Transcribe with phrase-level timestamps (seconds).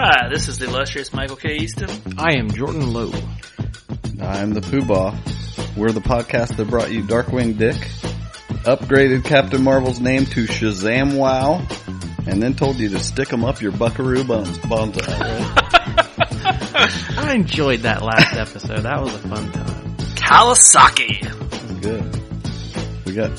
[0.00, 1.56] Hi, this is the illustrious Michael K.
[1.56, 1.90] Easton.
[2.18, 3.10] I am Jordan Lowe.
[4.20, 5.76] I'm the Poobah.
[5.76, 7.74] We're the podcast that brought you Darkwing Dick,
[8.62, 11.66] upgraded Captain Marvel's name to Shazam Wow,
[12.28, 14.56] and then told you to stick 'em up your buckaroo buns.
[14.58, 15.08] buns right?
[17.18, 18.82] I enjoyed that last episode.
[18.82, 19.96] That was a fun time.
[20.14, 21.22] Kawasaki.
[21.22, 23.04] That's good.
[23.04, 23.32] We got,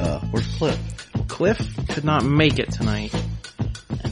[0.00, 0.80] uh, where's Cliff?
[1.28, 3.14] Cliff could not make it tonight.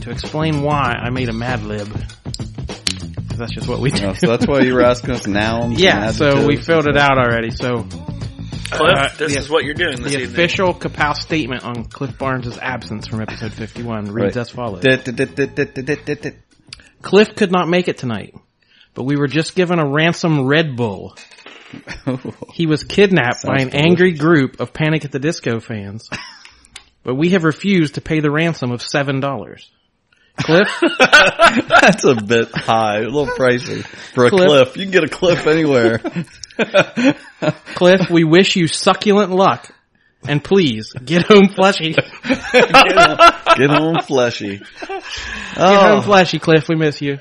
[0.05, 1.87] And to explain why, I made a Mad Lib.
[1.87, 4.07] 'Cause That's just what we do.
[4.07, 5.79] Oh, so that's why you were asking us nouns.
[5.81, 7.49] yeah, and so we filled it out already.
[7.51, 10.31] So Cliff, Uh, this the- is what you're doing this the evening.
[10.33, 14.37] official Kapow statement on Cliff Barnes' absence from episode 51 reads Right.
[14.37, 14.83] as follows.
[17.01, 18.33] Cliff could not make it tonight,
[18.93, 21.15] but we were just given a ransom Red Bull.
[22.53, 26.07] He was kidnapped by an Sounds angry group of Panic at the Disco fans,
[27.03, 29.71] but we have refused to pay the ransom of seven dollars.
[30.37, 30.67] Cliff,
[30.99, 34.45] That's a bit high, a little pricey for a Cliff.
[34.47, 34.77] cliff.
[34.77, 35.99] You can get a cliff anywhere.
[37.75, 39.69] Cliff, we wish you succulent luck,
[40.27, 41.93] and please get home fleshy.
[41.93, 42.11] Get
[43.57, 44.57] Get home fleshy.
[44.59, 45.01] Get home
[45.57, 46.67] Oh, fleshy, Cliff.
[46.67, 47.19] We miss you.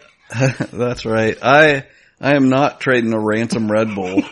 [0.73, 1.37] that's right.
[1.43, 1.85] I
[2.21, 4.23] I am not trading a ransom Red Bull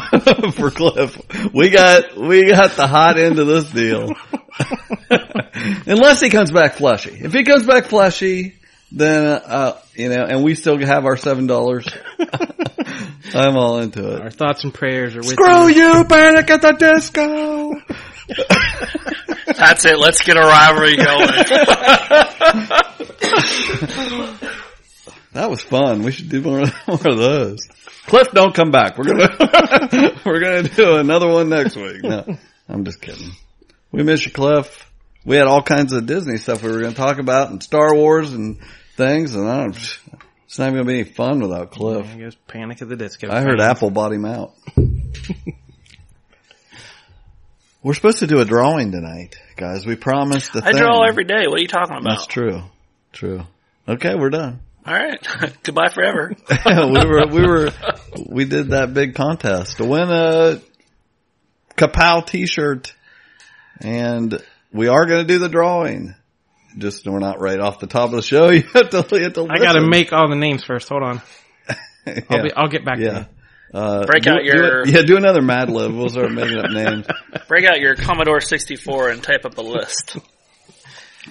[0.52, 1.20] for Cliff.
[1.52, 4.12] We got we got the hot end of this deal.
[5.86, 7.18] Unless he comes back fleshy.
[7.22, 8.56] If he comes back fleshy,
[8.92, 11.86] then uh you know, and we still have our seven dollars.
[13.34, 14.22] I'm all into it.
[14.22, 15.98] Our thoughts and prayers are with Screw you.
[15.98, 17.72] you, Panic at the Disco.
[19.56, 19.98] That's it.
[19.98, 21.28] Let's get a rivalry going.
[25.36, 26.02] That was fun.
[26.02, 27.68] We should do more, more of those.
[28.06, 28.96] Cliff, don't come back.
[28.98, 32.02] We're gonna we're gonna do another one next week.
[32.02, 32.24] No,
[32.68, 33.30] I'm just kidding.
[33.90, 34.90] We miss you, Cliff.
[35.24, 38.32] We had all kinds of Disney stuff we were gonna talk about and Star Wars
[38.32, 38.58] and
[38.96, 39.98] things, and I don't.
[40.44, 42.06] It's not gonna be any fun without Cliff.
[42.06, 43.28] There goes Panic at the Disco.
[43.30, 43.60] I heard.
[43.60, 44.54] Apple bought him out.
[47.82, 49.84] we're supposed to do a drawing tonight, guys.
[49.84, 50.80] We promised the I thing.
[50.80, 51.46] draw every day.
[51.48, 52.08] What are you talking about?
[52.08, 52.62] That's true.
[53.12, 53.42] True.
[53.88, 54.60] Okay, we're done.
[54.86, 55.18] All right.
[55.62, 56.32] Goodbye forever.
[56.66, 57.70] we were we were
[58.28, 60.60] we did that big contest to win a
[61.76, 62.94] Kapow T-shirt,
[63.80, 64.40] and
[64.72, 66.14] we are going to do the drawing.
[66.78, 68.48] Just we're not right off the top of the show.
[68.50, 69.06] You have to.
[69.12, 70.88] You have to I gotta make all the names first.
[70.88, 71.22] Hold on.
[72.30, 73.18] I'll be, I'll get back to yeah.
[73.18, 73.26] you.
[73.74, 75.02] Uh, Break do- out do your- it- yeah.
[75.02, 75.92] Do another Mad Lib.
[75.92, 77.06] We'll start making up names.
[77.48, 80.16] Break out your Commodore 64 and type up a list.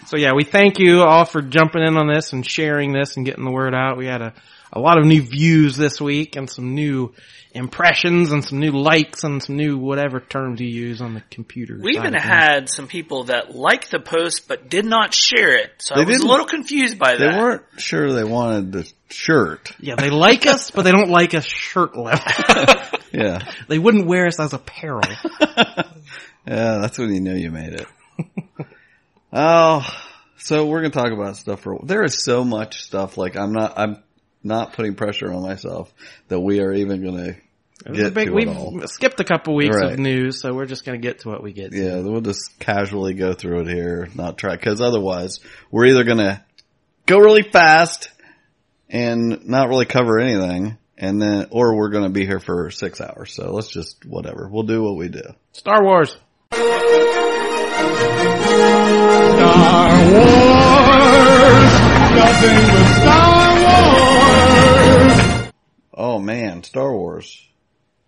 [0.08, 3.26] So yeah, we thank you all for jumping in on this and sharing this and
[3.26, 3.98] getting the word out.
[3.98, 4.34] We had a,
[4.72, 7.14] a lot of new views this week and some new
[7.54, 11.78] impressions and some new likes and some new whatever terms you use on the computer.
[11.82, 15.72] We even had some people that liked the post but did not share it.
[15.78, 17.20] So They I was a little confused by that.
[17.20, 19.72] They weren't sure they wanted the shirt.
[19.80, 22.20] Yeah, they like us, but they don't like us shirt level.
[23.14, 23.40] Yeah.
[23.70, 25.00] they wouldn't wear us as apparel.
[26.48, 27.88] Yeah, that's when you knew you made it.
[29.36, 29.88] oh,
[30.38, 31.80] so we're gonna talk about stuff for.
[31.84, 33.18] There is so much stuff.
[33.18, 33.78] Like I'm not.
[33.78, 34.02] I'm
[34.44, 35.92] not putting pressure on myself
[36.28, 37.36] that we are even gonna
[37.92, 38.80] get Big- to we've it all.
[38.86, 39.94] skipped a couple weeks Right.
[39.94, 41.78] of news, so we're just gonna get to what we get to.
[41.78, 45.40] Yeah, we'll just casually go through it here, not try because otherwise
[45.72, 46.44] we're either gonna
[47.08, 48.12] go really fast
[48.88, 53.34] and not really cover anything, and then or we're gonna be here for six hours.
[53.34, 54.48] So let's just whatever.
[54.52, 55.24] We'll do what we do.
[55.54, 56.16] Star Wars.
[58.56, 61.74] Star Wars.
[62.16, 63.36] Nothing but Star
[65.42, 65.52] Wars.
[65.94, 67.48] Oh man, Star Wars.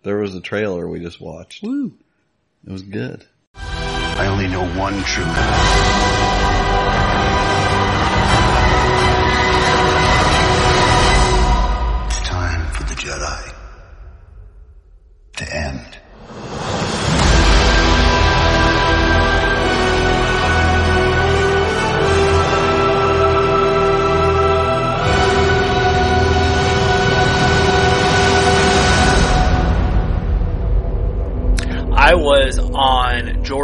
[0.02, 1.62] There was a trailer we just watched.
[1.62, 1.92] Woo.
[2.66, 3.26] It was good.
[3.54, 5.28] I only know one truth.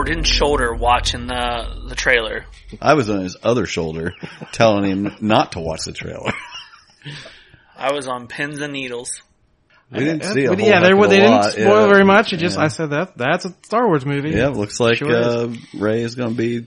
[0.04, 2.44] Jordan's shoulder watching the the trailer.
[2.80, 4.14] I was on his other shoulder
[4.52, 6.30] telling him not to watch the trailer.
[7.76, 9.22] I was on pins and needles.
[9.90, 11.42] We didn't see a But whole yeah, heck of a they lot.
[11.44, 11.92] didn't spoil Yeah.
[11.92, 12.32] very much.
[12.34, 12.64] It just Yeah.
[12.64, 14.30] I said that that's a Star Wars movie.
[14.30, 15.26] Yeah, it looks like Sure is.
[15.26, 16.66] uh, Rey is going to be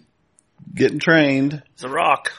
[0.73, 2.31] getting trained, It's a rock.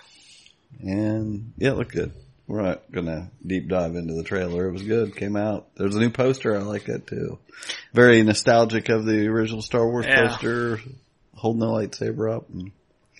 [0.80, 2.12] and yeah, it looked good.
[2.48, 4.66] We're not going to deep dive into the trailer.
[4.68, 5.14] It was good.
[5.14, 5.68] Came out.
[5.76, 6.56] There's a new poster.
[6.56, 7.38] I like that too.
[7.92, 10.28] Very nostalgic of the original Star Wars Yeah.
[10.28, 10.80] poster,
[11.34, 12.48] holding the lightsaber up.
[12.48, 12.72] And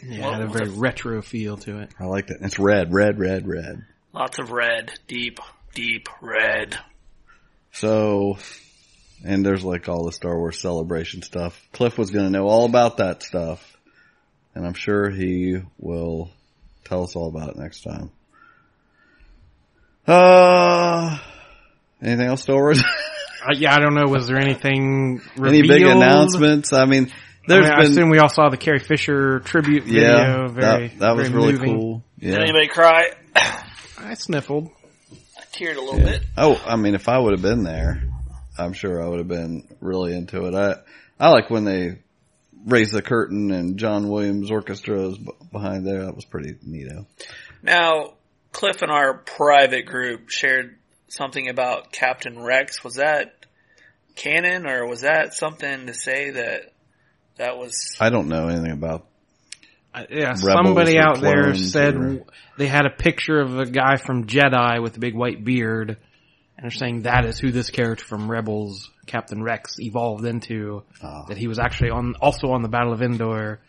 [0.02, 1.90] Yeah, Well, it had a very a- retro feel to it.
[2.00, 2.38] I like that.
[2.40, 3.84] It's red, red, red, red.
[4.14, 5.40] Lots of red, deep,
[5.74, 6.78] deep red.
[7.72, 8.38] So,
[9.24, 11.60] and there's like all the Star Wars celebration stuff.
[11.72, 13.76] Cliff was going to know all about that stuff,
[14.54, 16.30] and I'm sure he will
[16.84, 18.10] tell us all about it next time.
[20.08, 21.18] Uh,
[22.02, 22.82] anything else, Star Wars?
[23.40, 24.06] Uh, yeah, I don't know.
[24.10, 26.72] Was there anything Any big announcements?
[26.72, 27.14] I mean, I,
[27.46, 30.02] there's mean, I been, assume we all saw the Carrie Fisher tribute video.
[30.02, 31.80] yeah, very, that, that was very really moving.
[31.80, 32.04] cool.
[32.18, 33.12] Did anybody cry?
[33.36, 34.70] I sniffled.
[35.38, 36.24] I teared a little bit.
[36.36, 38.02] Oh, I mean, if I would have been there,
[38.58, 40.54] I'm sure I would have been really into it.
[40.54, 40.74] I,
[41.18, 42.00] I like when they
[42.66, 45.18] raise the curtain and John Williams orchestra is
[45.52, 46.04] behind there.
[46.06, 47.06] That was pretty neato.
[47.62, 48.14] Now,
[48.58, 50.76] Cliff and our private group shared
[51.06, 52.82] something about Captain Rex.
[52.82, 53.46] Was that
[54.16, 56.72] canon or was that something to say that
[57.36, 59.06] that was I don't know anything about.
[59.94, 62.24] Uh, yeah, Rebels somebody out there said or-
[62.56, 66.64] they had a picture of a guy from Jedi with a big white beard, and
[66.64, 70.82] they're saying that is who this character from Rebels, Captain Rex, evolved into.
[71.00, 71.26] Ah.
[71.28, 73.60] That he was actually on, also on the Battle of Endor,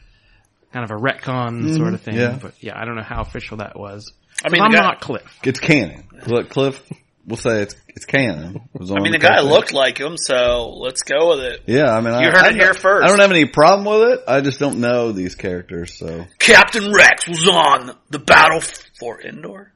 [0.74, 2.16] kind of a retcon sort of thing.
[2.16, 2.40] Yeah.
[2.42, 4.12] But yeah, I don't know how official that was.
[4.46, 5.24] I mean, I'm guy, not Cliff.
[5.44, 6.04] It's canon.
[6.28, 6.82] Look, Cliff,
[7.26, 8.56] we'll say it's it's canon.
[8.74, 9.50] It was I mean, the the guy poster.
[9.50, 11.64] looked like him, so let's go with it.
[11.66, 13.04] Yeah, I mean, I, You heard I it here first.
[13.06, 14.20] I don't have any problem with it.
[14.28, 15.98] I just don't know these characters.
[15.98, 18.62] So, Captain Rex was on the battle
[19.00, 19.72] for Endor.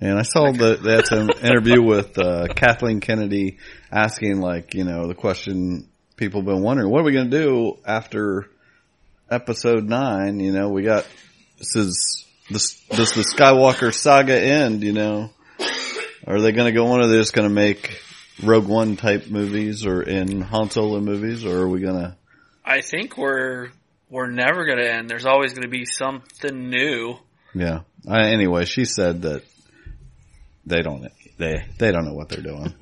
[0.00, 3.58] and I saw that that's an interview with uh, Kathleen Kennedy
[3.92, 7.38] asking, like, you know, the question people have been wondering: What are we going to
[7.38, 8.46] do after
[9.30, 10.40] episode nine?
[10.40, 11.06] You know, we got
[11.58, 14.82] this is this does the Skywalker saga end?
[14.82, 15.30] You know,
[16.26, 17.00] are they going to go on?
[17.00, 18.00] Or are they just going to make
[18.42, 22.16] Rogue One type movies or in Han Solo movies, or are we going to?
[22.64, 23.68] I think we're
[24.10, 25.08] we're never going to end.
[25.08, 27.16] There's always going to be something new.
[27.54, 27.80] Yeah.
[28.08, 29.42] Anyway, she said that
[30.64, 31.06] they don't
[31.38, 32.74] they they don't know what they're doing.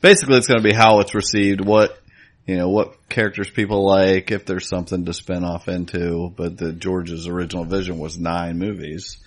[0.00, 1.98] Basically, it's going to be how it's received, what
[2.46, 6.32] you know, what characters people like, if there's something to spin off into.
[6.36, 9.18] But the George's original vision was nine movies,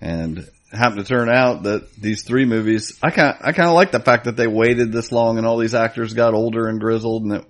[0.00, 3.74] and it happened to turn out that these three movies, I kind I kind of
[3.74, 6.80] like the fact that they waited this long and all these actors got older and
[6.80, 7.44] grizzled, and it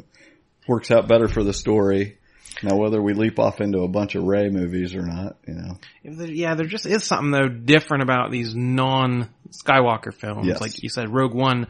[0.66, 2.18] works out better for the story.
[2.62, 5.78] Now, whether we leap off into a bunch of Rey movies or not, you know.
[6.04, 10.46] Yeah, there just is something though different about these non-Skywalker films.
[10.46, 10.60] Yes.
[10.60, 11.66] Like you said, Rogue One,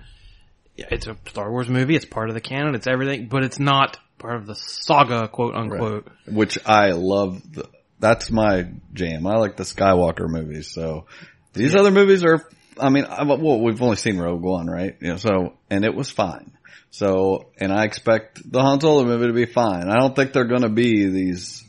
[0.82, 1.96] yeah, it's a Star Wars movie.
[1.96, 2.74] It's part of the canon.
[2.74, 6.08] It's everything, but it's not part of the saga, quote unquote.
[6.26, 7.42] which I love.
[7.52, 7.68] The,
[7.98, 9.26] that's my jam.
[9.26, 10.68] I like the Skywalker movies.
[10.72, 11.06] So
[11.52, 12.44] these other movies are,
[12.78, 14.96] I mean, I, well, we've only seen Rogue One, right?
[15.00, 16.52] You know, so, and it was fine.
[16.90, 19.88] So, and I expect the Han Solo movie to be fine.
[19.88, 21.64] I don't think they're going to be these,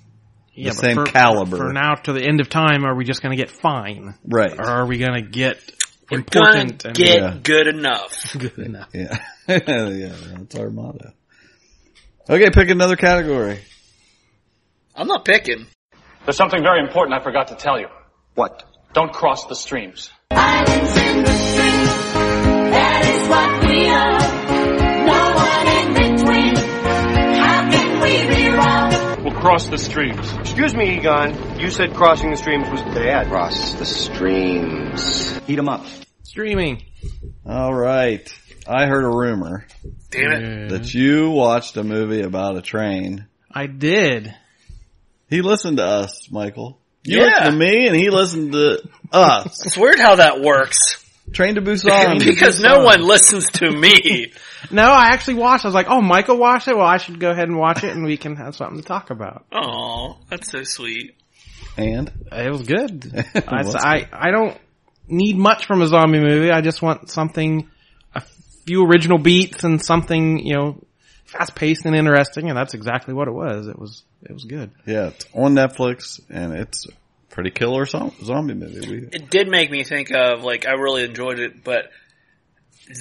[0.53, 1.57] Yeah, but same for, caliber.
[1.57, 4.51] For now, to the end of time, are we just going to get fine, right.
[4.51, 5.59] or are we going to get
[6.13, 7.37] Gonna important and get Yeah.
[7.41, 8.35] good enough.
[8.37, 8.89] good enough?
[8.93, 9.17] Yeah.
[9.47, 11.13] yeah, that's our motto.
[12.29, 13.59] Okay, pick another category.
[14.95, 15.65] I'm not picking.
[16.25, 17.87] There's something very important I forgot to tell you.
[18.35, 18.63] What?
[18.93, 20.09] Don't cross the streams.
[20.31, 21.85] Islands in the stream,
[22.71, 24.42] that is what we are.
[29.43, 30.31] Cross the streams.
[30.35, 31.59] Excuse me, Egon.
[31.59, 33.27] You said crossing the streams was bad.
[33.27, 35.37] Cross the streams.
[35.45, 35.85] Heat 'em up.
[36.23, 36.81] Streaming.
[37.45, 38.25] All right.
[38.65, 39.67] I heard a rumor
[40.11, 40.69] Damn it.
[40.69, 43.25] that you watched a movie about a train.
[43.51, 44.33] I did.
[45.29, 46.79] He listened to us, Michael.
[47.03, 47.23] You Yeah.
[47.25, 48.79] listened to me and he listened to
[49.11, 49.65] us.
[49.65, 51.02] It's weird how that works.
[51.31, 52.19] Train to Busan.
[52.25, 54.31] because no one listens to me.
[54.71, 55.65] No, I actually watched.
[55.65, 56.75] I was like, "Oh, Michael watched it.
[56.77, 59.09] Well, I should go ahead and watch it, and we can have something to talk
[59.09, 61.15] about." Oh, that's so sweet.
[61.75, 63.11] and It was good.
[63.45, 64.57] I, Was I, I don't
[65.09, 66.49] need much from a zombie movie.
[66.49, 67.69] I just want something,
[68.15, 68.21] a
[68.65, 70.81] few original beats and something, you know,
[71.25, 72.47] fast paced and interesting.
[72.47, 73.67] And that's exactly what it was.
[73.67, 74.71] It was, it was good.
[74.85, 76.91] yeah, it's on Netflix and it's a
[77.33, 78.79] pretty killer zo- zombie movie.
[78.89, 81.91] We, It did make me think of like I really enjoyed it, but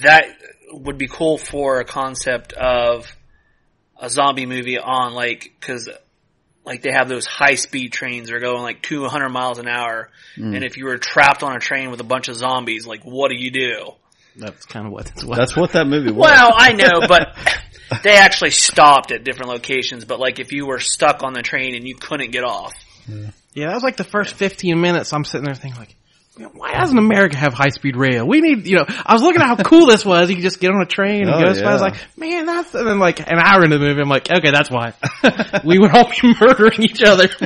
[0.01, 0.25] that
[0.71, 3.15] would be cool for a concept of
[3.99, 5.89] a zombie movie on like because
[6.65, 10.09] like they have those high speed trains that are going like 200 miles an hour,
[10.37, 10.55] Mm.
[10.55, 13.29] and if you were trapped on a train with a bunch of zombies, like what
[13.29, 13.91] do you do?
[14.35, 15.37] That's kind of what it's was.
[15.37, 16.21] That's what that movie was.
[16.31, 17.37] Well, I know, but
[18.01, 20.05] they actually stopped at different locations.
[20.05, 22.73] But like if you were stuck on the train and you couldn't get off,
[23.07, 25.13] Yeah, that was like the first 15 minutes.
[25.13, 25.95] I'm sitting there thinking like,
[26.53, 28.25] why doesn't America have high speed rail?
[28.27, 30.29] We need, you know, I was looking at how cool this was.
[30.29, 31.45] You could just get on a train and Oh, go.
[31.45, 31.67] as fast.
[31.69, 34.31] I was like, man, that's, and then like an hour into the movie, I'm like,
[34.31, 34.93] okay, that's why.
[35.63, 37.29] we would all be murdering each other.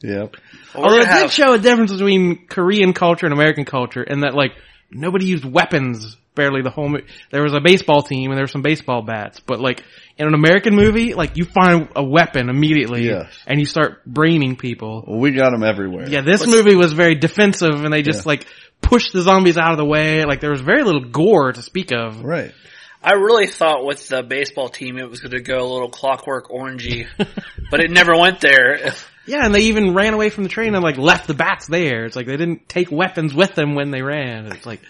[0.00, 0.36] Yep.
[0.76, 4.20] Although Or it have- did show a difference between Korean culture and American culture in
[4.20, 4.52] that like,
[4.92, 8.48] nobody used weapons barely the whole, mo- there was a baseball team and there were
[8.48, 9.84] some baseball bats, but like,
[10.16, 13.30] in an American movie, like you find a weapon immediately Yes.
[13.46, 15.04] and you start braining people.
[15.06, 16.08] Well, we got them everywhere.
[16.08, 18.28] Yeah, this movie was very defensive and they just Yeah.
[18.30, 18.46] like
[18.80, 20.24] pushed the zombies out of the way.
[20.24, 22.24] Like there was very little gore to speak of.
[22.24, 22.52] Right.
[23.00, 26.48] I really thought with the baseball team it was going to go a little clockwork
[26.50, 27.06] orangey,
[27.70, 28.92] but it never went there.
[29.30, 32.06] Yeah, and they even ran away from the train and like left the bats there.
[32.06, 34.46] It's like they didn't take weapons with them when they ran.
[34.46, 34.80] It's like,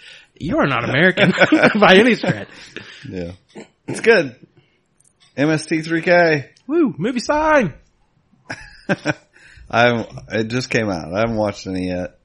[0.40, 1.32] you are not American
[1.80, 2.48] by any stretch.
[3.08, 3.32] Yeah.
[3.86, 4.36] It's good.
[5.36, 6.48] MST3K.
[6.66, 7.74] Woo, movie sign.
[9.70, 11.12] I it just came out.
[11.12, 12.18] I haven't watched any yet.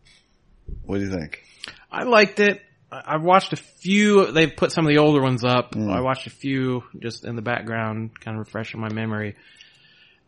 [0.85, 1.43] What do you think?
[1.91, 2.61] I liked it.
[2.91, 4.31] I- I've watched a few.
[4.31, 5.73] They've put some of the older ones up.
[5.73, 5.91] Mm.
[5.91, 9.35] I watched a few just in the background, kind of refreshing my memory.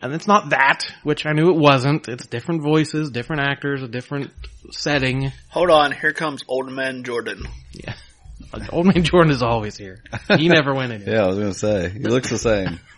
[0.06, 2.08] And it's not that, which I knew it wasn't.
[2.08, 4.32] It's different voices, different actors, a different
[4.72, 5.32] setting.
[5.50, 7.48] Hold on, here comes Old Man Jordan.
[7.72, 7.96] Yeah.
[8.72, 10.04] Old Man Jordan is always here.
[10.38, 11.16] He never went anywhere.
[11.16, 12.80] Yeah, I was gonna say he looks the same.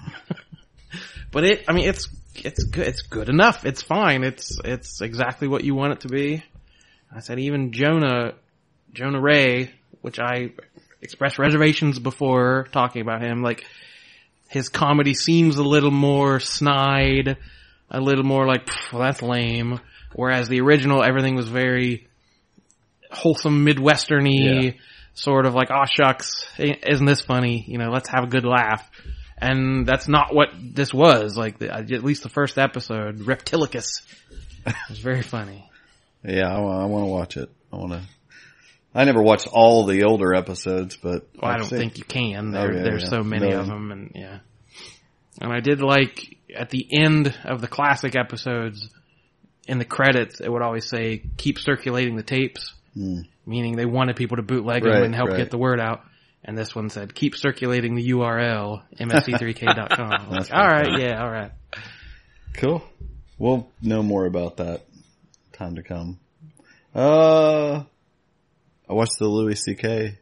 [1.30, 3.66] But it, I mean, it's, it's good, it's good enough.
[3.66, 4.24] It's fine.
[4.24, 6.44] It's, it's exactly what you want it to be.
[7.14, 8.34] I said even Jonah,
[8.94, 9.72] Jonah Ray,
[10.02, 10.52] which I
[11.02, 13.66] expressed reservations before talking about him, like,
[14.50, 17.38] his comedy seems a little more snide,
[17.90, 19.80] a little more like, well, that's lame.
[20.14, 22.08] Whereas the original, everything was very
[23.12, 24.72] wholesome Midwesterny, Yeah.
[25.14, 27.64] sort of like, oh shucks, eh, isn't this funny?
[27.68, 28.90] You know, let's have a good laugh.
[29.40, 31.38] And that's not what this was.
[31.38, 34.02] Like, the, at least the first episode, Reptilicus,
[34.90, 35.70] was very funny.
[36.24, 37.50] Yeah, I, want to watch it.
[37.72, 38.02] I want to.
[38.98, 42.56] I never watched all the older episodes, but Well, I don't think you can.
[42.56, 43.10] Oh, yeah, there's yeah.
[43.10, 43.60] so many No.
[43.60, 44.40] of them, and yeah.
[45.40, 48.90] And I did like at the end of the classic episodes,
[49.68, 52.74] in the credits, it would always say "keep circulating the tapes,"
[53.46, 55.04] meaning they wanted people to bootleg them Hmm.
[55.04, 55.38] And help right.
[55.38, 56.02] get the word out.
[56.44, 61.52] And this one said "keep circulating the URL mst3k.com." Like, all right, yeah, all right.
[62.54, 62.82] Cool.
[63.38, 64.86] We'll know more about that
[65.54, 66.18] time to come.
[66.96, 67.84] Uh,
[68.90, 70.18] I watched the Louis C.K.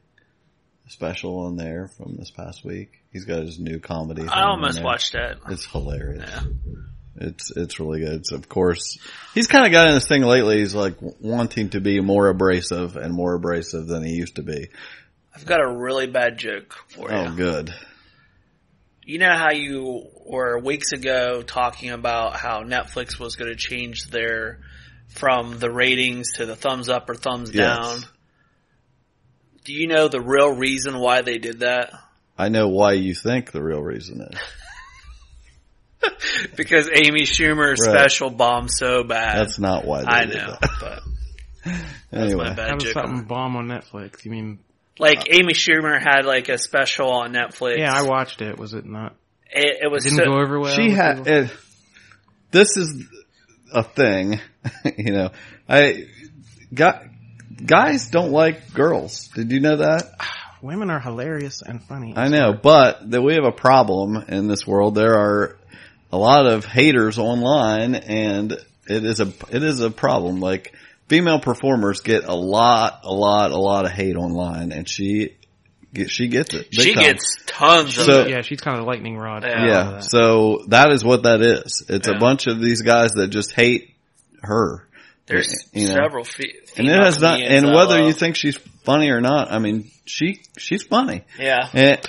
[0.88, 3.02] special on there from this past week.
[3.12, 4.28] He's got his new comedy.
[4.28, 5.38] I almost watched that.
[5.50, 6.30] It's hilarious.
[6.30, 6.42] Yeah.
[7.18, 8.14] It's it's really good.
[8.20, 8.98] It's of course
[9.34, 10.58] he's kind of got in this thing lately.
[10.60, 14.68] He's like wanting to be more abrasive and more abrasive than he used to be.
[15.34, 17.16] I've got a really bad joke for you.
[17.18, 17.74] Oh, good.
[19.04, 24.08] You know how you were weeks ago talking about how Netflix was going to change
[24.10, 24.60] their
[25.08, 27.78] from the ratings to the thumbs up or thumbs Yes.
[27.78, 28.00] down.
[29.66, 31.92] Do you know the real reason why they did that?
[32.38, 34.40] I know why you think the real reason is.
[36.56, 37.98] Because Amy Schumer's Right.
[37.98, 39.40] special bombed so bad.
[39.40, 40.02] That's not why.
[40.02, 40.70] They I did know, that.
[40.80, 41.02] but
[42.12, 42.94] Anyway, my bad How does joke.
[43.06, 44.24] something bomb on Netflix?
[44.24, 44.60] You mean?
[45.00, 47.80] Like Amy Schumer had like a special on Netflix.
[47.80, 48.58] Yeah, I watched it.
[48.60, 49.16] Was it not?
[49.52, 50.76] It, it It was didn't so, go over well.
[50.76, 51.28] she had.
[51.28, 51.52] It,
[52.52, 53.04] this is
[53.74, 54.40] a thing,
[54.98, 55.32] you know.
[55.68, 56.06] I
[56.74, 57.04] got
[57.64, 59.28] guys don't like girls.
[59.30, 60.12] Did you know that?
[60.62, 62.14] Women are hilarious and funny.
[62.16, 64.96] I know, but that we have a problem in this world.
[64.96, 65.58] There are
[66.12, 70.40] a lot of haters online, and it is a it is a problem.
[70.40, 70.74] Like
[71.08, 75.36] female performers get a lot, a lot, a lot of hate online, and she
[75.94, 76.70] get- she gets it.
[76.72, 77.04] she time.
[77.04, 78.30] gets tons of So- it.
[78.30, 79.44] yeah, she's kind of a lightning rod.
[79.44, 79.66] Yeah.
[79.66, 79.84] yeah.
[79.92, 80.04] that.
[80.06, 81.84] So that is what that is.
[81.88, 82.16] It's Yeah.
[82.16, 83.94] a bunch of these guys that just hate
[84.42, 84.88] her.
[85.28, 85.94] There's you know.
[85.96, 87.42] several fe- and it has not.
[87.42, 88.08] And whether love.
[88.08, 91.24] you think she's funny or not, I mean, she she's funny.
[91.40, 92.00] yeah, And,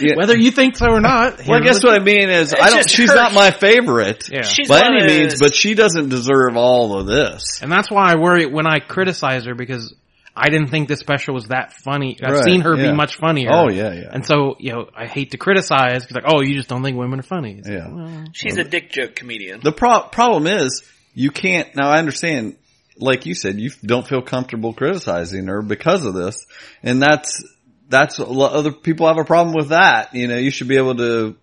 [0.00, 0.14] yeah.
[0.16, 1.46] Whether you think so or not.
[1.46, 2.88] Well, I guess what I mean is, I don't.
[2.88, 4.42] She's her- not my favorite Yeah.
[4.42, 7.60] she's by any of means, but she doesn't deserve all of this.
[7.62, 9.94] And that's why I worry when I criticize her because
[10.36, 12.18] I didn't think this special was that funny.
[12.20, 12.90] I've Right, seen her yeah.
[12.90, 13.50] be much funnier.
[13.52, 16.54] Oh yeah, yeah, And so, you know, I hate to criticize because like, oh, you
[16.56, 17.56] just don't think women are funny.
[17.58, 17.88] It's like, Yeah.
[17.88, 19.60] well, she's a dick joke comedian.
[19.62, 20.82] The pro- problem is
[21.14, 21.74] you can't.
[21.74, 22.56] Now I understand,
[22.98, 26.46] like you said, you don't feel comfortable criticizing her because of this,
[26.82, 27.44] and that's
[27.88, 30.14] that's other people have a problem with that.
[30.14, 31.36] You know, you should be able to,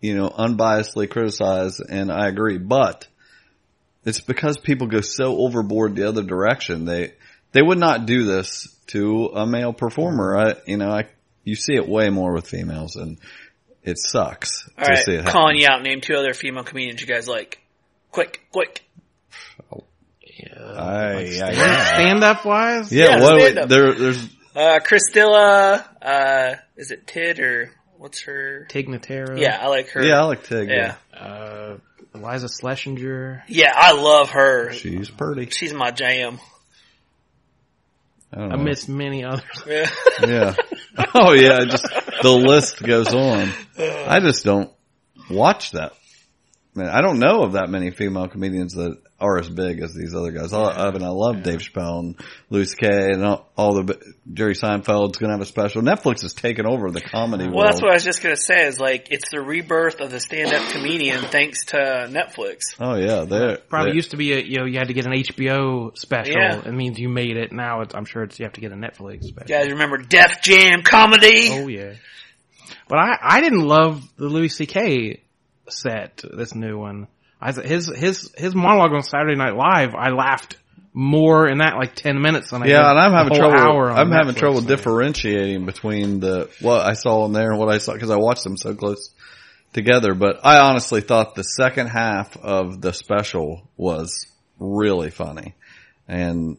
[0.00, 3.06] you know, unbiasedly criticize, and I agree, but
[4.04, 6.84] it's because people go so overboard the other direction.
[6.84, 7.14] They,
[7.52, 10.36] they would not do this to a male performer.
[10.38, 11.08] I, you know, I,
[11.42, 13.18] you see it way more with females and
[13.82, 15.32] it sucks All right, see it happen.
[15.32, 15.82] calling you out.
[15.82, 17.60] Name two other female comedians you guys like.
[18.12, 18.85] Quick, quick.
[20.68, 21.84] I, yeah, yeah.
[21.84, 22.92] Stand up wise?
[22.92, 23.68] Yeah, Yeah, what, stand up.
[23.68, 24.22] there, there's,
[24.54, 28.66] Uh, Christilla, uh, is it Tid or what's her?
[28.68, 29.38] Tig Notaro.
[29.40, 30.04] Yeah, I like her.
[30.04, 30.68] yeah, I like Tig.
[30.68, 30.96] Yeah.
[31.14, 31.76] Uh,
[32.14, 33.42] Iliza Shlesinger.
[33.48, 34.72] Yeah, I love her.
[34.72, 35.48] She's pretty.
[35.50, 36.38] She's my jam.
[38.32, 39.44] I don't I miss many others.
[39.66, 39.86] Yeah.
[40.26, 40.54] Yeah.
[41.14, 41.86] Oh yeah, just
[42.22, 43.50] the list goes on.
[43.78, 44.70] I just don't
[45.30, 45.92] watch that.
[46.74, 50.14] Man, I don't know of that many female comedians that are as big as these
[50.14, 50.52] other guys.
[50.52, 52.20] I, I mean, I love Dave Chappelle and
[52.50, 53.12] Louis C.K.
[53.12, 53.98] and all, all the
[54.30, 55.80] Jerry Seinfeld's going to have a special.
[55.80, 57.66] Netflix has taken over the comedy Well, world.
[57.68, 58.66] that's what I was just gonna say.
[58.66, 61.76] Is like it's the rebirth of the stand-up comedian thanks to
[62.10, 62.58] Netflix.
[62.78, 65.06] oh yeah, they're Probably they're- used to be a, you know, you had to get
[65.06, 66.34] an HBO special.
[66.38, 66.58] Yeah.
[66.58, 67.52] It means you made it.
[67.52, 69.48] Now it's, I'm sure it's, you have to get a Netflix special.
[69.48, 71.48] You guys remember Def Jam comedy?
[71.52, 71.94] Oh yeah.
[72.88, 75.20] But I, I didn't love the Louis C.K.
[75.70, 77.08] set, this new one.
[77.40, 80.56] I, his, his, his monologue on Saturday Night Live, I laughed
[80.98, 83.58] more in that like 10 minutes than I did Yeah, and I'm having trouble.
[83.58, 87.68] hour I'm having Netflix, trouble differentiating between the what I saw in there and what
[87.68, 89.10] I saw because I watched them so close
[89.74, 90.14] together.
[90.14, 94.26] But I honestly thought the second half of the special was
[94.58, 95.54] really funny,
[96.08, 96.56] and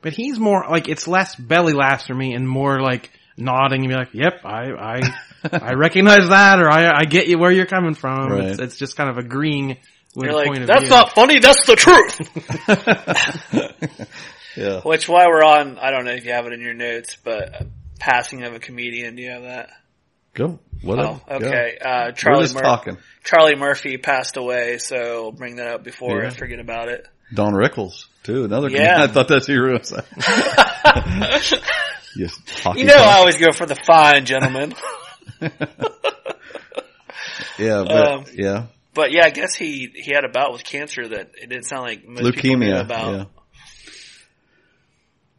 [0.00, 3.88] But he's more like, it's less belly laughs for me and more like nodding and
[3.90, 5.00] be like, yep, I, I,
[5.52, 8.30] I recognize that or I, I get you where you're coming from.
[8.32, 8.44] Right.
[8.50, 9.76] It's, it's just kind of agreeing
[10.16, 10.90] with You're a point like, of that's view.
[10.90, 11.38] not funny.
[11.40, 12.20] That's the truth.
[14.56, 17.16] yeah, Which, while we're on, I don't know if you have it in your notes,
[17.22, 17.64] but uh,
[17.98, 19.16] passing of a comedian.
[19.16, 19.70] Do you have that?
[20.34, 20.98] go What?
[20.98, 21.34] Oh, go.
[21.36, 21.78] okay.
[21.84, 22.98] Uh, Charlie just Mur- talking.
[23.22, 26.28] Charlie Murphy passed away, so I'll bring that up before Yeah.
[26.28, 27.06] I forget about it.
[27.32, 28.44] Don Rickles too.
[28.44, 28.68] Another.
[28.68, 29.02] Yeah.
[29.02, 30.00] I thought that's who you were going to say.
[32.16, 32.38] yes,
[32.76, 33.08] You know, fan.
[33.08, 34.74] I always go for the fine gentleman.
[37.58, 41.06] yeah, but um, yeah, but yeah, I guess he he had a bout with cancer
[41.08, 42.80] that it didn't sound like leukemia.
[42.80, 43.12] about.
[43.12, 43.24] Yeah.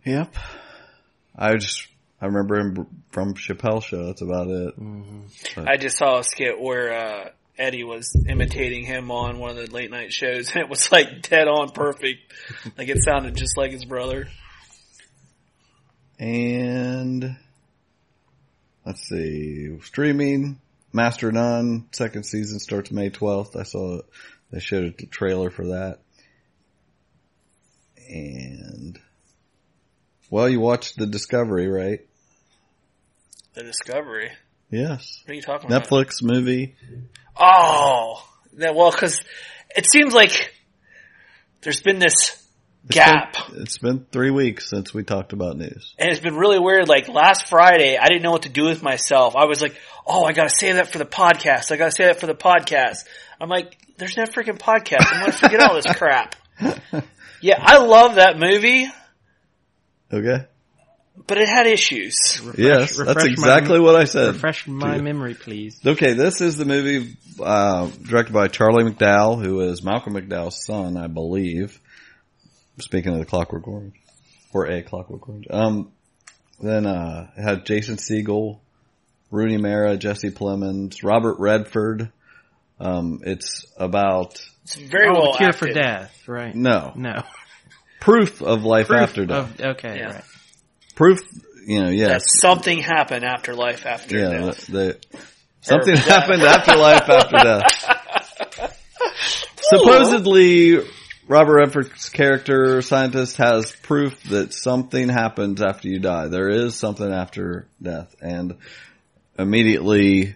[0.06, 0.36] Yep.
[1.36, 1.88] I just
[2.22, 4.06] I remember him from Chappelle show.
[4.06, 4.74] That's about it.
[5.58, 9.72] I just saw a skit where uh, Eddie was imitating him on one of the
[9.72, 12.32] late night shows, and it was like dead on perfect.
[12.78, 14.28] like it sounded just like his brother.
[16.18, 17.36] And
[18.86, 20.60] let's see, streaming
[20.94, 23.56] Master None second season starts May twelfth.
[23.56, 24.02] I saw
[24.52, 26.00] they showed a trailer for that.
[28.08, 29.00] And
[30.30, 32.00] well, you watched the Discovery, right?
[33.54, 34.32] The Discovery.
[34.70, 35.22] Yes.
[35.26, 35.88] What are you talking about?
[35.88, 36.76] Netflix movie.
[37.38, 39.22] Oh, well, because
[39.76, 40.54] it seems like
[41.62, 42.45] there's been this
[42.90, 45.94] gap, It's been, it's been three weeks since we talked about news.
[45.98, 46.88] and it's been really weird.
[46.88, 49.36] Like last Friday, I didn't know what to do with myself.
[49.36, 51.72] I was like, "Oh, I gotta say that for the podcast.
[51.72, 53.06] I gotta say that for the podcast."
[53.42, 55.06] I'm like, "There's no freaking podcast.
[55.12, 56.36] I'm gonna forget all this crap."
[57.42, 58.88] Yeah, I love that movie,
[60.12, 60.46] Okay.
[61.28, 62.42] but it had issues.
[62.58, 64.36] yes, refresh that's my- exactly what I said.
[64.36, 65.80] Refresh my memory, please.
[65.86, 70.98] Okay, this is the movie uh, directed by Charlie McDowell, who is Malcolm McDowell's son,
[70.98, 71.80] I believe.
[72.80, 73.96] Speaking of the Clockwork Orange,
[74.54, 75.46] or a Clockwork Orange.
[75.50, 75.92] Um,
[76.62, 78.60] then uh, it had Jason Segel,
[79.32, 82.12] Rooney Mara, Jesse Plemons, Robert Redford.
[82.80, 85.60] Um, it's about It's very oh, well cure acted.
[85.60, 86.54] for death, right?
[86.54, 87.24] no No.
[88.02, 89.60] proof of life Proof after death.
[89.60, 90.14] of- okay, Yeah.
[90.16, 90.24] right.
[90.96, 91.22] proof,
[91.66, 94.68] you know, That yes, something happened after life after yeah, death.
[94.68, 94.72] the,
[95.12, 95.20] the,
[95.62, 96.06] something death.
[96.08, 98.82] happened after life after death.
[99.62, 100.80] Supposedly,
[101.28, 106.28] Robert Redford's character, scientist, has proof that something happens after you die.
[106.28, 108.16] There is something after death.
[108.22, 108.58] And
[109.38, 110.36] immediately,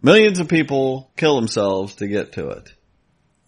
[0.00, 2.72] millions of people kill themselves to get to it.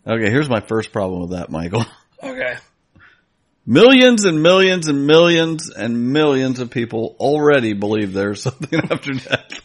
[0.05, 1.85] Okay, here's my first problem with that, Michael.
[2.23, 2.59] Okay.
[3.65, 9.61] Millions and millions and millions and millions of people already believe there's something after death.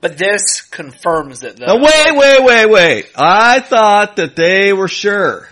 [0.00, 1.66] But this confirms it though.
[1.66, 3.10] Now wait, wait, wait, wait.
[3.16, 5.48] I thought that they were sure.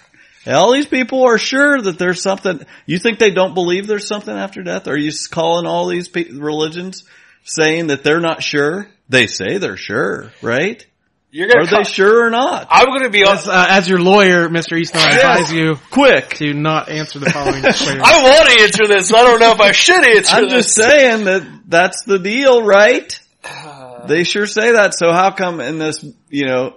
[0.54, 2.64] All these people are sure that there's something.
[2.86, 4.88] You think they don't believe there's something after death?
[4.88, 7.04] Are you calling all these pe- religions
[7.44, 8.88] saying that they're not sure?
[9.08, 10.84] They say they're sure, right?
[11.30, 12.68] You're gonna Are they sure or not?
[12.70, 13.36] I'm gonna be on.
[13.36, 14.78] As, uh, as your lawyer, Mr.
[14.78, 16.30] Easton, I advise you Quick.
[16.36, 18.00] to not answer the following question.
[18.02, 19.12] I want to answer this.
[19.12, 20.74] I don't know if I should answer I'm this.
[20.74, 23.18] just saying that that's the deal, right?
[24.06, 24.94] They sure say that.
[24.96, 26.76] So how come in this, you know,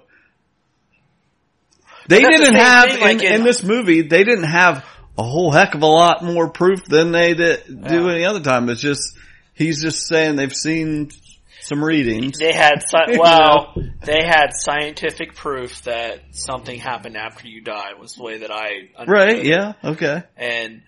[2.12, 4.02] they that's didn't same have thing, like in, in- in this movie.
[4.04, 4.86] They didn't have
[5.18, 8.70] a whole heck of a lot more proof than they did, do any other time.
[8.70, 9.18] It's just
[9.54, 11.10] he's just saying they've seen
[11.62, 12.40] some readings.
[12.40, 17.94] They had sci- well, they had scientific proof that something happened after you die.
[18.00, 19.46] Was the way that I understood Right?
[19.46, 19.74] Yeah.
[19.84, 20.24] Okay.
[20.38, 20.82] and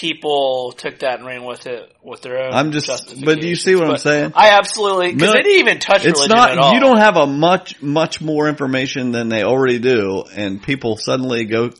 [0.00, 2.54] people took that and ran with it with their own.
[2.54, 2.88] I'm just-
[3.22, 4.32] but do you see what I'm saying?
[4.34, 6.50] I absolutely because they didn't even touch It's religion not.
[6.52, 6.72] at all.
[6.72, 11.44] You don't have a much much more information than they already do, and people suddenly
[11.44, 11.70] go.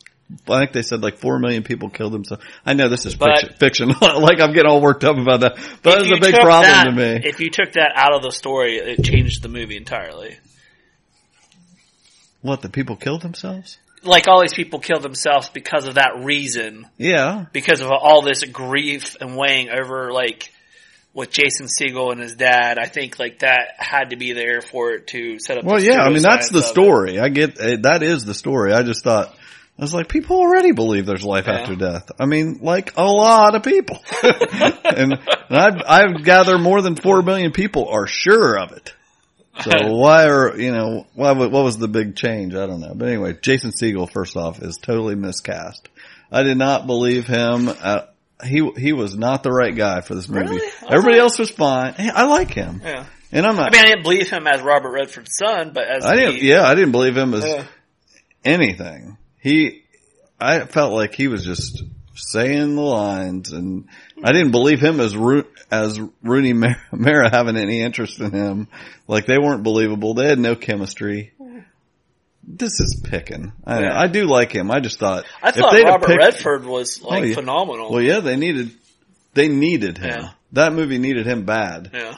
[0.49, 2.45] I think they said like four million people killed themselves.
[2.65, 3.89] I know this is But- fiction.
[4.01, 6.93] like I'm getting all worked up about that, but that's a big problem that- to
[6.93, 7.21] me.
[7.25, 10.37] If you took that out of the story, it changed the movie entirely.
[12.43, 13.79] What the people killed themselves?
[14.03, 18.43] Like all these people killed themselves because of that reason, Yeah, because of all this
[18.45, 20.51] grief and weighing over like
[21.13, 22.79] with Jason Segel and his dad.
[22.79, 25.65] I think like that had to be there for it to set up.
[25.65, 26.69] Well, yeah, I mean that's the of it.
[26.69, 27.19] story.
[27.21, 28.73] I get uh, that is the story.
[28.73, 29.35] I just thought
[29.79, 31.59] I was like, people already believe there's life Yeah.
[31.61, 32.11] after death.
[32.19, 35.19] I mean, like a lot of people, and, and
[35.51, 38.95] I I gather more than four million people are sure of it.
[39.63, 42.55] So why are you know why what was the big change?
[42.55, 42.95] I don't know.
[42.95, 45.89] But anyway, Jason Segel first off is totally miscast.
[46.31, 47.69] I did not believe him.
[47.69, 48.03] Uh,
[48.45, 50.47] he he was not the right guy for this movie.
[50.47, 50.69] Really?
[50.89, 51.95] Everybody else was fine.
[51.95, 53.05] Hey, I like him, Yeah.
[53.33, 53.75] and I'm not.
[53.75, 56.43] I mean, I didn't believe him as Robert Redford's son, but as I didn't.
[56.43, 57.65] Yeah, I didn't believe him as Yeah.
[58.45, 59.19] anything.
[59.41, 59.83] He,
[60.41, 61.83] I felt like he was just
[62.15, 63.87] saying the lines, and
[64.23, 68.69] I didn't believe him as Ro- as Rooney Mara, Mara having any interest in him.
[69.09, 70.15] Like they weren't believable.
[70.15, 71.33] They had no chemistry.
[72.43, 73.53] This is picking.
[73.65, 74.01] I, Yeah.
[74.01, 74.71] I do like him.
[74.71, 77.35] I just thought I thought Robert picked- Redford was like Oh, yeah.
[77.35, 77.91] phenomenal.
[77.93, 78.71] Well, yeah, they needed
[79.35, 80.23] they needed him.
[80.23, 80.31] Yeah.
[80.53, 82.17] That movie needed him bad yeah.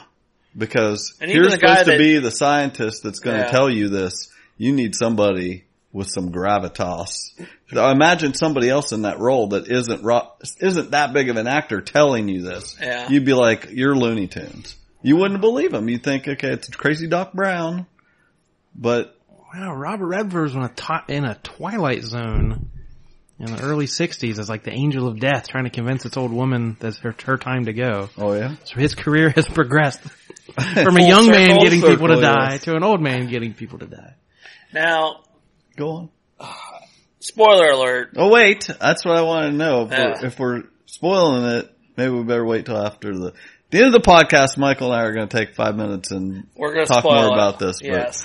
[0.57, 3.89] because you're the guy supposed to that- be the scientist that's going to tell you
[3.89, 4.29] this.
[4.57, 7.39] You need somebody with some gravitas.
[7.71, 11.47] Now, imagine somebody else in that role that isn't ro- isn't that big of an
[11.47, 12.75] actor telling you this.
[12.81, 13.07] Yeah.
[13.09, 15.87] You'd be like, "You're Looney Tunes." You wouldn't believe him.
[15.87, 17.85] You'd think, "Okay, it's crazy Doc Brown,"
[18.75, 19.15] but
[19.53, 22.69] Wow, Robert Redford's in a, ti- in a Twilight Zone
[23.39, 26.31] in the early 60s as like the angel of death trying to convince this old
[26.31, 28.09] woman that it's her, her time to go.
[28.17, 29.99] oh yeah, So his career has progressed
[30.55, 32.63] from a Full young man getting people to die yes.
[32.63, 34.15] to an old man getting people to die.
[34.73, 35.21] Now,
[35.75, 36.09] go
[36.39, 36.49] on.
[37.19, 38.09] spoiler alert.
[38.15, 39.83] Oh wait, that's what I want to know.
[39.85, 40.05] If, Yeah.
[40.21, 43.33] we're, if we're spoiling it, maybe we better wait till after the
[43.71, 44.57] the end of the podcast.
[44.57, 47.25] Michael and I are going to take five minutes and We're going to talk more
[47.25, 47.33] it.
[47.33, 47.81] about this.
[47.81, 48.23] Yes.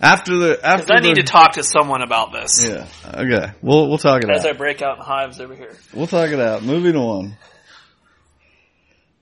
[0.00, 2.62] after the after I need to talk to someone about this.
[2.62, 2.86] Yeah.
[3.06, 3.52] Okay.
[3.62, 5.74] We'll we'll talk it As I break out in hives over here.
[5.94, 6.62] We'll talk it out.
[6.62, 7.36] Moving on.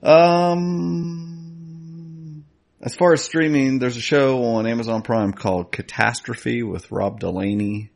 [0.03, 1.34] Um,
[2.85, 7.91] as far as streaming, there's a show on Amazon Prime called Catastrophe with Rob Delaney,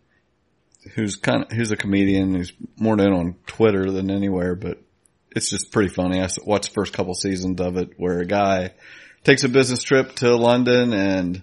[0.95, 4.79] who's kind of who's a comedian who's more known on Twitter than anywhere, but
[5.37, 6.23] it's just pretty funny.
[6.23, 8.73] I watched the first couple seasons of it, where a guy
[9.25, 11.43] takes a business trip to London and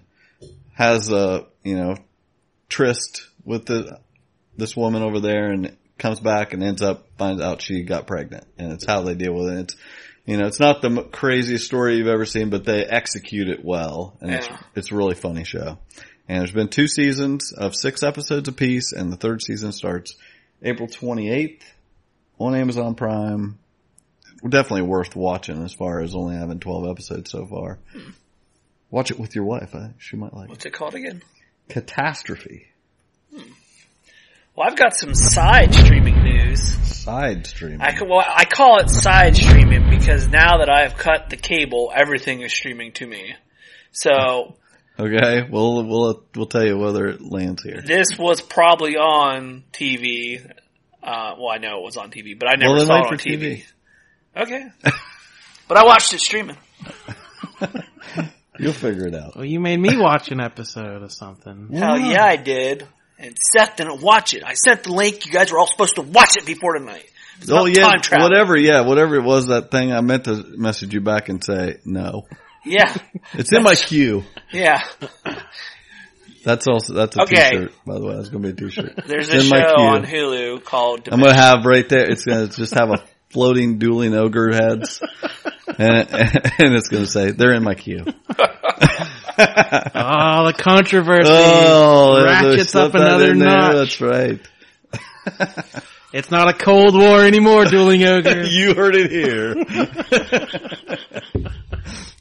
[0.72, 1.96] has a you know
[2.68, 4.00] tryst with the
[4.56, 8.44] this woman over there and comes back and ends up finds out she got pregnant
[8.58, 9.60] and it's how they deal with it.
[9.60, 9.76] It's,
[10.26, 14.16] you know, it's not the craziest story you've ever seen, but they execute it well
[14.20, 14.58] and it's, Yeah.
[14.74, 15.78] it's a really funny show.
[16.28, 20.14] And there's been two seasons of six episodes apiece and the third season starts
[20.62, 21.62] April 28th
[22.38, 23.58] on Amazon Prime.
[24.46, 27.78] Definitely worth watching as far as only having 12 episodes so far.
[28.90, 29.74] Watch it with your wife.
[29.74, 30.50] I, she might like it.
[30.50, 31.22] What's it called again?
[31.68, 32.66] Catastrophe.
[33.34, 33.42] Hmm.
[34.56, 36.62] Well, I've got some side streaming news.
[36.86, 37.82] Side streaming.
[37.82, 41.92] I, well, I call it side streaming because now that I have cut the cable,
[41.94, 43.34] everything is streaming to me.
[43.92, 44.56] So
[44.98, 47.82] Okay, we'll we'll we'll tell you whether it lands here.
[47.84, 50.42] this was probably on TV.
[51.02, 53.18] Uh, well, I know it was on TV, but I never well, saw it on
[53.18, 53.38] for TV.
[53.38, 53.64] TV.
[54.42, 54.66] Okay.
[55.68, 56.56] but I watched it streaming.
[58.58, 59.36] You'll figure it out.
[59.36, 61.68] Well, you made me watch an episode of something.
[61.74, 62.88] Hell yeah, I did.
[63.18, 64.42] And Seth didn't watch it.
[64.44, 65.24] I sent the link.
[65.26, 67.06] You guys were all supposed to watch it before tonight.
[67.50, 68.56] Oh yeah, whatever.
[68.56, 69.46] Yeah, whatever it was.
[69.48, 72.26] That thing I meant to message you back and say no.
[72.64, 72.94] Yeah,
[73.34, 74.24] It's in my queue.
[74.52, 74.82] yeah.
[76.44, 77.50] That's also that's a Okay.
[77.52, 79.00] shirt By the way, that's gonna be a t-shirt.
[79.06, 81.08] There's It's a show on Hulu called.
[81.10, 82.08] I'm gonna have right there.
[82.10, 85.02] It's gonna just have a floating dueling ogre heads,
[85.78, 88.04] and, and it's gonna say they're in my queue.
[89.38, 93.98] Oh, the controversy Oh, ratchets up another notch.
[93.98, 94.40] That's right.
[96.12, 98.42] It's not a Cold War anymore, dueling ogre.
[98.46, 99.54] You heard it here.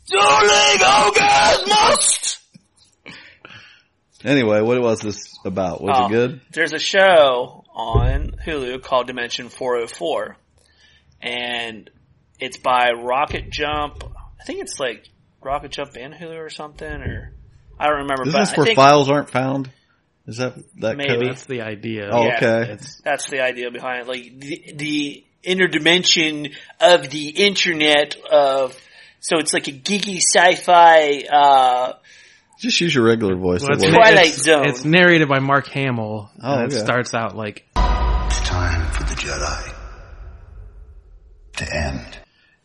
[0.08, 2.38] Dueling ogres must.
[4.24, 5.82] Anyway, what was this about?
[5.82, 6.42] Was Oh, it good?
[6.52, 10.36] There's a show on Hulu called Dimension 404.
[11.22, 11.90] And
[12.40, 14.04] it's by Rocket Jump.
[14.40, 15.08] I think it's like
[15.46, 17.32] Rocket Jump in Hulu or something, or
[17.80, 18.24] I don't remember.
[18.28, 19.70] Is but this I where think files aren't found?
[20.28, 21.10] Is that that Maybe.
[21.10, 21.28] code?
[21.30, 22.10] That's the idea.
[22.12, 22.36] Oh, Yeah.
[22.38, 22.72] okay.
[22.74, 24.08] It's that's the idea behind it.
[24.08, 28.76] Like the, the interdimension of the internet of,
[29.20, 31.94] so it's like a geeky sci-fi, uh,
[32.60, 33.62] Just use your regular voice.
[33.62, 33.84] well, it's.
[33.84, 34.68] Twilight it's- Zone.
[34.68, 36.32] It's narrated by Mark Hamill.
[36.42, 36.84] Oh, and it okay.
[36.84, 39.74] starts out like It's time for the Jedi
[41.58, 42.18] to end.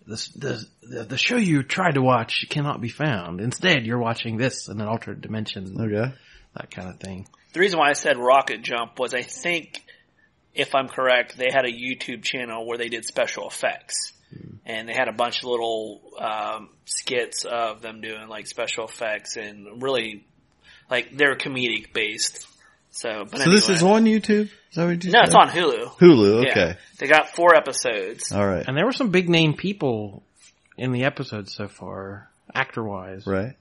[0.07, 3.41] the, the the the show you tried to watch cannot be found.
[3.41, 5.77] Instead, you're watching this in an alternate dimension.
[5.81, 6.13] Okay.
[6.57, 7.29] That kind of thing.
[7.53, 9.83] the reason why I said Rocket Jump was I think,
[10.53, 14.13] if I'm correct, they had a YouTube channel where they did special effects.
[14.65, 19.37] And they had a bunch of little um, skits of them doing like special effects
[19.37, 20.25] and really
[20.89, 22.47] like they're comedic based.
[22.93, 24.51] So, but So this is on YouTube?
[24.71, 25.99] Is that what you no, it's on Hulu.
[25.99, 26.45] Hulu.
[26.45, 26.51] Yeah.
[26.51, 26.77] Okay.
[26.99, 28.31] They got four episodes.
[28.31, 28.65] All right.
[28.67, 30.23] And there were some big name people
[30.81, 33.27] in the episodes so far, actor wise.
[33.27, 33.55] Right.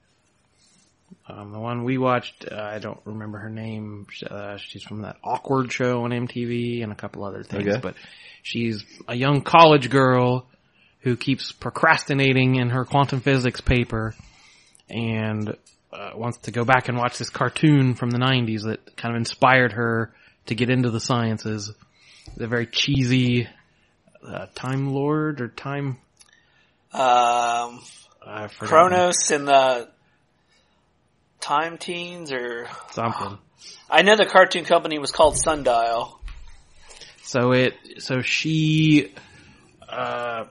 [1.27, 4.07] Um, the one we watched, uh, I don't remember her name.
[4.25, 7.67] Uh, she's from that awkward show on MTV and a couple other things.
[7.67, 7.79] Okay.
[7.81, 7.95] But
[8.41, 10.47] she's a young college girl
[11.01, 14.15] who keeps procrastinating in her quantum physics paper
[14.89, 15.57] and
[15.91, 19.19] uh, wants to go back and watch this cartoon from the 90s that kind of
[19.19, 20.13] inspired her
[20.45, 21.69] to get into the sciences.
[22.37, 23.49] The very cheesy
[24.25, 25.97] uh, Time Lord or Time
[26.91, 27.81] Um,
[28.25, 29.89] I Kronos and the
[31.39, 33.37] Time Teens, or something.
[33.89, 36.19] I know the cartoon company was called Sundial.
[37.23, 39.13] So it, so she,
[39.87, 40.45] uh,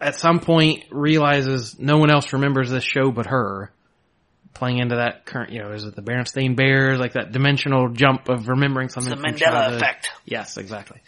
[0.00, 3.70] at some point realizes no one else remembers this show but her.
[4.52, 8.28] Playing into that current, you know, is it the Berenstain Bears, like that dimensional jump
[8.28, 10.12] of remembering something It's the Mandela effect.
[10.24, 11.00] Yes, exactly.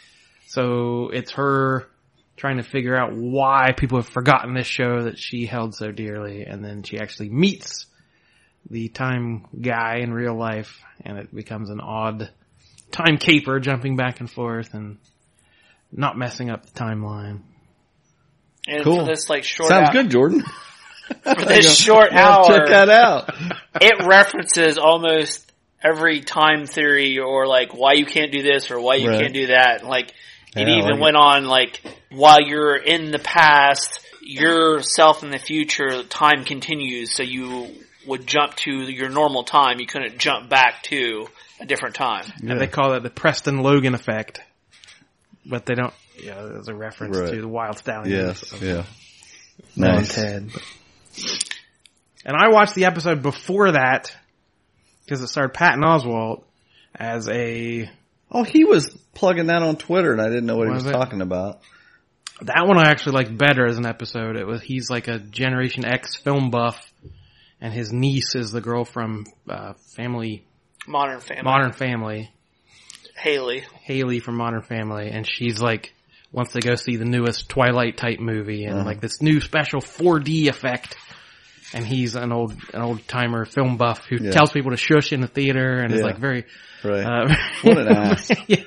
[0.48, 1.86] So it's her
[2.36, 6.44] trying to figure out why people have forgotten this show that she held so dearly,
[6.44, 7.86] and then she actually meets
[8.68, 12.30] the time guy in real life, and it becomes an odd
[12.90, 14.98] time caper jumping back and forth and
[15.92, 17.40] not messing up the timeline.
[18.68, 19.00] And Cool.
[19.00, 20.42] for this like short Sounds hour, good, Jordan.
[21.22, 23.30] for this short hour, check that out.
[23.80, 28.96] it references almost every time theory or like why you can't do this or why
[28.96, 29.20] you Right.
[29.20, 29.84] can't do that.
[29.84, 30.12] Like
[30.56, 35.38] it Yeah, even like went on like while you're in the past, yourself in the
[35.38, 37.12] future, time continues.
[37.14, 37.68] So you
[38.06, 39.80] would jump to your normal time.
[39.80, 41.26] You couldn't jump back to
[41.60, 42.24] a different time.
[42.42, 44.40] And they call that the Preston Logan effect.
[45.44, 47.30] But they don't, yeah, there's a reference Right.
[47.30, 48.08] to the Wyld Stallyns.
[48.08, 48.52] Yes.
[48.60, 48.84] Yeah.
[49.76, 50.14] Bill and Nice.
[50.14, 50.50] Ted.
[52.24, 54.14] And I watched the episode before that
[55.04, 56.42] because it starred Patton Oswalt
[56.94, 57.88] as a
[58.30, 60.94] Oh, he was plugging that on Twitter, and I didn't know what Was he was
[60.94, 60.98] it?
[60.98, 61.60] talking about.
[62.42, 64.36] that one I actually liked better as an episode.
[64.36, 66.92] It was he's like a Generation X film buff,
[67.60, 70.44] and his niece is the girl from uh, Family
[70.86, 71.42] Modern Family.
[71.44, 72.30] Modern Family,
[73.16, 73.64] Haley.
[73.82, 75.92] Haley from Modern Family, and she's like
[76.32, 80.48] wants to go see the newest Twilight type movie and like this new special 4D
[80.48, 80.96] effect.
[81.72, 84.30] And he's an old an old timer film buff who Yeah.
[84.32, 86.44] tells people to shush in the theater and is like very
[86.86, 87.04] Right.
[87.04, 88.30] Uh, What an ass.
[88.46, 88.58] yeah.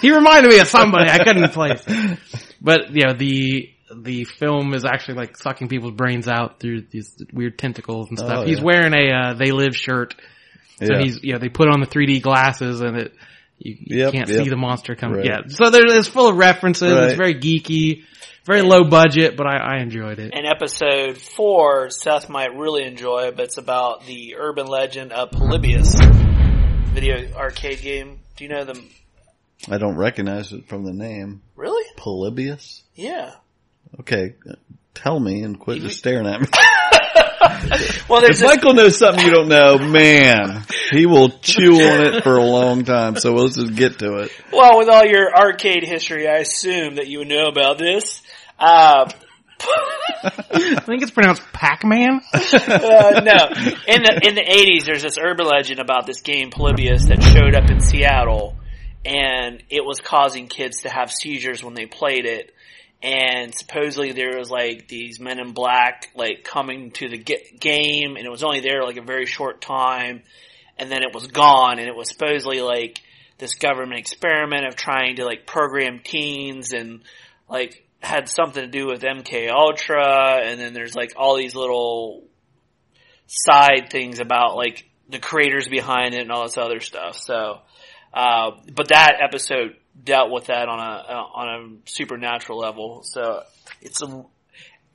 [0.00, 1.82] He reminded me of somebody I couldn't place.
[2.60, 7.58] But yeah, the the film is actually like sucking people's brains out through these weird
[7.58, 8.40] tentacles and stuff.
[8.42, 10.14] Oh, He's wearing a uh, They Live shirt.
[10.82, 11.02] So Yeah.
[11.02, 13.12] he's yeah, they put on the 3D glasses and it
[13.58, 14.44] you, you Yep, can't yep.
[14.44, 15.18] see the monster coming.
[15.18, 15.26] Right.
[15.26, 15.40] Yeah.
[15.48, 16.92] So there, it's full of references.
[16.92, 17.04] Right.
[17.04, 18.04] It's very geeky,
[18.44, 20.34] very low budget, but I, I enjoyed it.
[20.34, 25.94] In episode four, Seth might really enjoy, but it's about the urban legend of Polybius
[26.96, 28.20] video arcade game.
[28.36, 28.88] Do you know them?
[29.68, 31.42] I don't recognize it from the name.
[31.54, 31.84] Really?
[31.98, 32.84] Polybius?
[32.94, 33.32] Yeah.
[34.00, 34.34] Okay.
[34.94, 36.48] Tell me and quit just staring at me.
[38.08, 42.22] Well, there's If Michael knows something you don't know, man, he will chew on it
[42.22, 43.16] for a long time.
[43.16, 44.32] So let's just get to it.
[44.52, 48.22] well, with all your arcade history, I assume that you know about this.
[48.58, 49.10] Uh,
[49.62, 52.20] I think it's pronounced Pac-Man.
[52.32, 53.48] uh, no,
[53.86, 57.54] in the in the eighties, there's this urban legend about this game Polybius that showed
[57.54, 58.56] up in Seattle,
[59.04, 62.52] and it was causing kids to have seizures when they played it.
[63.02, 68.26] And supposedly there was like these men in black like coming to the game, and
[68.26, 70.22] it was only there like a very short time,
[70.78, 71.78] and then it was gone.
[71.78, 73.00] And it was supposedly like
[73.38, 77.02] this government experiment of trying to like program teens and
[77.48, 82.24] like had something to do with MK Ultra, and then there's like all these little
[83.26, 87.16] side things about like the creators behind it and all this other stuff.
[87.16, 87.60] So,
[88.14, 93.02] uh, but that episode dealt with that on a on a supernatural level.
[93.02, 93.42] So
[93.82, 94.24] it's a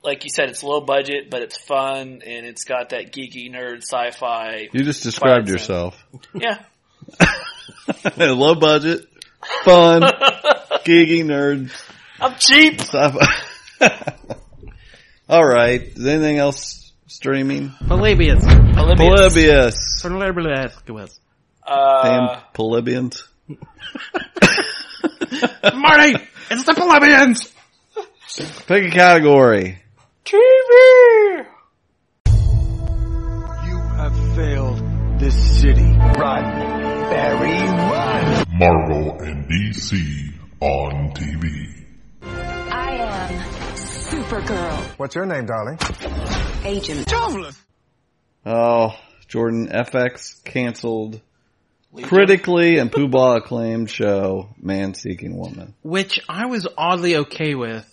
[0.02, 3.82] like you said, it's low budget, but it's fun and it's got that geeky nerd
[3.82, 4.68] sci-fi.
[4.72, 5.96] You just described yourself.
[6.34, 6.58] Yeah,
[8.16, 9.06] Low budget,
[9.64, 10.02] fun,
[10.84, 11.72] geeky nerd.
[12.22, 12.80] I'm cheap.
[12.80, 13.26] sci-fi.
[15.28, 15.80] All right.
[15.82, 17.70] Is anything else streaming?
[17.88, 18.44] Polybius.
[18.44, 20.00] Polybius.
[20.02, 20.82] Polybius.
[20.86, 21.20] Polybius.
[21.66, 23.24] Uh, Damn Polybians.
[25.74, 26.14] Marty!
[26.50, 27.48] It's the Polybians!
[28.66, 29.78] Pick a category.
[30.24, 31.46] TV.
[33.66, 34.78] You have failed
[35.20, 35.82] this city.
[35.82, 36.44] Run,
[37.10, 38.44] Barry, run!
[38.52, 41.81] Marvel and DC on TV.
[42.22, 44.98] I am Supergirl.
[44.98, 45.78] What's your name, darling?
[46.64, 47.12] Agent.
[48.44, 48.96] Oh,
[49.28, 51.20] Jordan FX canceled
[52.02, 55.74] critically and poobah acclaimed show Man Seeking Woman.
[55.82, 57.88] Which I was oddly okay with.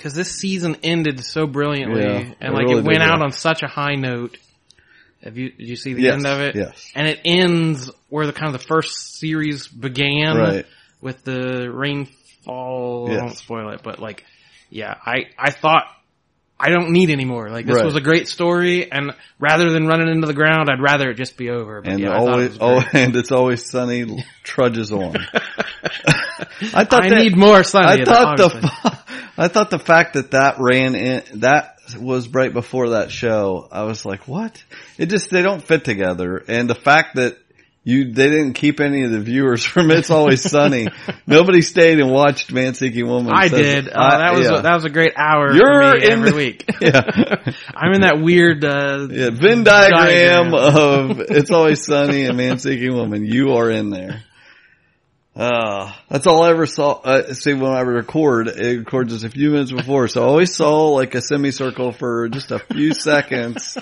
[0.00, 2.02] Cause this season ended so brilliantly.
[2.02, 3.24] Yeah, and like really it went out yeah.
[3.24, 4.36] on such a high note.
[5.22, 6.54] Have you, did you see the Yes, end of it?
[6.54, 6.92] yes.
[6.94, 10.36] And it ends where the kind of the first series began.
[10.36, 10.66] Right.
[11.00, 12.14] With the rainfall.
[12.48, 13.20] Oh, I Yes.
[13.20, 14.24] won't spoil it, but like,
[14.70, 15.84] yeah, I, I thought
[16.58, 17.50] I don't need anymore.
[17.50, 17.84] Like this Right.
[17.84, 21.36] was a great story and rather than running into the ground, I'd rather it just
[21.36, 21.82] be over.
[21.82, 25.16] But And yeah, I it always, oh, and it's always sunny trudges on.
[26.72, 28.02] I thought I that- need more sunny.
[28.02, 28.60] I thought obviously.
[28.60, 28.98] the,
[29.36, 33.68] I thought the fact that that ran in, that was right before that show.
[33.70, 34.62] I was like, what?
[34.96, 36.42] It just, they don't fit together.
[36.48, 37.36] And the fact that
[37.86, 40.88] you, they didn't keep any of the viewers from It's Always Sunny.
[41.26, 43.32] Nobody stayed and watched Man Seeking Woman.
[43.34, 43.88] I says- did.
[43.90, 44.60] Uh, I- that was yeah.
[44.62, 46.70] that was a great hour You're for me in every the- week.
[46.80, 47.52] Yeah.
[47.74, 50.54] I'm in that weird uh, Yeah, Venn diagram, Diagram.
[50.54, 53.24] of It's Always Sunny and Man Seeking Woman.
[53.24, 54.22] You are in there.
[55.36, 56.92] Uh, that's all I ever saw.
[56.92, 60.54] Uh, see, when I record, it records just a few minutes before, so I always
[60.54, 63.76] saw like a semicircle for just a few seconds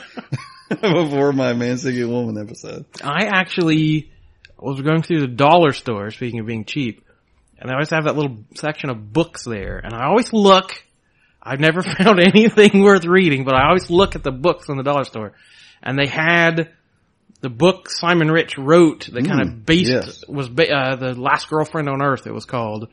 [0.81, 2.85] before my Man Seeking Woman episode.
[3.03, 4.11] I actually
[4.59, 6.11] was going through the dollar store.
[6.11, 7.05] Speaking of being cheap,
[7.59, 10.73] and I always have that little section of books there, and I always look.
[11.43, 14.85] I've never found anything worth reading, but I always look at the books in the
[14.85, 15.33] dollar store,
[15.83, 16.71] and they had
[17.41, 20.25] the book Simon Rich wrote that kind Mm, of based yes.
[20.29, 22.29] was ba- uh, the last girlfriend on earth.
[22.29, 22.85] It was called,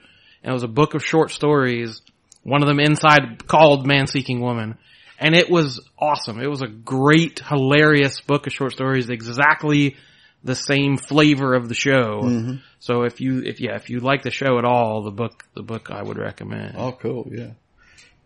[0.41, 2.01] and it was a book of short stories.
[2.41, 4.79] One of them inside called Man Seeking Woman.
[5.19, 6.39] And it was awesome.
[6.39, 9.97] It was a great, hilarious book of short stories, exactly
[10.43, 12.21] the same flavor of the show.
[12.23, 12.55] Mm-hmm.
[12.79, 15.63] So if you, if yeah, if you like the show at all, the book, the
[15.63, 16.75] book I would recommend.
[16.77, 17.27] Oh, cool.
[17.29, 17.51] Yeah.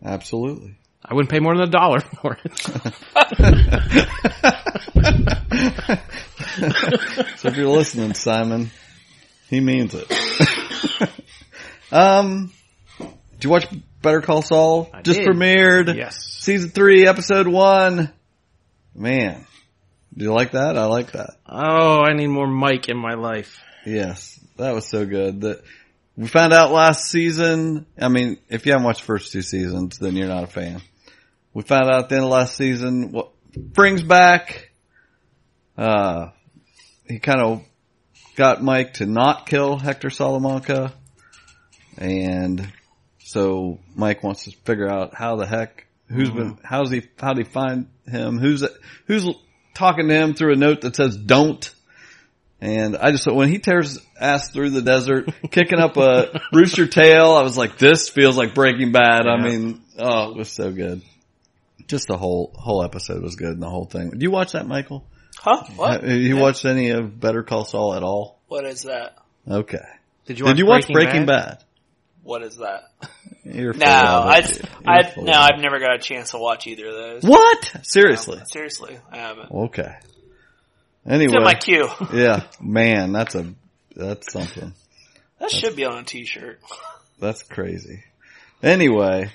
[0.04, 0.76] Absolutely.
[1.04, 2.58] I wouldn't pay more than a dollar for it.
[7.38, 8.70] so if you're listening, Simon,
[9.48, 10.10] he means it.
[11.92, 12.52] um,
[12.98, 13.66] did you watch
[14.04, 14.90] Better Call Saul?
[14.92, 15.28] I Just did.
[15.28, 15.94] premiered.
[15.96, 16.16] Yes.
[16.38, 18.12] Season three, episode one.
[18.94, 19.44] Man,
[20.16, 20.76] do you like that?
[20.78, 21.30] I like that.
[21.46, 23.58] Oh, I need more Mike in my life.
[23.86, 25.40] Yes, that was so good.
[25.40, 25.62] That
[26.16, 27.86] we found out last season.
[27.98, 30.80] I mean, if you haven't watched the first two seasons, then you're not a fan.
[31.54, 34.70] We found out at the end of last season what brings back.
[35.76, 36.28] Uh,
[37.08, 37.62] he kind of
[38.36, 40.92] got Mike to not kill Hector Salamanca,
[41.96, 42.70] and
[43.34, 46.64] so Mike wants to figure out how the heck who's been mm-hmm.
[46.64, 48.64] how's he how did he find him who's
[49.06, 49.26] who's
[49.74, 51.72] talking to him through a note that says don't.
[52.60, 57.32] And I just, when he tears ass through the desert, kicking up a rooster tail,
[57.32, 59.26] I was like, this feels like Breaking Bad.
[59.26, 61.02] I mean, oh, it was so good.
[61.88, 64.10] Just the whole, whole episode was good and the whole thing.
[64.10, 65.06] Do you watch that, Michael?
[65.36, 65.64] Huh?
[65.76, 66.04] What?
[66.04, 68.40] Have you watched any of Better Call Saul at all?
[68.48, 69.18] What is that?
[69.46, 69.84] Okay.
[70.24, 71.58] Did you watch, Did you watch Breaking, Breaking Bad?
[71.58, 71.64] Bad?
[72.24, 72.90] What is that?
[73.44, 74.42] You're No, I,
[74.86, 77.22] I no, I've never got a chance to watch either of those.
[77.22, 77.72] What?
[77.82, 78.38] Seriously?
[78.38, 79.50] No, seriously, I haven't.
[79.52, 79.94] Okay.
[80.00, 81.36] It's Anyway.
[81.36, 81.86] in my queue.
[82.14, 83.54] yeah, man, that's a,
[83.94, 84.72] that's something.
[85.38, 86.60] That should be on a t-shirt.
[87.20, 88.02] That's crazy.
[88.62, 89.30] Anyway,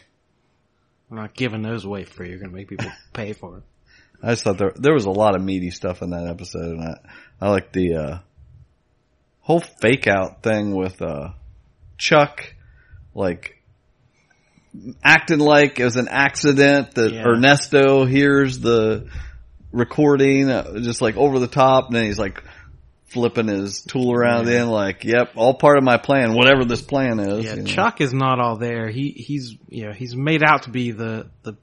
[1.09, 2.29] I'm not giving those away for free.
[2.29, 3.63] You're going to make people pay for it.
[4.21, 6.81] I just thought there there was a lot of meaty stuff in that episode, and
[6.81, 6.95] I
[7.39, 8.19] I like the uh,
[9.39, 11.29] whole fake out thing with uh,
[11.97, 12.53] Chuck,
[13.19, 13.61] like
[15.03, 17.23] acting like it was an accident that Yeah.
[17.27, 19.07] Ernesto hears the
[19.71, 22.43] recording, uh, just like over the top, and then he's like
[23.07, 27.19] flipping his tool around then like, yep, all part of my plan, whatever this plan
[27.19, 27.45] is.
[27.45, 27.67] Yeah, you know.
[27.67, 28.87] Chuck is not all there.
[28.89, 31.55] He he's you know he's made out to be the the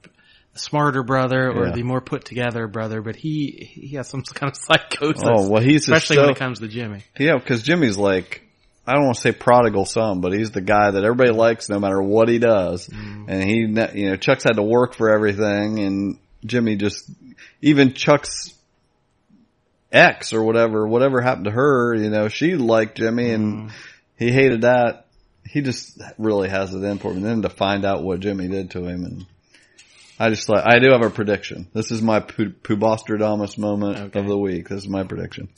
[0.55, 1.71] smarter brother or Yeah.
[1.73, 5.23] the more put together brother, but he he has some kind of psychosis.
[5.25, 7.03] Oh, well, he's especially when it comes to Jimmy.
[7.17, 8.43] Yeah, because Jimmy's like,
[8.87, 11.77] I don't want to say prodigal son, but he's the guy that everybody likes no
[11.77, 12.87] matter what he does.
[12.87, 13.25] Mm.
[13.27, 17.09] And he, you know, Chuck's had to work for everything and Jimmy just,
[17.61, 18.53] even Chuck's
[19.91, 23.71] ex or whatever, whatever happened to her, you know, she liked Jimmy and mm.
[24.17, 25.07] he hated that.
[25.45, 27.17] He just really has it in for him.
[27.17, 29.25] And then to find out what Jimmy did to him and
[30.19, 31.67] I just like, I do have a prediction.
[31.73, 34.69] This is my Pubostradamus moment of the week.
[34.69, 35.49] This is my prediction.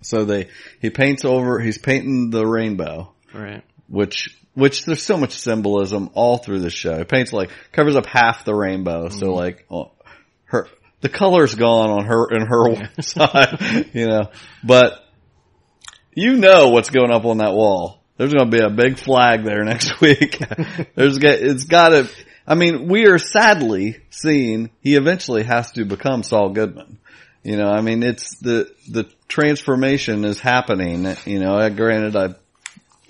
[0.00, 0.48] So they,
[0.80, 3.64] he paints over, he's painting the rainbow, Right.
[3.88, 6.98] which, which there's so much symbolism all through the show.
[6.98, 9.08] He paints like, covers up half the rainbow.
[9.08, 9.34] So mm-hmm.
[9.34, 9.92] like, oh,
[10.44, 10.68] her,
[11.00, 14.30] the color's gone on her, in her side, you know,
[14.64, 15.04] but
[16.14, 18.02] you know what's going up on that wall.
[18.16, 20.38] There's going to be a big flag there next week.
[20.94, 22.10] There's it's got to,
[22.46, 26.98] I mean, we are sadly seeing he eventually has to become Saul Goodman.
[27.42, 31.06] You know, I mean, it's the, the transformation is happening.
[31.24, 32.36] You know, granted, I'm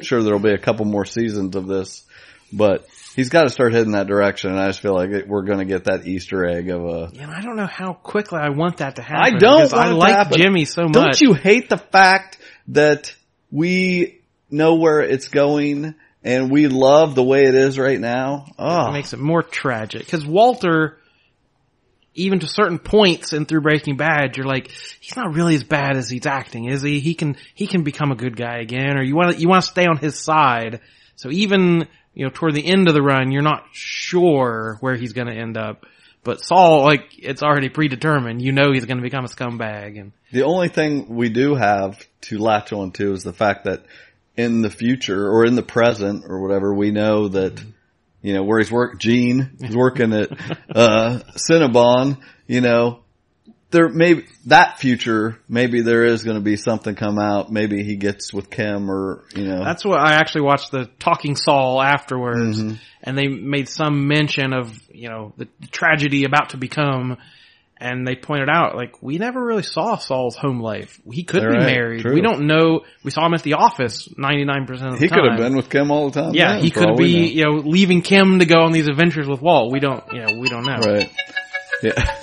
[0.01, 2.05] sure there'll be a couple more seasons of this,
[2.53, 4.51] but he's got to start heading that direction.
[4.51, 7.11] And I just feel like it- we're going to get that Easter egg of a,
[7.13, 9.37] Yeah, and I don't know how quickly I want that to happen.
[9.37, 10.31] I don't I like.
[10.33, 10.93] Jimmy so much.
[10.93, 13.15] Don't you hate the fact that
[13.51, 14.21] we
[14.51, 18.45] know where it's going and we love the way it is right now?
[18.59, 18.89] Oh, ah.
[18.91, 20.99] It makes it more tragic because Walter,
[22.15, 25.97] even to certain points and through Breaking Bad, you're like, he's not really as bad
[25.97, 27.01] as he's acting, is he?
[27.01, 29.63] He can he can become a good guy again, or you want to you want
[29.63, 30.81] to stay on his side.
[31.17, 35.13] So even you know toward the end of the run, you're not sure where he's
[35.13, 35.87] going to end up.
[36.25, 38.43] But Saul, like it's already predetermined.
[38.43, 42.05] You know he's going to become a scumbag, and The only thing we do have
[42.23, 43.85] to latch on to is the fact that
[44.37, 47.71] in the future or in the present or whatever, we know that, mm-hmm.
[48.23, 50.31] You know, where he's work, Gene is working at,
[50.75, 53.01] uh, Cinnabon, you know,
[53.71, 57.53] there maybe that future, maybe there is going to be something come out.
[57.53, 61.37] Maybe he gets with Kim or, you know, That's what I actually watched the Talking
[61.37, 62.75] Saul afterwards, Mm-hmm.
[63.03, 67.19] and they made some mention of you know the, the tragedy about to become,
[67.81, 71.01] and they pointed out like we never really saw Saul's home life.
[71.13, 72.03] He could be Right, married.
[72.03, 72.15] true.
[72.15, 72.81] We don't know.
[73.05, 75.19] We saw him at the office ninety nine percent of the he time.
[75.19, 76.35] He could have been with Kim all the time.
[76.35, 78.89] Yeah, then, he could all we be you know leaving Kim to go on these
[78.89, 79.73] adventures with Walt.
[79.73, 80.77] We don't you know we don't know.
[80.77, 80.93] know.
[80.95, 81.11] Right.
[81.83, 82.17] Yeah.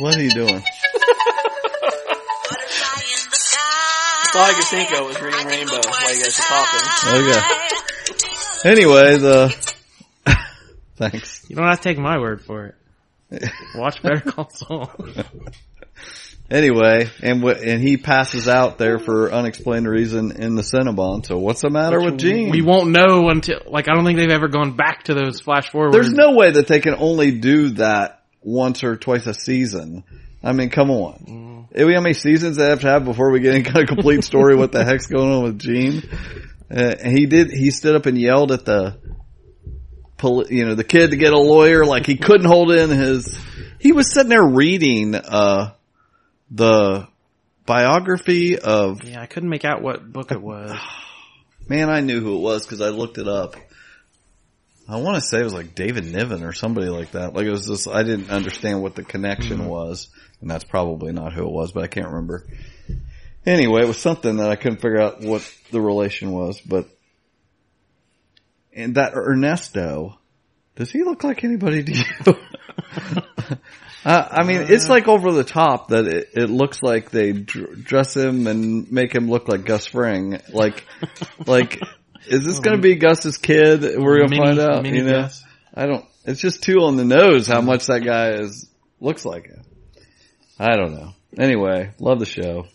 [0.00, 0.62] What are you doing?
[4.22, 6.80] That's all I could think of was reading Rainbow while you guys were talking.
[7.24, 8.70] Okay.
[8.70, 9.58] Anyway, the,
[10.26, 10.34] uh,
[10.96, 11.46] thanks.
[11.48, 12.74] You don't have to take my word for it.
[13.74, 14.90] Watch Better Call Saul.
[16.50, 21.26] Anyway, and w- and he passes out there for unexplained reason in the Cinnabon.
[21.26, 22.48] So what's the matter with Gene?
[22.48, 25.68] We won't know until like I don't think they've ever gone back to those flash
[25.70, 25.94] forwards.
[25.94, 30.04] There's no way that they can only do that once or twice a season.
[30.42, 31.68] I mean, come on.
[31.74, 33.88] Eh, we How many seasons they have to have before we get any kind of
[33.88, 34.56] complete story?
[34.56, 36.02] what the heck's going on with Gene?
[36.70, 37.50] Uh, and he did.
[37.50, 38.96] He stood up and yelled at the,
[40.22, 41.84] you know, the kid to get a lawyer.
[41.84, 43.38] Like he couldn't hold in his.
[43.78, 45.74] He was sitting there reading uh,
[46.50, 47.08] the
[47.66, 50.76] biography of Yeah, I couldn't make out what book it was.
[51.68, 53.56] Man, I knew who it was because I looked it up.
[54.88, 57.34] I want to say it was like David Niven or somebody like that.
[57.34, 60.08] Like it was just, I didn't understand what the connection was,
[60.40, 62.46] and that's probably not who it was, but I can't remember.
[63.44, 66.88] Anyway, it was something that I couldn't figure out what the relation was, but,
[68.78, 70.18] and that Ernesto,
[70.76, 72.34] does he look like anybody to you?
[74.04, 77.84] Uh, I mean, it's like over the top that it, it looks like they dr-
[77.84, 80.40] dress him and make him look like Gus Fring.
[80.52, 80.86] Like,
[81.46, 81.80] like,
[82.26, 83.82] is this going to be Gus's kid?
[83.82, 84.86] We're going to find out.
[84.86, 85.44] You know, Gus.
[85.74, 86.04] I don't.
[86.24, 88.68] It's just too on the nose how much that guy is
[89.00, 89.62] looks like him.
[90.58, 91.10] I don't know.
[91.36, 92.66] Anyway, love the show.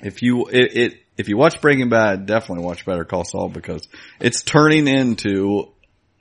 [0.00, 3.86] If you it, it if you watch Breaking Bad, definitely watch Better Call Saul because
[4.20, 5.72] it's turning into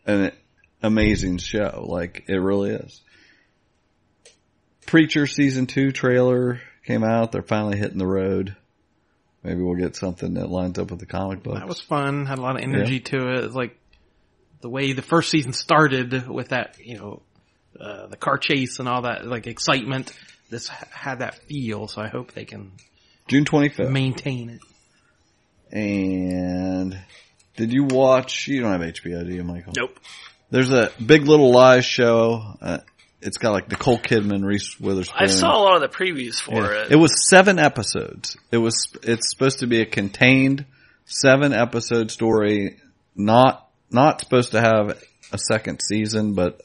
[0.06, 0.32] an
[0.82, 1.86] amazing show.
[1.88, 3.02] Like it really is.
[4.88, 7.32] Preacher season two trailer came out.
[7.32, 8.56] They're finally hitting the road.
[9.44, 11.56] Maybe we'll get something that lines up with the comic book.
[11.56, 12.26] That was fun.
[12.26, 13.52] Had a lot of energy to it.
[13.54, 13.78] Like
[14.62, 17.22] the way the first season started with that, you know,
[17.80, 20.12] uh, the car chase and all that, like excitement.
[20.50, 22.72] This had that feel, so I hope they can
[23.28, 23.92] June 25th.
[23.92, 24.62] maintain it.
[25.72, 26.98] And
[27.56, 28.48] did you watch?
[28.48, 29.74] You don't have HBO, do you, Michael?
[29.76, 30.00] Nope.
[30.50, 32.42] There's a Big Little Lies show.
[32.62, 32.78] Uh,
[33.22, 35.18] it's got like Nicole Kidman, Reese Witherspoon.
[35.20, 36.84] I saw a lot of the previews for Yeah.
[36.84, 36.92] it.
[36.92, 38.38] It was seven episodes.
[38.52, 40.66] It was, it's supposed to be a contained
[41.06, 42.78] seven episode story,
[43.16, 45.02] not, not supposed to have
[45.34, 46.62] a second season, but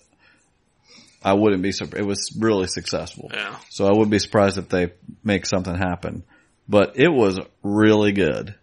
[1.24, 2.00] I wouldn't be surprised.
[2.04, 3.30] It was really successful.
[3.32, 3.56] Yeah.
[3.70, 4.92] So I would be surprised if they
[5.24, 6.22] make something happen.
[6.68, 8.54] But it was really good.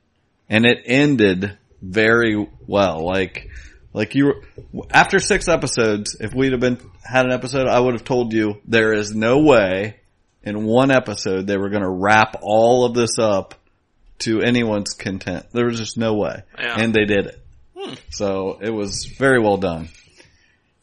[0.49, 3.05] And it ended very well.
[3.05, 3.49] Like,
[3.93, 4.25] like you
[4.71, 8.33] were, after six episodes, if we'd have been, had an episode, I would have told
[8.33, 9.97] you there is no way
[10.43, 13.55] in one episode they were going to wrap all of this up
[14.19, 15.45] to anyone's content.
[15.53, 16.43] There was just no way.
[16.57, 16.75] Yeah.
[16.79, 17.39] And they did it.
[17.77, 17.93] Hmm.
[18.09, 19.89] So it was very well done.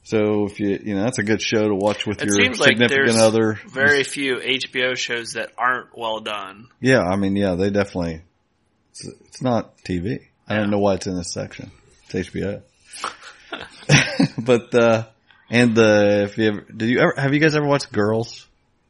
[0.05, 2.61] So if you, you know, that's a good show to watch with It your seems
[2.61, 3.59] like significant there's other.
[3.69, 6.69] very few HBO shows that aren't well done.
[6.81, 8.23] Yeah, I mean, yeah, they definitely.
[9.01, 10.21] It's, it's not TV.
[10.49, 11.71] I don't know why it's in this section.
[12.09, 12.63] It's HBO.
[14.39, 15.07] but uh
[15.51, 18.47] and the if you ever did you ever have you guys ever watched Girls?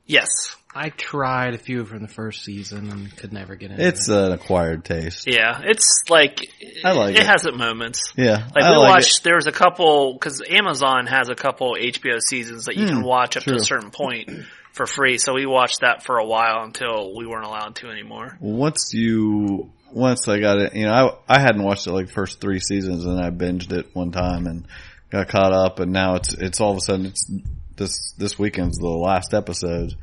[0.06, 0.28] Yes.
[0.74, 4.14] I tried a few from the first season and could never get into It's it.
[4.16, 5.26] an acquired taste.
[5.26, 6.38] Yeah, it's like
[6.84, 7.26] I like it, it.
[7.26, 8.12] has its moments.
[8.14, 11.76] Yeah, Like I we like watched, there was a couple because Amazon has a couple
[11.80, 14.28] HBO seasons that you can Hmm, watch up to a certain point
[14.72, 15.16] for free.
[15.16, 18.36] So we watched that for a while until we weren't allowed to anymore.
[18.38, 22.12] Once you once I got it, you know, I I hadn't watched it like the
[22.12, 24.66] first three seasons, and I binged it one time and
[25.10, 27.30] got caught up, and now it's it's all of a sudden it's
[27.76, 29.94] this this weekend's the last episode,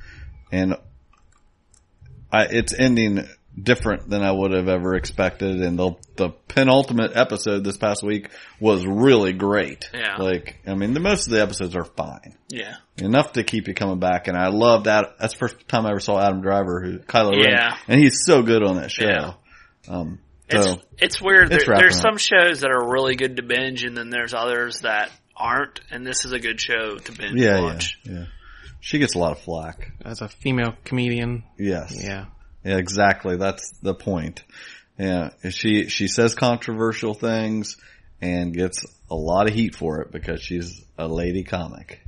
[0.52, 0.76] and
[2.32, 3.28] I it's ending
[3.62, 8.30] different than I would have ever expected, and the the penultimate episode this past week
[8.60, 9.90] was really great.
[9.94, 10.18] Yeah.
[10.18, 13.74] like I mean, the most of the episodes are fine Yeah, enough to keep you
[13.76, 14.28] coming back.
[14.28, 15.18] And I loved that.
[15.20, 17.78] That's the first time I ever saw Adam Driver, who Kylo Ren, Yeah.
[17.88, 19.06] and he's so good on that show.
[19.06, 19.34] Yeah.
[19.88, 20.20] Um,
[20.50, 21.52] it's so it's weird.
[21.52, 22.02] it's there, there's up.
[22.02, 25.80] some shows that are really good to binge, and then there's others that aren't.
[25.92, 28.00] And this is a good show to binge yeah, watch.
[28.04, 28.26] yeah, yeah.
[28.82, 29.92] She gets a lot of flack.
[30.04, 31.96] As a female comedian, Yes.
[32.04, 32.26] yeah.
[32.66, 33.38] Yeah, exactly.
[33.38, 34.44] That's the point.
[34.98, 37.78] Yeah, she she says controversial things
[38.22, 42.00] and gets a lot of heat for it because she's a lady comic.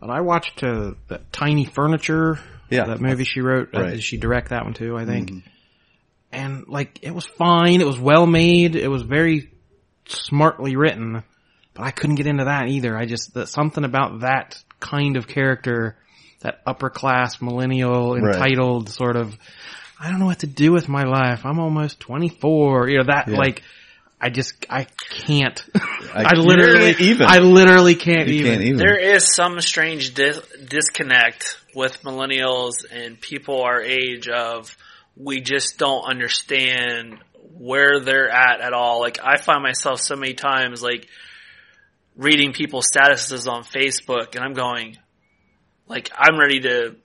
[0.00, 2.38] But I watched uh, that Tiny Furniture,
[2.70, 2.86] Yeah.
[2.86, 3.74] that movie she wrote.
[3.74, 4.96] Uh, did she direct that one too?
[4.96, 5.30] I think.
[5.30, 5.42] Mhm.
[6.32, 7.80] And like, it was fine.
[7.80, 8.74] It was well made.
[8.76, 9.52] It was very
[10.06, 11.22] smartly written.
[11.74, 12.96] But I couldn't get into that either.
[12.96, 15.96] I just that something about that kind of character,
[16.40, 18.34] that upper class millennial Right.
[18.34, 19.36] entitled sort of.
[20.00, 21.46] I don't know what to do with my life.
[21.46, 22.88] I'm almost 24.
[22.88, 23.36] You know that Yeah.
[23.36, 23.62] like.
[24.24, 25.64] I just I can't.
[26.14, 27.26] I- I, literally can't even.
[27.26, 28.52] I literally can't You even.
[28.52, 28.76] can't even.
[28.78, 34.76] There is some strange dis- disconnect with millennials and people our age of
[35.16, 37.18] we just don't understand
[37.58, 39.00] where they're at at all.
[39.00, 41.06] Like I find myself so many times like
[42.16, 44.98] reading people's statuses on Facebook and I'm going
[45.86, 46.96] like I'm ready to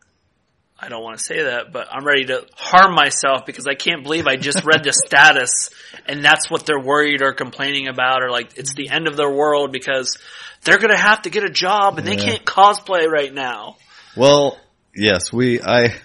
[0.79, 4.03] I don't want to say that, but I'm ready to harm myself because I can't
[4.03, 5.71] believe I just read the status
[6.05, 9.31] and that's what they're worried or complaining about or like it's the end of their
[9.31, 10.17] world because
[10.63, 13.77] they're going to have to get a job and they can't cosplay right now.
[14.15, 14.59] Well,
[14.95, 15.95] yes, we, I,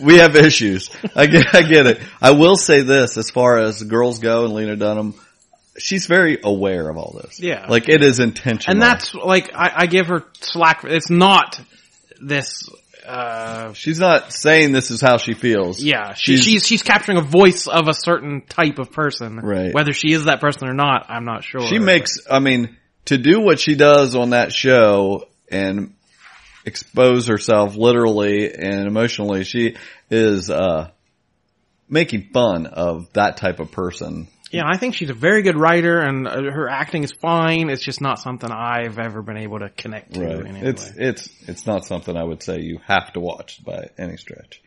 [0.00, 0.90] we have issues.
[1.14, 2.00] I get, I get it.
[2.20, 5.14] I will say this, as far as girls go and Lena Dunham,
[5.78, 7.40] she's very aware of all this.
[7.40, 7.66] Yeah.
[7.68, 8.72] Like it is intentional.
[8.72, 10.84] And that's like I, I give her slack.
[10.84, 11.60] It's not
[12.20, 12.68] this.
[13.06, 15.80] Uh, she's not saying this is how she feels.
[15.80, 19.36] yeah, she, she's, she's capturing a voice of a certain type of person.
[19.36, 19.72] Right.
[19.72, 21.60] Whether she is that person or not, I'm not sure.
[21.60, 25.94] She makes, I mean, to do what she does on that show and
[26.66, 29.76] expose herself literally and emotionally, she
[30.10, 30.90] is, uh,
[31.88, 34.28] making fun of that type of person.
[34.50, 37.68] Yeah, I think she's a very good writer, and uh, her acting is fine.
[37.68, 40.92] It's just not something I've ever been able to connect to in any It's, way.
[40.98, 44.62] it's, it's not something I would say you have to watch by any stretch.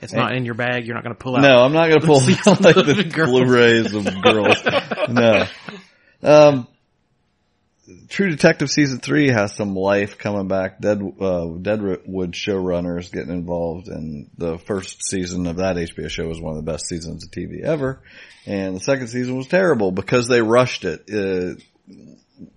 [0.00, 0.86] It's not in your bag.
[0.86, 1.42] You're not going to pull out.
[1.42, 3.24] No, I'm not going to pull out like the.
[3.24, 4.56] Blu-rays of girls.
[5.08, 5.46] No.
[6.22, 6.68] Um,
[8.08, 10.80] True Detective season three has some life coming back.
[10.80, 16.40] Dead, uh, Deadwood showrunners getting involved, and the first season of that HBO show was
[16.40, 18.00] one of the best seasons of TV ever.
[18.46, 21.02] And the second season was terrible because they rushed it.
[21.10, 21.60] Uh,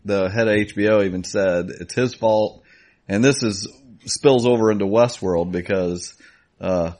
[0.06, 2.64] the head of HBO even said it's his fault,
[3.10, 3.68] and this is
[4.06, 6.14] spills over into Westworld because
[6.62, 6.94] uh,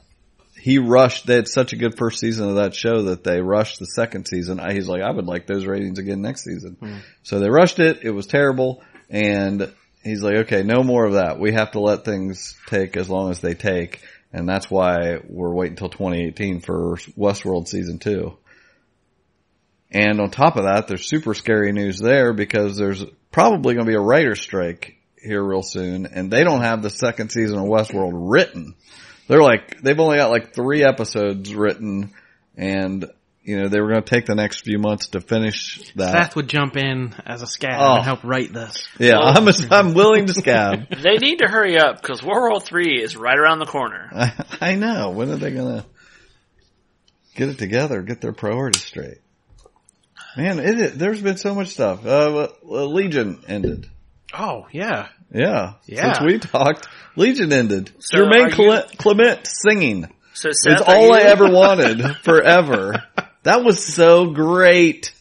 [0.60, 1.26] he rushed.
[1.26, 4.26] They had such a good first season of that show that they rushed the second
[4.26, 4.60] season.
[4.60, 6.76] I, he's like, I would like those ratings again next season.
[6.80, 6.98] Hmm.
[7.22, 8.00] So they rushed it.
[8.02, 11.38] It was terrible, and he's like, okay, no more of that.
[11.38, 14.00] We have to let things take as long as they take,
[14.32, 18.36] and that's why we're waiting until 2018 for Westworld season two.
[19.90, 23.90] And on top of that, there's super scary news there because there's probably going to
[23.90, 27.64] be a writer's strike here real soon, and they don't have the second season of
[27.64, 28.74] Westworld written.
[29.28, 32.12] They're like they've only got like three episodes written,
[32.56, 33.06] and
[33.42, 36.12] you know they were going to take the next few months to finish that.
[36.12, 37.94] Seth would jump in as a scab Oh.
[37.96, 38.88] and help write this.
[38.98, 40.86] yeah, I'm a, I'm willing to scab.
[41.02, 44.10] They need to hurry up because World War Three is right around the corner.
[44.14, 45.10] I, I know.
[45.10, 45.84] When are they gonna
[47.34, 48.02] get it together?
[48.02, 49.18] Get their priorities straight?
[50.36, 52.04] Man, it, it there's been so much stuff.
[52.06, 53.88] Uh, well, Legion ended.
[54.32, 55.74] Oh yeah, Yeah.
[55.86, 56.14] Yeah.
[56.14, 57.90] Since we talked, Legion ended.
[57.98, 60.08] So are Jermaine you- Clement, Clement singing.
[60.34, 63.02] So It's Seth, are all I ever wanted forever.
[63.42, 65.12] That was so great.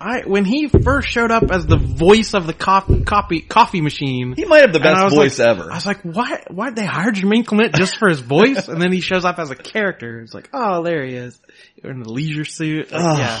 [0.00, 4.34] I when he first showed up as the voice of the coffee copy coffee machine.
[4.36, 5.70] He might have the best voice like- ever.
[5.70, 6.42] I was like, why?
[6.50, 8.68] Why would they hire Jermaine Clement just for his voice?
[8.68, 10.20] and then he shows up as a character.
[10.20, 11.38] It's like, oh, there he is,
[11.82, 12.90] in the leisure suit.
[12.90, 13.40] Like, yeah,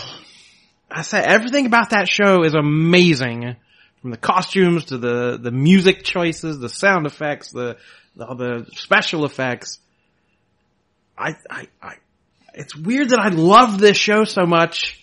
[0.90, 3.56] I said everything about that show is amazing,
[4.04, 7.78] from the costumes to the the music choices, the sound effects, the
[8.14, 9.78] the, the special effects.
[11.16, 11.94] I, I, I,
[12.52, 15.02] it's weird that I love this show so much,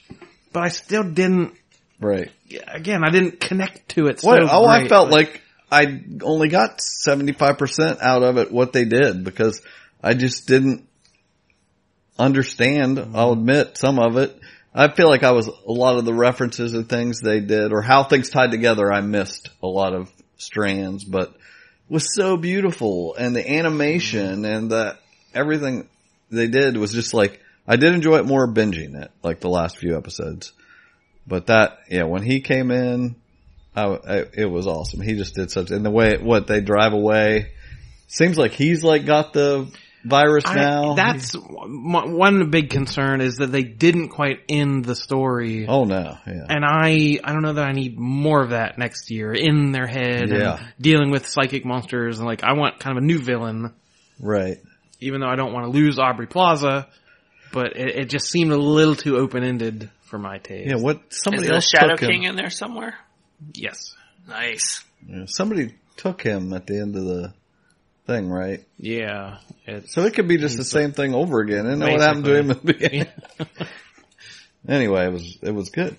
[0.54, 1.56] but I still didn't.
[2.00, 2.30] right.
[2.68, 4.20] Again, I didn't connect to it.
[4.20, 4.44] So What?
[4.44, 4.90] oh, I great.
[4.90, 5.42] felt like
[5.72, 9.64] I only got 75% out of it, what they did, because
[10.04, 10.88] I just didn't
[12.20, 14.38] understand, I'll admit, some of it.
[14.74, 17.82] I feel like I was, a lot of the references and things they did, or
[17.82, 23.16] how things tied together, I missed a lot of strands, but it was so beautiful,
[23.16, 24.98] and the animation and the,
[25.34, 25.90] everything
[26.30, 29.78] they did was just like, I did enjoy it more binging it, like the last
[29.78, 30.54] few episodes.
[31.28, 33.16] But that, yeah, when he came in,
[33.76, 35.02] I, I, it was awesome.
[35.02, 37.52] He just did such, and the way, what, they drive away,
[38.08, 39.70] seems like he's like got the
[40.04, 40.94] virus I- now.
[40.96, 45.68] that's one one big concern is that they didn't quite end the story.
[45.68, 46.46] oh no, yeah.
[46.50, 49.88] And I, I don't know that I need more of that next year in their
[49.88, 50.58] head Yeah.
[50.58, 53.74] and dealing with psychic monsters and like I want kind of a new villain,
[54.20, 54.58] Right.
[55.00, 56.88] even though I don't want to lose Aubrey Plaza,
[57.54, 60.70] but it, it just seemed a little too open ended for my taste.
[60.70, 62.32] Yeah, What somebody the else Shadow King him.
[62.32, 62.96] in there somewhere?
[63.54, 63.96] Yes.
[64.28, 64.84] Nice.
[65.08, 67.34] Yeah, somebody took him at the end of the
[68.06, 68.64] thing, right?
[68.78, 69.38] Yeah.
[69.86, 71.66] So it could be just the same thing over again.
[71.66, 73.08] And know what happened to him at the beginning.
[74.68, 75.98] anyway, it was, it was good.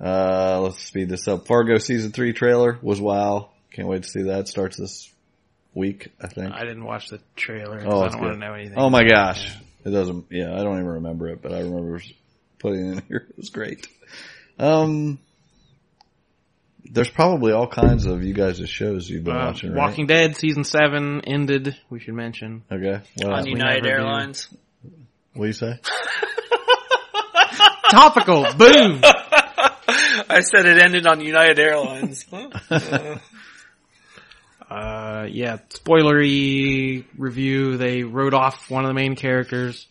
[0.00, 1.46] Uh, let's speed this up.
[1.46, 3.50] Fargo season three trailer was wow.
[3.72, 4.48] Can't wait to see that.
[4.48, 5.12] Starts this
[5.74, 6.52] week, I think.
[6.52, 7.82] I didn't watch the trailer.
[7.84, 8.78] Oh, I don't want to know anything.
[8.78, 9.56] Oh my gosh.
[9.84, 12.00] It doesn't, yeah, I don't even remember it, but I remember
[12.58, 13.26] putting it in here.
[13.30, 13.86] It was great.
[14.58, 15.18] Um,
[16.90, 19.88] there's probably all kinds of you guys' shows you've been Uh, watching, right?
[19.88, 21.76] Walking Dead season seven ended.
[21.90, 22.62] We should mention.
[22.70, 23.00] Okay.
[23.22, 24.02] Well, On United never do.
[24.02, 24.48] Airlines.
[25.34, 25.78] what do you say?
[27.90, 28.42] Topical.
[28.54, 29.00] Boom.
[30.30, 32.24] I said it ended on United Airlines.
[34.70, 37.78] Uh, yeah, spoilery review.
[37.78, 39.86] They wrote off one of the main characters,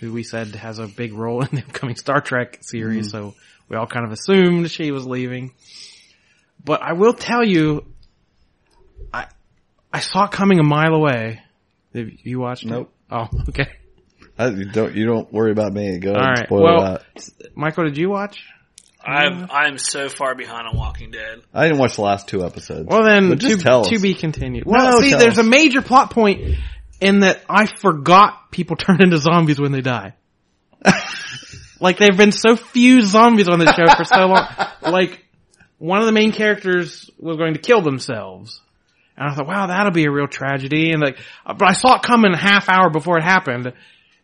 [0.00, 3.12] who we said has a big role in the upcoming Star Trek series.
[3.12, 3.34] So
[3.68, 5.52] we all kind of assumed she was leaving.
[6.64, 7.84] But I will tell you,
[9.12, 9.26] I
[9.92, 11.40] I saw it coming a mile away.
[11.94, 12.92] Have you watched Nope.
[13.10, 13.14] it?
[13.14, 13.68] Oh, okay.
[14.38, 15.98] I, you don't, you don't worry about me.
[15.98, 16.80] Go ahead All and spoil Well,
[17.16, 17.30] that.
[17.56, 18.44] Michael, did you watch?
[19.04, 21.40] I'm I'm so far behind on Walking Dead.
[21.54, 22.86] I didn't watch the last two episodes.
[22.88, 23.88] Well, then But just to, tell us.
[23.88, 24.64] to be continued.
[24.66, 25.44] Well, No, see, there's us.
[25.44, 26.56] a major plot point
[27.00, 30.14] in that I forgot people turn into zombies when they die.
[31.80, 34.46] like there have been so few zombies on the show for so long.
[34.82, 35.24] Like
[35.78, 38.60] one of the main characters was going to kill themselves.
[39.16, 40.92] And I thought, wow, that'll be a real tragedy.
[40.92, 43.72] And like, but I saw it coming a half hour before it happened.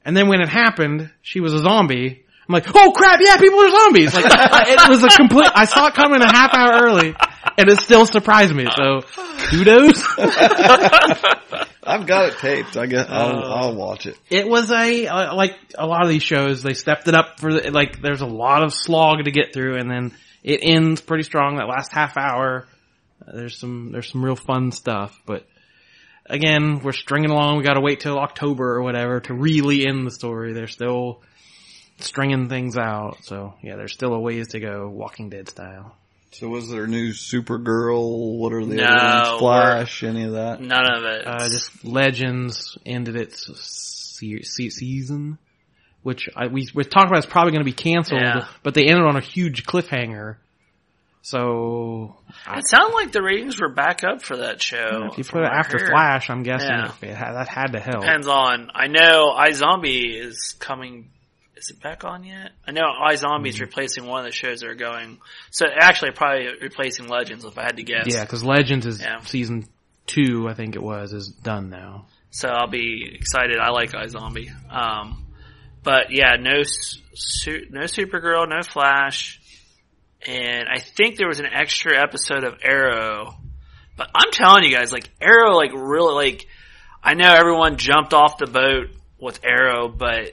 [0.04, 2.22] And then when it happened, she was a zombie.
[2.46, 4.14] I'm like, oh crap, yeah, people are zombies.
[4.14, 7.14] Like, it was a complete, I saw it coming a half hour early
[7.56, 8.66] and it still surprised me.
[8.76, 9.00] So,
[9.48, 10.04] kudos.
[11.86, 12.76] I've got it taped.
[12.76, 14.16] I guess I'll, Uh, I'll watch it.
[14.30, 17.52] it was a, uh, like a lot of these shows, they stepped it up for
[17.52, 20.12] the, like, there's a lot of slog to get through and then
[20.44, 22.66] it ends pretty strong that last half hour.
[23.26, 25.46] Uh, There's some, there's some real fun stuff, but
[26.26, 27.56] again, we're stringing along.
[27.58, 30.52] We gotta wait till October or whatever to really end the story.
[30.52, 31.22] They're still
[31.98, 33.18] stringing things out.
[33.22, 35.96] So yeah, there's still a ways to go, Walking Dead style.
[36.32, 38.36] So was there new Supergirl?
[38.38, 39.38] What are the No, other ones?
[39.40, 40.02] Flash?
[40.02, 40.60] Any of that?
[40.60, 41.26] None of it.
[41.26, 43.46] Uh, just Legends ended its
[44.18, 45.38] se- se- season,
[46.04, 47.18] which I, we we talked about.
[47.18, 48.46] is probably going to be canceled, Yeah.
[48.62, 50.36] but they ended on a huge cliffhanger.
[51.22, 52.16] So
[52.54, 55.08] it sounded like the ratings were back up for that show.
[55.10, 55.88] if you put it after heard.
[55.90, 56.92] Flash, I'm guessing Yeah.
[57.00, 58.02] it, that had to help.
[58.02, 58.70] Depends on.
[58.74, 61.10] I know iZombie is coming
[61.56, 62.50] is it back on yet?
[62.68, 65.18] I know iZombie is replacing one of the shows that are going.
[65.50, 68.04] So actually, probably replacing Legends if I had to guess.
[68.06, 69.20] Yeah, because Legends is Yeah.
[69.20, 69.64] season
[70.06, 72.06] two, I think it was, is done now.
[72.30, 73.58] So I'll be excited.
[73.58, 74.50] I like iZombie.
[74.70, 75.23] Um,
[75.84, 79.40] but yeah, no, su- no Supergirl, no Flash,
[80.26, 83.34] and I think there was an extra episode of Arrow.
[83.96, 86.46] But I'm telling you guys, like Arrow, like really, like
[87.02, 88.88] I know everyone jumped off the boat
[89.20, 90.32] with Arrow, but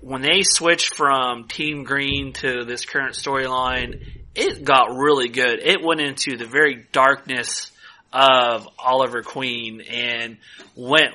[0.00, 4.02] when they switched from Team Green to this current storyline,
[4.34, 5.60] it got really good.
[5.62, 7.70] It went into the very darkness
[8.12, 10.38] of Oliver Queen and
[10.74, 11.12] went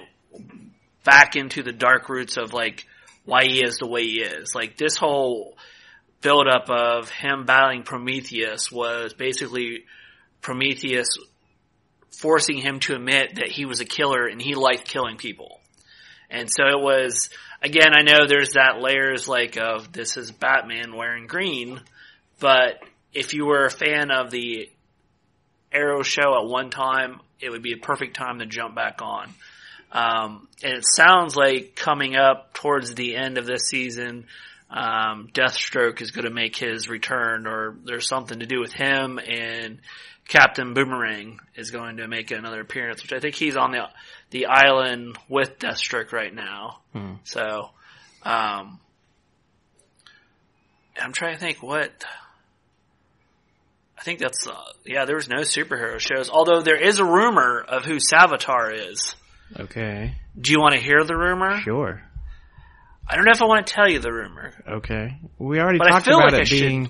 [1.04, 2.86] back into the dark roots of like
[3.26, 4.54] why he is the way he is.
[4.56, 5.58] Like this whole
[6.22, 9.86] build up of him battling Prometheus was basically
[10.42, 11.18] Prometheus
[12.20, 15.60] forcing him to admit that he was a killer and he liked killing people.
[16.30, 17.30] And so it was,
[17.62, 21.82] again, I know there's that layers like of this is Batman wearing green,
[22.40, 22.76] but
[23.14, 24.70] if you were a fan of the
[25.72, 29.34] Arrow show at one time, it would be a perfect time to jump back on.
[29.92, 34.26] Um, and it sounds like coming up towards the end of this season,
[34.70, 39.20] um, Deathstroke is going to make his return, or there's something to do with him,
[39.20, 39.80] and
[40.28, 43.90] Captain Boomerang is going to make another appearance, which I think he's on the
[44.30, 46.80] the island with Deathstroke right now.
[46.94, 47.16] Hmm.
[47.26, 47.70] So,
[48.24, 48.80] um,
[50.98, 51.92] I'm trying to think what.
[54.00, 54.54] I think that's uh,
[54.86, 55.04] yeah.
[55.04, 59.16] There was no superhero shows, although there is a rumor of who Savitar is.
[59.60, 60.16] Okay.
[60.40, 61.60] Do you want to hear the rumor?
[61.62, 62.02] Sure.
[63.08, 64.54] I don't know if I want to tell you the rumor.
[64.68, 65.18] Okay.
[65.38, 66.90] We already But I talked feel about like it I should- being.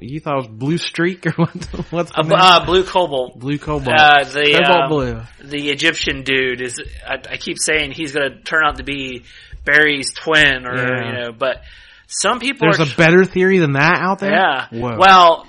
[0.00, 1.50] You thought it was Blue Streak or what?
[1.90, 2.32] What's the Uh, name?
[2.38, 3.38] uh, Blue Cobalt.
[3.38, 3.88] Blue Cobalt.
[3.98, 5.22] Uh, the Cobalt um, Blue.
[5.48, 6.80] the Egyptian dude is.
[7.04, 9.24] I, I keep saying he's going to turn out to be
[9.64, 11.04] Barry's twin, or Yeah.
[11.06, 11.32] you know.
[11.36, 11.62] But
[12.06, 12.92] some people There's are.
[12.92, 14.30] a better theory than that out there.
[14.30, 14.66] yeah.
[14.70, 14.98] Whoa.
[14.98, 15.46] Well,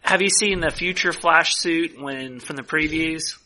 [0.00, 3.38] have you seen the future Flash suit when from the previews?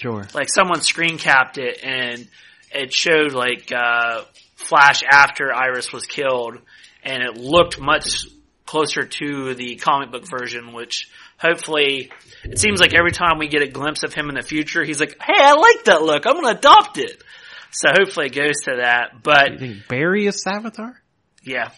[0.00, 0.26] Sure.
[0.34, 2.26] like someone screen capped it and
[2.72, 4.22] it showed like uh
[4.56, 6.56] flash after iris was killed
[7.04, 8.24] and it looked much
[8.66, 12.10] closer to the comic book version which hopefully
[12.44, 15.00] it seems like every time we get a glimpse of him in the future he's
[15.00, 17.22] like hey i like that look i'm gonna adopt it
[17.70, 20.94] so hopefully it goes to that but You think Barry is Savitar?
[21.42, 21.70] yeah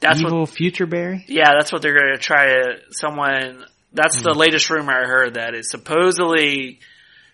[0.00, 1.26] that's what Evil future Barry?
[1.28, 2.76] yeah, that's what they're going to try to.
[2.90, 3.62] Someone.
[3.92, 4.22] That's Hmm.
[4.22, 5.34] the latest rumor I heard.
[5.34, 6.80] That is supposedly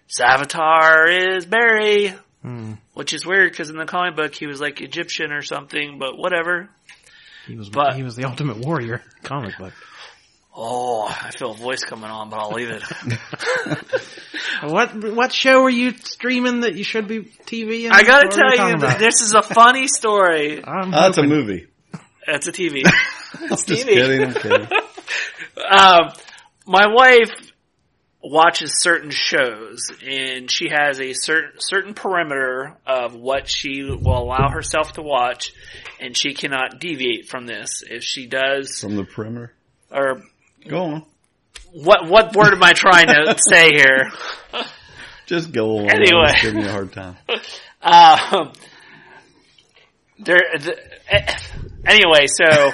[0.09, 2.75] Savitar is Barry, Hmm.
[2.95, 5.99] which is weird because in the comic book he was like Egyptian or something.
[5.99, 6.69] But whatever.
[7.47, 9.73] He was But- he was the Ultimate Warrior comic book.
[10.59, 12.83] Oh, I feel a voice coming on, but I'll leave it.
[14.63, 17.85] What what show were you streaming that you should be TV?
[17.85, 17.93] In?
[17.93, 18.99] I got to What are we tell you, talking about?
[18.99, 20.65] this is a funny story.
[20.65, 21.67] I'm That's a movie.
[22.27, 22.83] It's a TV.
[23.49, 23.85] Just TV.
[23.85, 24.25] kidding.
[24.29, 24.69] I'm kidding.
[25.71, 26.13] um,
[26.67, 27.46] my wife
[28.31, 34.49] watches certain shows and she has a certain certain perimeter of what she will allow
[34.51, 35.53] herself to watch
[36.01, 39.53] and she cannot deviate from this if she does From the perimeter.
[39.91, 40.23] or
[40.69, 41.05] Go on.
[41.73, 44.11] what what word am i trying to say here
[45.27, 45.91] Just go on.
[45.91, 46.33] Anyway.
[46.43, 47.17] Giving you a hard time.
[47.83, 48.53] um
[50.19, 50.77] there the,
[51.09, 51.37] eh,
[51.87, 52.73] anyway so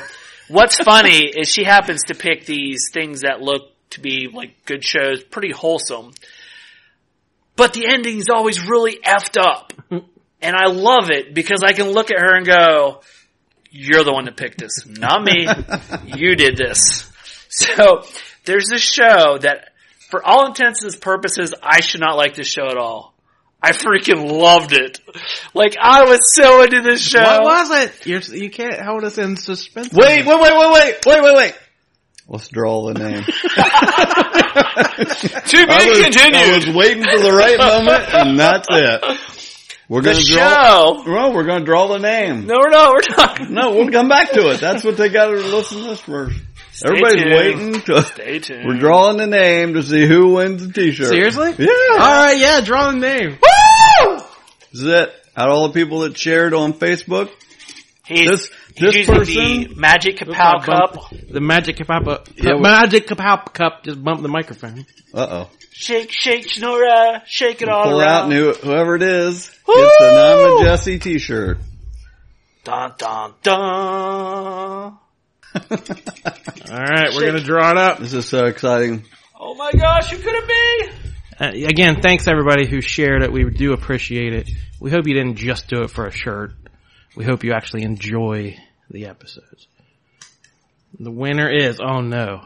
[0.48, 3.62] what's funny is she happens to pick these things that look
[3.92, 6.12] to be like good shows pretty wholesome
[7.56, 12.10] but the ending's always really effed up and i love it because i can look
[12.10, 13.00] at her and go
[13.70, 15.46] you're the one that picked this not me
[16.18, 17.10] you did this
[17.48, 18.02] so
[18.44, 19.70] there's this show that
[20.10, 23.12] for all intents and purposes i should not like this show at all
[23.64, 24.98] I freaking loved it.
[25.54, 27.22] Like I was so into this show.
[27.22, 28.06] What was it?
[28.06, 29.92] You're, you can't hold us in suspense.
[29.92, 31.54] Wait, wait, wait, wait, wait, wait, wait, wait.
[32.28, 33.24] Let's draw the name.
[33.24, 33.38] to be
[35.72, 36.34] I was, continued.
[36.34, 39.04] I was waiting for the right moment, and that's it.
[39.88, 41.02] We're gonna draw.
[41.04, 41.06] show.
[41.06, 42.46] Well, we're gonna draw the name.
[42.46, 42.92] No, we're not.
[42.94, 43.50] We're not.
[43.50, 44.60] No, we'll come back to it.
[44.60, 46.38] That's what they got to listen to this first.
[46.84, 47.34] Everybody's tuned.
[47.34, 48.02] waiting to.
[48.02, 48.66] Stay tuned.
[48.66, 51.08] We're drawing the name to see who wins the T-shirt.
[51.08, 51.54] Seriously?
[51.58, 51.66] Yeah.
[51.92, 53.36] All right, yeah, draw the name.
[54.70, 55.12] This is it.
[55.36, 57.30] Out of all the people that shared on Facebook,
[58.04, 59.34] He, this he's this using person.
[59.74, 60.96] the Magic Kapow cup.
[61.30, 62.28] The magic kapow cup.
[62.36, 64.84] Yeah, we- magic kapow cup just bumped the microphone.
[65.14, 65.50] Uh oh.
[65.70, 67.22] Shake, shake, Snora.
[67.26, 68.08] Shake it all Pull around.
[68.10, 71.58] out, and who- whoever it is gets an I'm a Jesse T-shirt.
[72.64, 73.54] Dun, dun, dun.
[75.54, 77.98] All right, we're gonna draw it up.
[77.98, 79.04] This is so exciting.
[79.38, 80.90] Oh my gosh, who could it be?
[81.44, 83.32] Uh, again, thanks everybody who shared it.
[83.32, 84.50] We do appreciate it.
[84.80, 86.52] We hope you didn't just do it for a shirt.
[87.16, 88.56] We hope you actually enjoy
[88.90, 89.66] the episodes.
[90.98, 92.42] The winner is, oh no.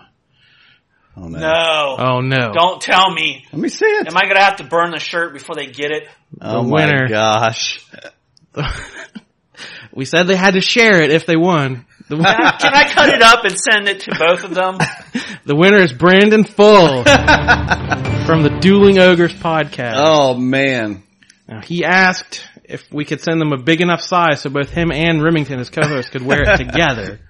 [1.17, 1.39] Oh no.
[1.39, 1.97] No.
[1.99, 2.53] Oh no.
[2.53, 3.45] Don't tell me.
[3.53, 4.07] Let me see it.
[4.09, 6.09] Am I gonna have to burn the shirt before they get it?
[6.41, 7.09] oh The my winner.
[7.09, 7.81] gosh.
[9.93, 11.87] we said they had to share it if they won.
[12.09, 14.79] The, Can I cut it up and send it to both of them?
[15.45, 17.03] the winner is Brandon Full
[18.27, 19.95] from the Dueling Ogres podcast.
[19.97, 21.03] Oh man.
[21.49, 24.91] Now, he asked if we could send them a big enough size so both him
[24.93, 27.21] and Remington, his co-host, could wear it together.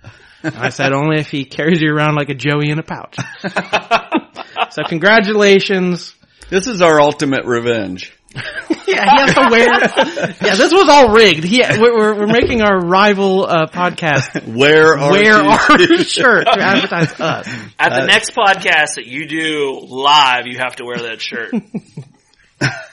[0.43, 3.17] And I said only if he carries you around like a Joey in a pouch.
[4.71, 6.15] so congratulations.
[6.51, 8.13] This is our ultimate revenge.
[8.89, 10.31] Yeah, he has to wear.
[10.49, 11.43] Yeah, this was all rigged.
[11.43, 16.61] He, we're, we're, we're making our rival uh, podcast Where are wear our shirt to
[16.61, 17.49] advertise us.
[17.81, 21.53] At the Uh, next podcast that you do live, you have to wear that shirt.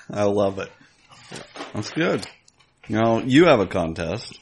[0.09, 0.71] I love it.
[1.73, 2.25] That's good.
[2.89, 4.39] Now you have a contest,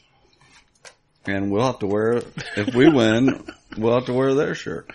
[1.26, 2.28] and we'll have to wear it.
[2.58, 3.46] If we win,
[3.78, 4.92] we'll have to wear their shirt.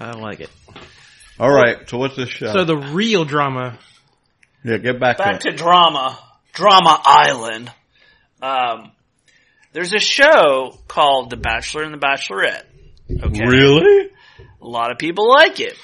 [0.00, 0.50] I like it.
[1.38, 1.88] All right.
[1.88, 2.52] So what's this show?
[2.52, 3.78] So the real drama.
[4.64, 6.18] yeah, get back, Back to to drama,
[6.52, 7.70] Drama Island.
[8.40, 8.92] Um,
[9.72, 12.64] there's a show called The Bachelor and the Bachelorette.
[13.10, 13.46] Okay.
[13.46, 14.10] Really?
[14.60, 15.76] A lot of people like it.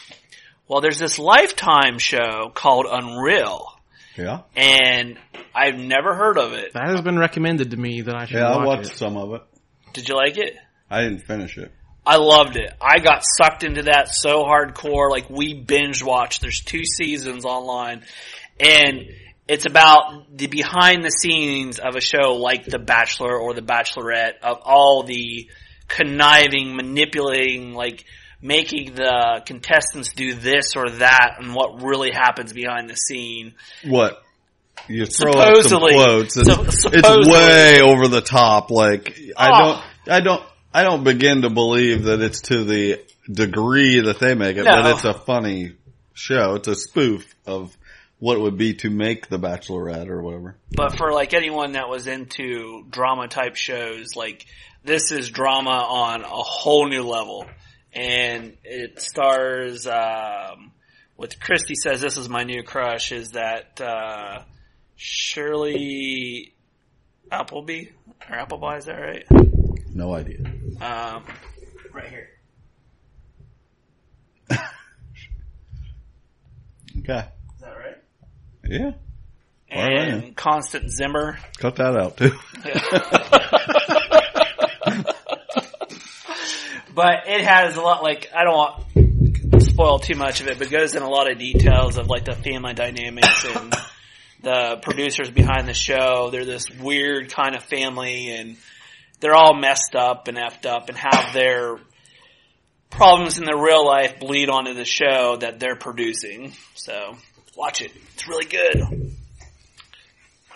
[0.68, 3.72] Well, there's this Lifetime show called Unreal,
[4.19, 4.41] Yeah.
[4.57, 5.19] and
[5.55, 6.73] I've never heard of it.
[6.75, 8.97] That has been recommended to me that I should Yeah, I watched it.
[8.97, 9.43] some of it.
[9.95, 10.57] Did you like it?
[10.91, 11.73] I didn't finish it.
[12.07, 12.73] I loved it.
[12.81, 15.11] I got sucked into that so hardcore.
[15.11, 16.41] Like we binge watched.
[16.41, 18.05] There's two seasons online,
[18.59, 19.07] and
[19.47, 24.39] it's about the behind the scenes of a show like The Bachelor or The Bachelorette
[24.43, 25.51] of all the
[25.89, 28.05] conniving, manipulating, like
[28.41, 33.55] making the contestants do this or that, and what really happens behind the scene.
[33.84, 34.22] What?
[34.89, 35.95] You throw Supposedly.
[35.95, 36.36] quotes.
[36.36, 36.49] It's,
[36.82, 38.70] Sup- it's way over the top.
[38.70, 39.59] Like I Oh.
[40.07, 44.34] don't, I don't, I don't begin to believe that it's to the degree that they
[44.34, 44.70] make it, No.
[44.70, 45.72] but it's a funny
[46.14, 46.55] show.
[46.55, 47.76] It's a spoof of
[48.20, 50.57] what it would be to make The Bachelorette or whatever.
[50.70, 54.47] But for like anyone that was into drama type shows, like
[54.84, 57.47] this is drama on a whole new level.
[57.99, 60.71] And it stars, um,
[61.17, 64.43] what Christy says this is my new crush is that, uh,
[64.97, 66.53] Shiri
[67.31, 67.87] Appleby
[68.31, 69.25] or Appleby, is that right?
[69.93, 70.39] No idea.
[70.81, 71.25] Um,
[71.93, 72.29] right here.
[77.01, 77.29] Okay.
[77.55, 77.97] Is that right?
[78.65, 78.93] Yeah.
[79.73, 80.09] All right.
[80.09, 81.39] And Constance Zimmer.
[81.59, 82.33] Cut that out too.
[86.99, 90.59] but it has a lot like I don't want to spoil too much of it,
[90.59, 93.73] but it goes in a lot of details of like the family dynamics and
[94.43, 96.31] the producers behind the show.
[96.33, 98.57] They're this weird kind of family and
[99.21, 101.77] they're all messed up and effed up and have their
[102.91, 106.53] problems in their real life bleed onto the show that they're producing.
[106.75, 107.17] So
[107.57, 107.93] watch it.
[108.15, 109.13] It's really good.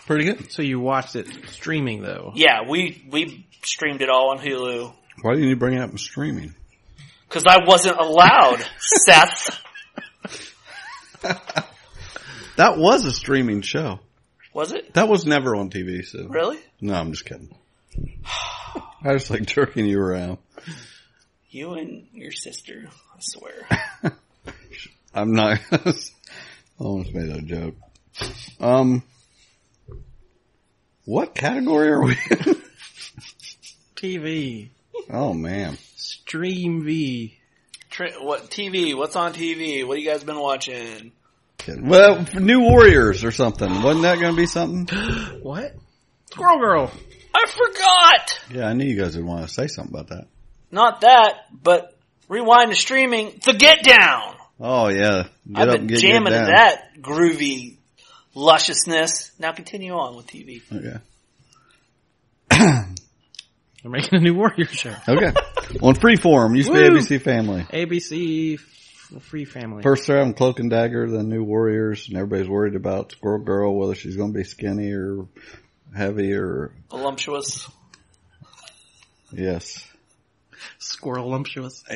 [0.07, 0.51] Pretty good.
[0.51, 2.33] So you watched it streaming though.
[2.35, 5.97] Yeah, we we streamed it all on Hulu Why didn't you bring it up in
[5.97, 6.53] streaming?
[7.27, 9.59] because I wasn't allowed, Seth.
[12.57, 13.99] That was a streaming show.
[14.53, 16.05] Was it That was never on TV.
[16.05, 16.59] So really?
[16.79, 17.49] no, I'm just kidding.
[19.03, 20.37] I just like jerking you around.
[21.49, 23.67] You and your sister, I swear.
[25.15, 25.59] I'm not.
[25.71, 25.93] I
[26.77, 27.75] almost made a joke.
[28.59, 29.01] Um,
[31.05, 32.61] what category are we in?
[33.95, 34.69] TV.
[35.09, 37.37] Oh man, Stream V.
[37.89, 38.95] Tri- what TV?
[38.95, 39.85] What's on TV?
[39.85, 41.11] What you guys been watching?
[41.67, 43.81] Well, New Warriors or something.
[43.81, 44.87] Wasn't that going to be something?
[45.43, 45.75] What?
[46.31, 46.91] Squirrel Girl.
[47.35, 48.39] I forgot.
[48.51, 50.27] Yeah, I knew you guys would want to say something about that.
[50.71, 51.95] Not that, but
[52.27, 53.39] rewind to streaming.
[53.45, 54.35] The Get Down.
[54.59, 57.77] Oh yeah, get I've been get, jamming get to that groovy
[58.33, 59.31] lusciousness.
[59.37, 60.61] Now continue on with TV.
[60.71, 60.99] Okay.
[63.83, 64.95] They're making a new Warrior show.
[65.07, 65.33] Okay.
[65.81, 66.97] On Freeform, used to be Woo!
[66.99, 67.63] ABC Family.
[67.63, 69.83] ABC f- Free Family.
[69.83, 73.75] First they're having Cloak and Dagger, then New Warriors, and everybody's worried about Squirrel Girl,
[73.75, 75.27] whether she's going to be skinny or
[75.95, 77.69] heavy or Voluptuous.
[79.31, 79.85] yes.
[80.79, 81.83] Squirrel Lumptuous.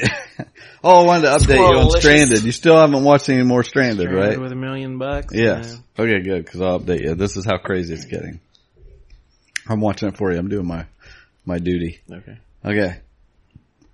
[0.84, 2.00] Oh, I wanted to update you on Squirrelicious.
[2.00, 2.44] Stranded.
[2.44, 4.40] You still haven't watched any more Stranded, right?
[4.40, 5.34] With a million bucks.
[5.34, 5.76] Yes.
[5.98, 7.16] Okay, good, because I'll update you.
[7.16, 8.40] This is how crazy it's getting.
[9.68, 10.38] I'm watching it for you.
[10.38, 10.86] I'm doing my,
[11.48, 12.02] my duty.
[12.12, 12.38] Okay.
[12.64, 13.00] Okay.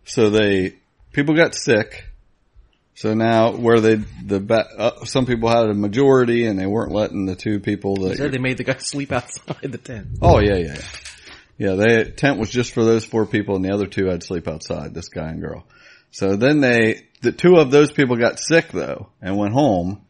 [0.06, 0.76] So they,
[1.12, 2.06] people got sick.
[2.95, 6.91] So now where they, the, ba- uh, some people had a majority and they weren't
[6.91, 10.08] letting the two people that, they made the guy sleep outside the tent.
[10.22, 10.82] oh yeah, yeah, yeah.
[11.58, 14.28] Yeah, they tent was just for those four people, and the other two had to
[14.28, 14.93] sleep outside.
[14.93, 15.66] This guy and girl.
[16.10, 20.01] So then they, the two of those people got sick though, and went home.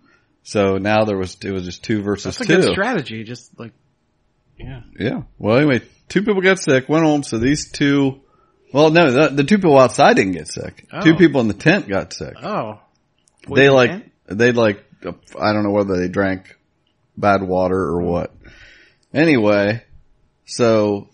[0.44, 2.62] So now there was it was just two versus That's a two.
[2.62, 3.24] good strategy.
[3.24, 3.74] Just like,
[4.58, 4.82] yeah.
[4.98, 5.22] Yeah.
[5.38, 7.24] Well, anyway, two people got sick, went home.
[7.24, 8.22] So these two,
[8.74, 10.88] well, no, the, the two people outside didn't get sick.
[10.92, 11.02] Oh.
[11.02, 12.36] Two people in the tent got sick.
[12.42, 12.80] Oh.
[13.48, 14.84] they Poison like they like
[15.40, 16.58] I don't know whether they drank
[17.18, 18.34] bad water or what.
[19.14, 19.84] Anyway,
[20.46, 21.10] so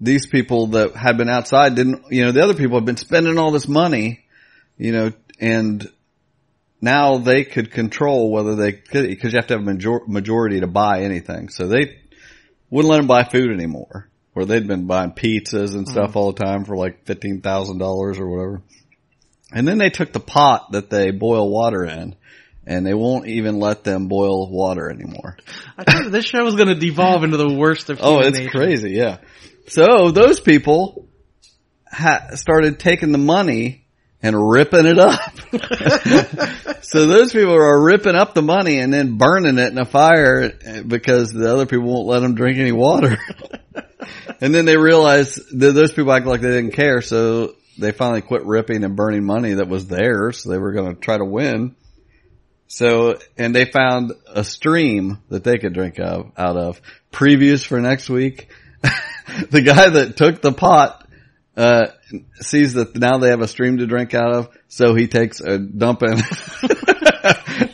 [0.00, 3.38] these people that had been outside didn't, you know, the other people had been spending
[3.38, 4.24] all this money,
[4.76, 5.90] you know, and
[6.80, 10.60] now they could control whether they could, because you have to have a major, majority
[10.60, 11.48] to buy anything.
[11.48, 11.98] So they
[12.70, 14.08] wouldn't let them buy food anymore.
[14.32, 16.18] Where they'd been buying pizzas and stuff mm-hmm.
[16.18, 18.62] all the time for like fifteen thousand dollars or whatever.
[19.50, 22.16] And then they took the pot that they boil water in,
[22.66, 25.38] and they won't even let them boil water anymore.
[25.78, 28.50] I thought this show was going to devolve into the worst of Oh, it's nature.
[28.50, 29.18] crazy, yeah.
[29.68, 31.08] So those people
[31.90, 33.85] ha- started taking the money
[34.22, 35.20] and ripping it up.
[36.82, 40.52] so those people are ripping up the money and then burning it in a fire
[40.86, 43.18] because the other people won't let them drink any water.
[44.40, 48.22] and then they realize that those people act like they didn't care, so they finally
[48.22, 50.42] quit ripping and burning money that was theirs.
[50.42, 51.76] So they were going to try to win.
[52.68, 56.80] So, and they found a stream that they could drink of, out of.
[57.12, 58.48] Previews for next week.
[59.50, 61.05] the guy that took the pot,
[61.56, 61.86] uh,
[62.34, 65.58] sees that now they have a stream to drink out of, so he takes a
[65.58, 66.12] dump in.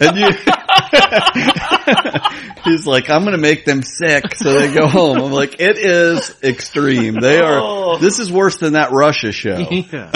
[0.00, 0.28] and you,
[2.64, 5.18] he's like, I'm gonna make them sick so they go home.
[5.18, 7.20] I'm like, it is extreme.
[7.20, 7.98] They are, Oh.
[7.98, 10.10] this is worse than that Russia show yeah.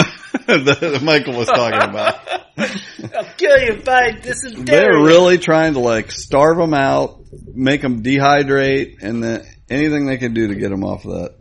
[0.47, 2.15] that Michael was talking about.
[2.57, 4.63] I'll kill you by dysentery.
[4.63, 7.19] They're really trying to like starve them out,
[7.53, 11.35] make them dehydrate, and then anything they can do to get them off that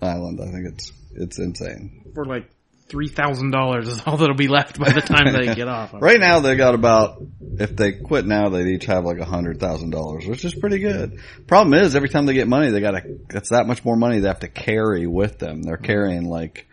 [0.00, 0.40] island.
[0.40, 2.12] I think it's it's insane.
[2.14, 2.50] For like
[2.88, 5.94] $3,000 is all that'll be left by the time they get off.
[6.00, 7.22] Right now they got about
[7.58, 10.78] if they quit now they'd each have like a hundred thousand dollars, which is pretty
[10.78, 11.20] good.
[11.46, 14.28] Problem is every time they get money they gotta that's that much more money they
[14.28, 15.62] have to carry with them.
[15.62, 15.84] They're mm-hmm.
[15.84, 16.66] carrying like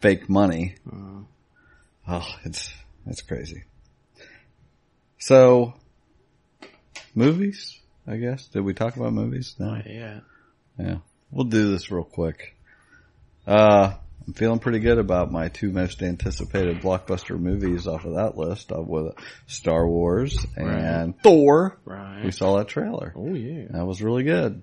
[0.00, 0.76] fake money.
[2.06, 2.72] Oh, it's
[3.06, 3.64] it's crazy.
[5.18, 5.74] So
[7.14, 8.46] movies, I guess.
[8.48, 9.56] Did we talk about movies?
[9.58, 9.80] No.
[9.84, 10.20] Yeah.
[10.78, 10.98] Yeah.
[11.30, 12.54] We'll do this real quick.
[13.48, 13.94] Uh,
[14.26, 18.70] I'm feeling pretty good about my two most anticipated blockbuster movies off of that list
[18.72, 19.14] of with
[19.46, 21.78] Star Wars and Thor.
[21.86, 22.24] Right.
[22.26, 23.14] We saw that trailer.
[23.16, 23.68] Oh yeah.
[23.70, 24.62] That was really good.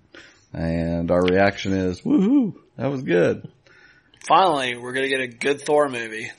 [0.53, 3.49] And our reaction is, woohoo, that was good.
[4.27, 6.31] Finally, we're gonna get a good Thor movie.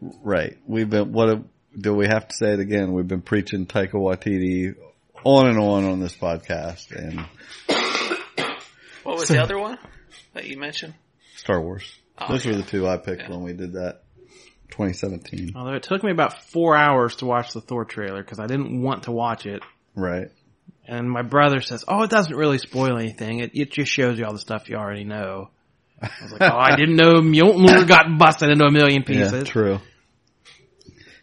[0.00, 0.58] Right.
[0.66, 1.38] We've been, what
[1.78, 2.92] do we have to say it again?
[2.92, 4.74] We've been preaching Taika Waititi
[5.22, 7.24] on and on on this podcast and
[9.04, 9.78] What was the other one
[10.32, 10.94] that you mentioned?
[11.36, 11.90] Star Wars.
[12.18, 12.52] Oh, Those yeah.
[12.52, 13.30] were the two I picked Yeah.
[13.30, 14.02] when we did that
[14.70, 15.52] 2017.
[15.56, 18.80] Although it took me about four hours to watch the Thor trailer because I didn't
[18.82, 19.62] want to watch it.
[19.94, 20.28] Right.
[20.86, 23.38] And my brother says, "Oh, it doesn't really spoil anything.
[23.40, 25.50] It it just shows you all the stuff you already know."
[26.02, 29.48] I was like, "Oh, I didn't know Mjolnir got busted into a million Yeah, pieces."
[29.48, 29.78] true.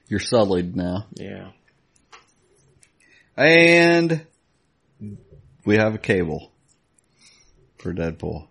[0.08, 1.06] You're sullied now.
[1.14, 1.52] Yeah.
[3.38, 4.26] And
[5.66, 6.52] we have a cable
[7.80, 8.48] for Deadpool.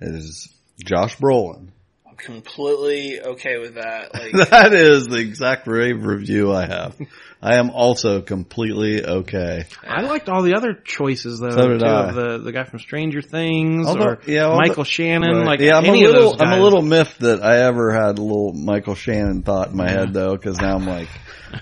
[0.00, 0.48] It is
[0.84, 1.68] Josh Brolin.
[2.08, 4.12] I'm completely okay with that.
[4.14, 6.96] Like, That is the exact rave review I have.
[7.40, 9.64] I am also completely okay.
[9.86, 11.50] I liked all the other choices though.
[11.50, 12.08] So did too, I.
[12.08, 15.36] of The the guy from Stranger Things Although- or yeah, although- Michael Shannon.
[15.38, 15.46] Right.
[15.46, 17.92] Like yeah, I'm a any of little, those I'm a little miffed that I ever
[17.92, 21.08] had a little Michael Shannon thought in my head though, cause now I'm like,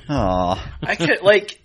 [0.08, 0.72] aw.
[0.82, 1.60] I could like,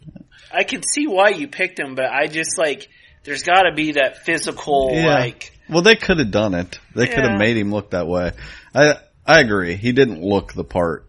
[0.54, 2.89] I could see why you picked him, but I just like,
[3.24, 5.06] there's got to be that physical Yeah.
[5.14, 5.54] like.
[5.72, 6.80] Well, they could have done it.
[6.93, 8.34] They could have made him look that way.
[8.76, 8.95] I
[9.26, 9.76] I agree.
[9.76, 11.07] He didn't look the part,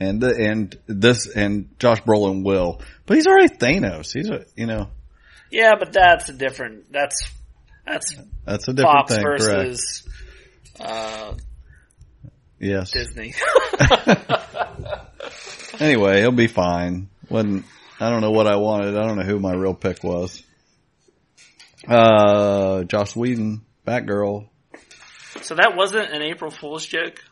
[0.00, 4.12] and the, and this and Josh Brolin will, but he's already Thanos.
[4.12, 4.88] He's a you know
[5.50, 6.90] Yeah, but that's a different.
[6.92, 7.30] That's
[7.86, 9.24] that's that's a different Fox thing.
[9.24, 9.42] Correct?
[9.42, 10.08] versus
[10.80, 11.34] uh,
[12.58, 12.92] Yes.
[12.92, 13.34] Disney.
[15.80, 17.08] Anyway, he'll be fine.
[17.28, 17.64] When
[17.98, 18.96] I don't know what I wanted.
[18.96, 20.42] I don't know who my real pick was.
[21.88, 24.48] Uh, Joss Whedon, Batgirl.
[25.42, 27.22] so that wasn't an April Fool's joke.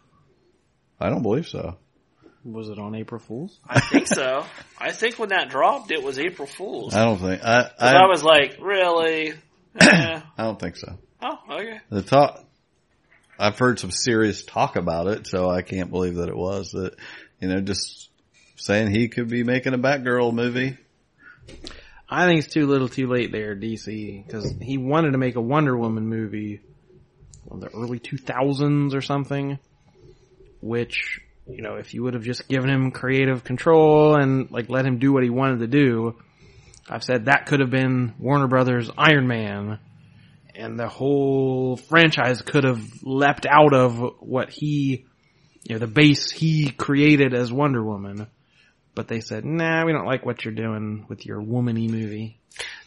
[0.99, 1.77] I don't believe so.
[2.45, 3.59] Was it on April Fools?
[3.69, 4.45] I think so.
[4.79, 6.95] I think when that dropped, it was April Fool's.
[6.95, 7.63] I don't think I.
[7.65, 9.35] 'Cause I, I was like, really?
[9.79, 10.21] Eh.
[10.39, 10.99] I don't think so.
[11.23, 11.81] oh, okay.
[11.91, 12.43] The talk,
[13.39, 16.95] I've heard some serious talk about it, so I can't believe that it was that,
[17.41, 18.09] you know, just
[18.57, 20.77] saying he could be making a Batgirl movie.
[22.11, 25.41] I think it's too little, too late there, DC, because he wanted to make a
[25.41, 26.61] Wonder Woman movie
[27.51, 29.61] in the early 2000s or something,
[30.61, 34.85] which, you know, if you would have just given him creative control and like let
[34.85, 36.17] him do what he wanted to do,
[36.89, 39.79] I've said that could have been Warner Brothers Iron Man
[40.61, 45.07] and the whole franchise could have leapt out of what he,
[45.63, 48.27] you know, the base he created as Wonder Woman.
[49.01, 52.39] But they said, nah, we don't like what you're doing with your womany movie.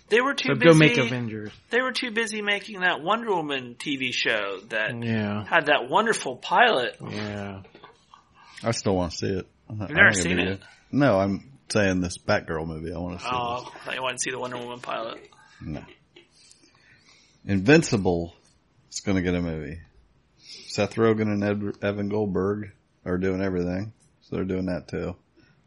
[0.10, 0.66] They were too So busy.
[0.70, 1.52] go make Avengers.
[1.72, 5.44] They were too busy making that Wonder Woman TV show that Yeah.
[5.44, 6.98] had that wonderful pilot.
[7.02, 7.64] Yeah.
[8.64, 9.48] I still want to see it.
[9.68, 10.60] I never think it'd seen it?
[10.92, 12.94] No, I'm saying this Batgirl movie.
[12.94, 15.18] I want to see Oh, I thought you wanted to see the Wonder Woman pilot.
[15.62, 15.84] No.
[17.46, 18.36] Invincible
[18.92, 19.80] is going to get a movie.
[20.68, 22.72] Seth Rogen and Ed, Evan Goldberg
[23.04, 25.16] are doing everything, so they're doing that too,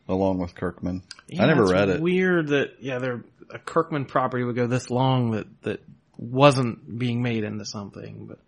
[0.08, 1.02] along with Kirkman.
[1.28, 2.00] Yeah, I never it's read it.
[2.00, 5.80] Weird that yeah, they're a Kirkman property would go this long that that
[6.16, 8.26] wasn't being made into something.
[8.26, 8.38] But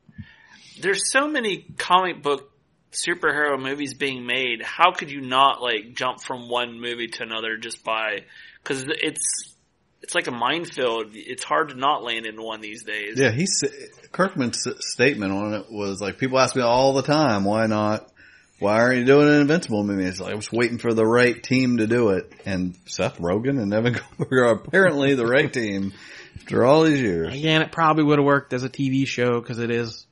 [0.80, 2.50] There's so many comic book
[2.92, 4.62] superhero movies being made.
[4.62, 8.24] How could you not like jump from one movie to another just by
[8.62, 9.54] because it's
[10.02, 11.08] it's like a minefield.
[11.12, 13.18] It's hard to not land in one these days.
[13.18, 13.66] Yeah, he sa-
[14.12, 18.10] Kirkman's statement on it was like, people ask me all the time, why not?
[18.58, 20.04] Why aren't you doing an Invincible movie?
[20.04, 22.32] It's like, I was waiting for the right team to do it.
[22.44, 25.92] And Seth Rogen and Evan Goldberg are apparently the right team
[26.36, 27.34] after all these years.
[27.34, 30.06] again, it probably would have worked as a TV show because it is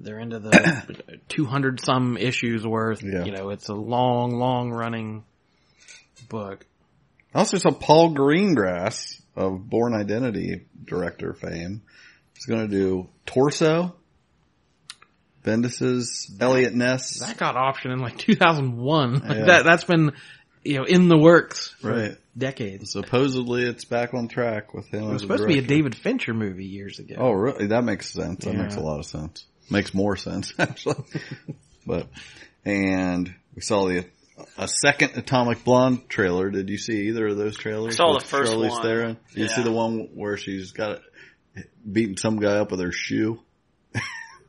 [0.00, 3.02] they're into the 200 some issues worth.
[3.02, 3.24] Yeah.
[3.24, 5.24] You know, it's a long, long running
[6.28, 6.66] book.
[7.34, 11.82] I also saw Paul Greengrass of Bourne Identity director fame
[12.36, 13.94] is going to do Torso,
[15.44, 17.20] Bendis's Eliot Ness.
[17.20, 19.12] That got optioned in like 2001.
[19.14, 19.44] Like Yeah.
[19.46, 20.12] that that's been
[20.64, 22.16] you know in the works for Right.
[22.36, 22.92] decades.
[22.92, 25.04] Supposedly it's back on track with him.
[25.04, 25.62] It was supposed to be a.
[25.62, 27.14] David Fincher movie years ago.
[27.18, 27.68] Oh, really?
[27.68, 28.44] That makes sense.
[28.44, 28.62] That Yeah.
[28.62, 29.46] makes a lot of sense.
[29.70, 31.04] Makes more sense actually.
[31.86, 32.08] but
[32.64, 34.04] and we saw the
[34.56, 36.48] a second Atomic Blonde trailer.
[36.50, 37.94] Did you see either of those trailers?
[37.94, 38.82] I saw the first Charlize one.
[38.82, 39.16] Theron?
[39.34, 41.00] Did you see the one where she's got
[41.90, 43.40] beating some guy up with her shoe?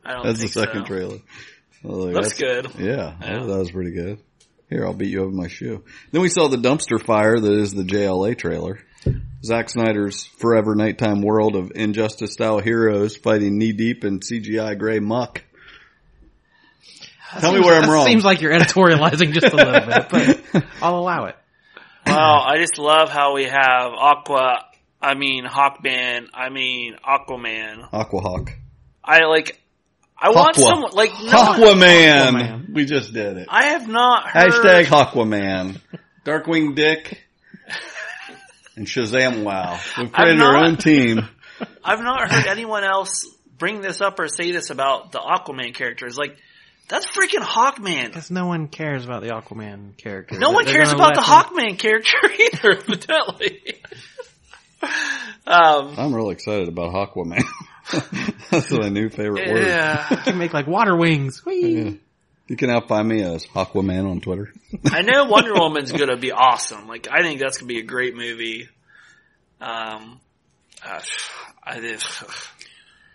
[0.04, 0.86] I don't That's the second so.
[0.86, 1.18] trailer.
[1.82, 2.80] Like, Looks that's- good.
[2.80, 3.38] Yeah, Yeah.
[3.38, 4.18] That, that was pretty good.
[4.68, 5.82] Here, I'll beat you over my shoe.
[6.12, 8.78] Then we saw the dumpster fire that is the JLA trailer.
[9.42, 15.00] Zack Snyder's forever nighttime world of injustice style heroes fighting knee deep in CGI gray
[15.00, 15.42] muck.
[17.40, 18.06] Tell me where I'm wrong.
[18.06, 20.08] Seems like you're editorializing just a little bit,
[20.52, 21.36] but I'll allow it.
[22.06, 24.64] Well, I just love how we have Aqua.
[25.00, 26.26] I mean Hawkman.
[26.34, 27.88] I mean Aquaman.
[27.90, 28.50] Aquahawk.
[29.04, 29.60] I like.
[30.22, 30.60] I want Hawkwa.
[30.66, 32.30] someone like no one- Hawkwaman.
[32.32, 32.72] Hawkwaman.
[32.74, 33.46] We just did it.
[33.48, 34.52] I have not heard.
[34.52, 35.80] Hashtag Hawkwaman.
[36.24, 37.20] Darkwing Dick.
[38.76, 39.78] And Shazam Wow.
[39.98, 41.28] We've created our own team.
[41.84, 43.26] I've not heard anyone else
[43.58, 46.16] bring this up or say this about the Aquaman characters.
[46.16, 46.38] Like
[46.88, 48.06] that's freaking Hawkman.
[48.06, 50.38] Because no one cares about the Aquaman character.
[50.38, 53.82] No one They're cares about the let him- Hawkman character either, evidently.
[55.46, 57.42] um, I'm really excited about Hawkwaman.
[58.50, 59.66] That's my new favorite word.
[59.66, 60.06] yeah.
[60.10, 61.44] You can make like water wings.
[61.44, 61.82] Whee!
[61.82, 61.90] Yeah.
[62.48, 64.52] You can now find me as Aquaman on Twitter.
[64.86, 66.88] I know Wonder Woman's gonna be awesome.
[66.88, 68.68] Like I think that's gonna be a great movie.
[69.60, 70.20] Um,
[70.84, 71.00] uh,
[71.62, 72.02] I did.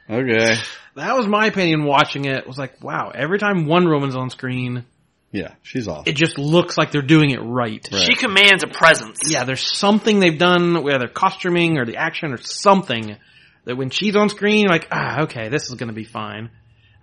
[0.07, 0.55] Okay.
[0.93, 2.45] That was my opinion watching it.
[2.47, 4.85] Was like, wow, every time Wonder Woman's on screen,
[5.31, 6.03] Yeah, she's awesome.
[6.05, 7.83] it just looks like they're doing it right.
[7.91, 9.21] She commands a presence.
[9.27, 13.17] Yeah, there's something they've done, whether costuming or the action or something,
[13.65, 16.49] that when she's on screen, you're like, ah, okay, this is gonna be fine.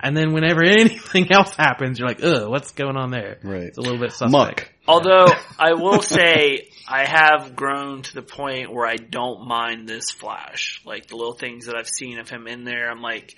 [0.00, 3.38] And then whenever anything else happens, you're like, ugh, what's going on there?
[3.42, 3.64] Right.
[3.64, 4.32] It's a little bit suspect.
[4.32, 4.72] Muck.
[4.88, 5.26] Although
[5.58, 10.82] I will say I have grown to the point where I don't mind this Flash.
[10.84, 13.36] Like the little things that I've seen of him in there, I'm like,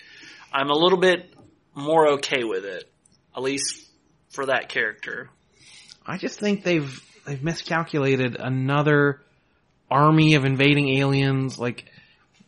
[0.53, 1.31] I'm a little bit
[1.75, 2.91] more okay with it.
[3.37, 3.85] At least
[4.31, 5.29] for that character.
[6.07, 9.21] I just think they've they've miscalculated another
[9.91, 11.59] army of invading aliens.
[11.59, 11.87] Like,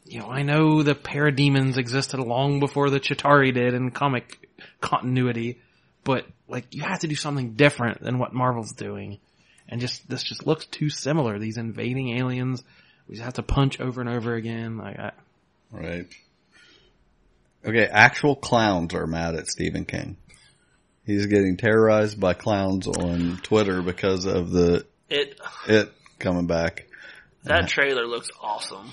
[0.06, 4.48] you know, I know the parademons existed long before the Chitauri did in comic
[4.80, 5.60] continuity,
[6.04, 9.18] but like you have to do something different than what Marvel's doing.
[9.68, 11.38] And just this just looks too similar.
[11.38, 12.62] These invading aliens,
[13.08, 14.78] we just have to punch over and over again.
[14.78, 15.12] Like, I,
[15.70, 16.06] Right.
[17.64, 20.16] Okay, actual clowns are mad at Stephen King.
[21.04, 26.86] He's getting terrorized by clowns on Twitter because of the It it coming back.
[27.44, 28.90] that trailer looks awesome.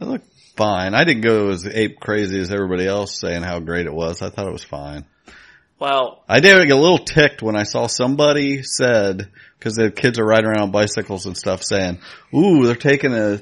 [0.00, 0.94] It looked fine.
[0.94, 4.22] I didn't go as ape crazy as everybody else saying how great it was.
[4.22, 5.04] I thought it was fine.
[5.78, 10.18] Well, I did get a little ticked when I saw somebody said, cause the kids
[10.18, 11.98] are riding around on bicycles and stuff saying,
[12.34, 13.40] ooh, they're taking a,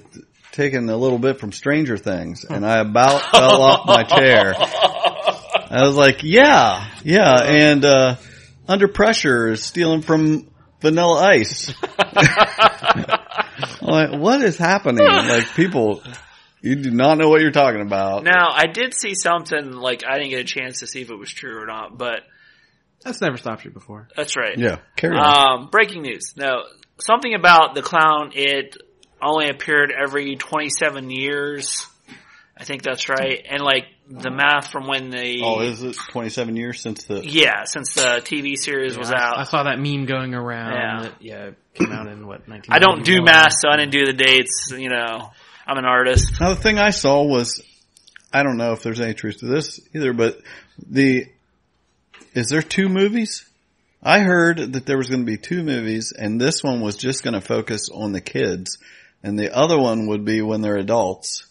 [0.50, 2.44] taking a little bit from Stranger Things.
[2.44, 4.54] And I about fell off my chair.
[4.56, 8.16] I was like, yeah, yeah, and uh,
[8.66, 10.48] under pressure is stealing from
[10.80, 11.72] Vanilla Ice.
[13.80, 15.06] I'm like, what is happening?
[15.06, 16.02] Like people,
[16.64, 18.24] you do not know what you're talking about.
[18.24, 21.18] Now, I did see something, like, I didn't get a chance to see if it
[21.18, 22.20] was true or not, but
[23.02, 24.08] That's never stopped you before.
[24.16, 24.56] that's right.
[24.58, 25.60] Yeah, carry on.
[25.64, 26.34] Um, breaking news.
[26.36, 26.64] No,
[26.98, 28.76] something about the clown, it
[29.20, 31.86] only appeared every 27 years.
[32.56, 33.44] I think that's right.
[33.50, 37.22] And like the math from when the, oh, is it 27 years since the?
[37.26, 39.38] yeah, since the TV series was I, out.
[39.38, 40.72] I saw that meme going around.
[40.72, 41.02] Yeah.
[41.02, 42.72] That, yeah, it came out in what 19.
[42.72, 45.32] I don't do math, so I didn't do the dates, you know.
[45.66, 46.40] I'm an artist.
[46.40, 47.62] Now the thing I saw was,
[48.32, 50.38] I don't know if there's any truth to this either, but
[50.86, 51.26] the,
[52.34, 53.48] is there two movies?
[54.02, 57.22] I heard that there was going to be two movies and this one was just
[57.22, 58.76] going to focus on the kids
[59.22, 61.46] and the other one would be when they're adults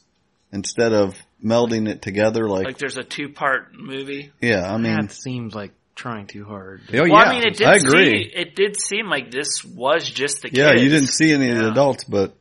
[0.52, 4.32] instead of melding it together like, Like there's a two part movie.
[4.40, 6.82] yeah, I mean, That seems like trying too hard.
[6.94, 8.24] oh Well, yeah, I mean, it did I agree.
[8.26, 10.60] See, it did seem like this was just the kids.
[10.60, 12.36] yeah, you didn't see any of the adults, but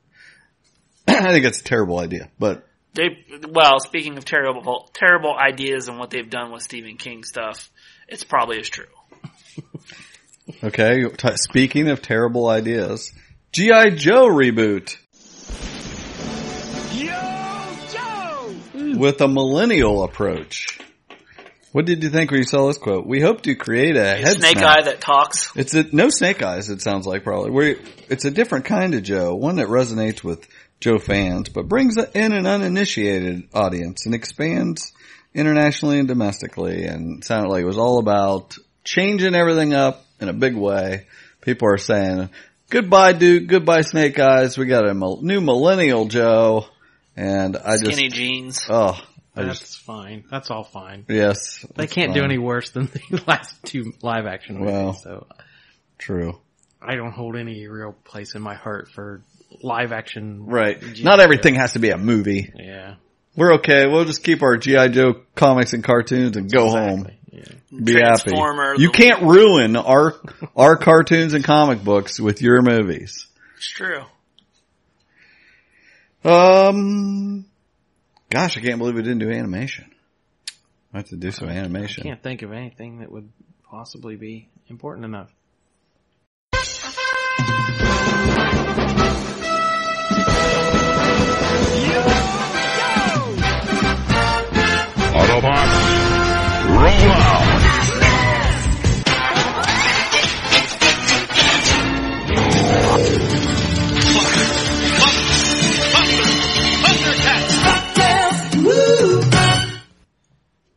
[1.09, 5.99] I think it's a terrible idea, but They well, speaking of terrible terrible ideas and
[5.99, 7.71] what they've done with Stephen King stuff,
[8.09, 8.87] it's probably as true.
[10.65, 13.13] Okay, t- speaking of terrible ideas,
[13.53, 13.91] G.I.
[13.91, 14.97] Joe reboot.
[18.99, 20.79] With a millennial approach.
[21.73, 23.07] What did you think when you saw this quote?
[23.07, 24.79] We hope to create a, A head snake snap.
[24.79, 25.51] eye that talks.
[25.57, 27.51] It's a, no snake eyes, it sounds like probably.
[27.51, 30.47] we it's a different kind of Joe, one that resonates with
[30.83, 34.93] Joe fans, but brings in an uninitiated audience and expands
[35.33, 40.33] internationally and domestically and sounded like it was all about changing everything up in a
[40.33, 41.07] big way.
[41.41, 42.31] People are saying,
[42.69, 46.67] goodbye Duke, goodbye Snake Eyes, we got a new millennial Joe,
[47.17, 48.67] and I just, Skinny jeans.
[48.69, 49.01] oh,
[49.37, 50.25] I That's just, fine.
[50.33, 51.05] That's all fine.
[51.09, 51.65] yes.
[51.77, 54.73] They can't do any worse than the last two live action movies.
[54.75, 54.95] Well.
[54.95, 55.27] so
[55.97, 56.41] True.
[56.85, 59.23] I don't hold any real place in my heart for
[59.63, 60.47] live action.
[60.47, 60.81] Right.
[60.81, 61.05] G.I.
[61.05, 61.23] Not Joe.
[61.25, 62.53] everything has to be a movie.
[62.55, 62.95] Yeah.
[63.37, 63.87] We're okay.
[63.87, 67.09] We'll just keep our GI Joe comics and cartoons and go home.
[67.31, 67.45] Yeah.
[67.73, 68.31] Be happy.
[68.31, 70.15] Transformer, You the- can't ruin our
[70.55, 73.27] our cartoons and comic books with your movies.
[73.57, 74.03] It's true.
[76.25, 77.47] Um,
[78.31, 79.91] gosh, I can't believe we didn't do animation.
[80.93, 82.05] I have to do some animation.
[82.05, 83.31] Can't think of anything that would
[83.69, 85.31] possibly be important enough.
[95.13, 95.77] Autobots,
[96.69, 97.83] roll out!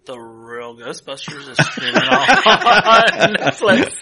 [0.06, 3.95] The real Ghostbusters is streaming on Netflix.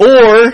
[0.00, 0.52] Or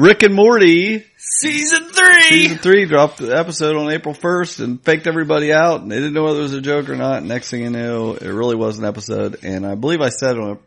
[0.00, 2.22] Rick and Morty Season three.
[2.22, 6.14] season three dropped the episode on April first and faked everybody out, and they didn't
[6.14, 7.22] know whether it was a joke or not.
[7.22, 9.44] Next thing you know, it really was an episode.
[9.44, 10.58] And I believe I said on a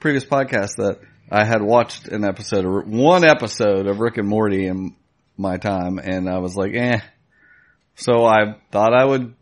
[0.00, 0.98] previous podcast that
[1.30, 4.94] I had watched an episode, of, one episode of Rick and Morty in
[5.38, 7.00] my time, and I was like, eh.
[7.94, 9.34] So I thought I would,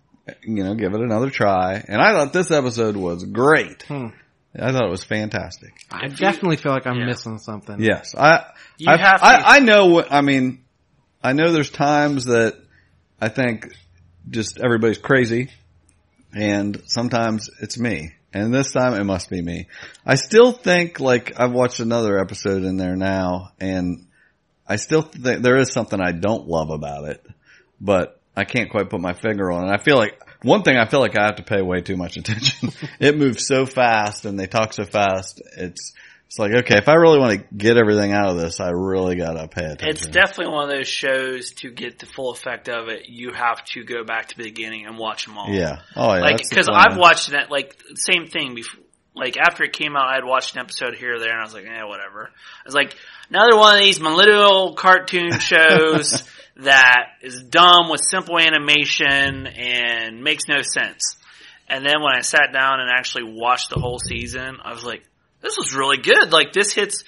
[0.45, 3.83] you know, give it another try, and I thought this episode was great.
[3.89, 4.11] Hmm.
[4.59, 5.73] I thought it was fantastic.
[5.91, 7.07] I definitely feel like I'm Yeah.
[7.07, 7.81] missing something.
[7.83, 8.45] Yes, I.
[8.79, 9.87] You I, have to- I, I know.
[9.87, 10.65] what I mean,
[11.23, 12.57] I know there's times that
[13.21, 13.69] I think
[14.29, 15.51] just everybody's crazy,
[16.35, 18.13] and sometimes it's me.
[18.35, 19.67] And this time it must be me.
[20.07, 24.07] I still think like I've watched another episode in there now, and
[24.67, 27.25] I still think there is something I don't love about it,
[27.81, 29.71] but I can't quite put my finger on it.
[29.71, 32.17] I feel like one thing I feel like I have to pay way too much
[32.19, 32.71] attention.
[33.01, 35.41] it moves so fast and they talk so fast.
[35.57, 35.93] It's
[36.27, 39.17] it's like okay, if I really want to get everything out of this, I really
[39.17, 39.89] gotta pay attention.
[39.89, 43.09] It's definitely one of those shows to get the full effect of it.
[43.09, 45.51] You have to go back to the beginning and watch them all.
[45.51, 45.81] yeah.
[45.95, 46.21] Oh yeah.
[46.21, 46.71] like because.
[46.73, 48.81] I've watched that like same thing before.
[49.15, 51.45] Like after it came out, I had watched an episode here or there, and I
[51.45, 52.31] was like, eh, whatever.
[52.31, 52.97] I was like,
[53.29, 56.25] another one of these millennial cartoon shows
[56.57, 61.17] that is dumb with simple animation and makes no sense.
[61.69, 65.03] And then when I sat down and actually watched the whole season, I was like,
[65.41, 66.33] this was really good.
[66.33, 67.05] Like this hits,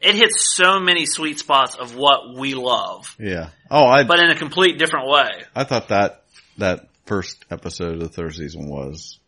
[0.00, 3.50] it hits so many sweet spots of what we love, Yeah.
[3.70, 5.28] Oh, I but in a complete different way.
[5.54, 6.24] I thought that
[6.58, 9.18] that first episode of the third season was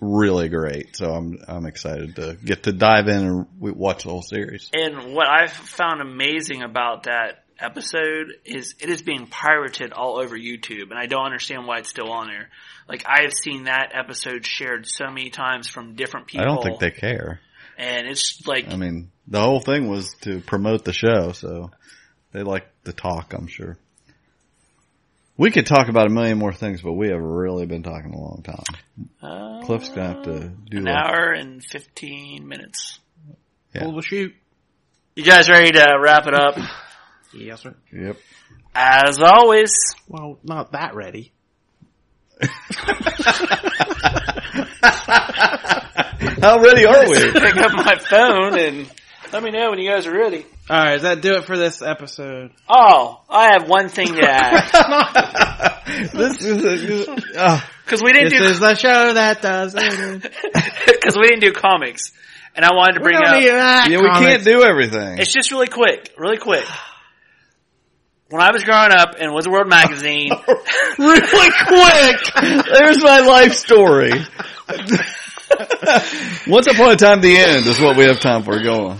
[0.00, 0.96] really great.
[0.96, 4.70] So I'm I'm excited to get to dive in and watch the whole series.
[4.72, 10.36] And what I've found amazing about that episode is it is being pirated all over
[10.36, 12.48] YouTube, and I don't understand why it's still on there.
[12.88, 16.42] Like I have seen that episode shared so many times from different people.
[16.42, 17.40] I don't think they care.
[17.76, 21.70] and it's like I mean, the whole thing was to promote the show, so
[22.32, 23.76] they like to talk, I'm sure.
[25.36, 28.18] We could talk about a million more things, but we have really been talking a
[28.20, 29.08] long time.
[29.22, 32.98] uh, Cliff's gonna have to do an like- hour and fifteen minutes.
[33.74, 33.82] Yeah.
[33.82, 34.34] Pull the shoot.
[35.14, 36.56] You guys ready to wrap it up?
[37.34, 37.74] Yes, sir.
[37.92, 38.16] Yep.
[38.74, 39.72] As always,
[40.08, 41.32] Well, not that ready.
[46.40, 47.32] How ready are we?
[47.32, 48.90] pick up my phone and
[49.32, 50.46] let me know when you guys are ready.
[50.70, 52.52] All right, does that do it for this episode?
[52.68, 55.80] Oh, I have one thing to add
[56.12, 56.64] this is
[57.08, 60.22] a, uh, because we didn't This do is the show that does it.
[60.52, 62.12] because we didn't do comics,
[62.54, 63.40] and I wanted to We bring don't up.
[63.40, 65.18] need that yeah, we can't do everything.
[65.18, 66.64] It's just really quick, really quick.
[68.30, 70.30] When I was growing up in Wizard World magazine,
[70.98, 72.16] really quick.
[72.66, 74.12] There's my life story.
[76.46, 78.62] Once upon a time, the end is what we have time for.
[78.62, 78.98] Go on.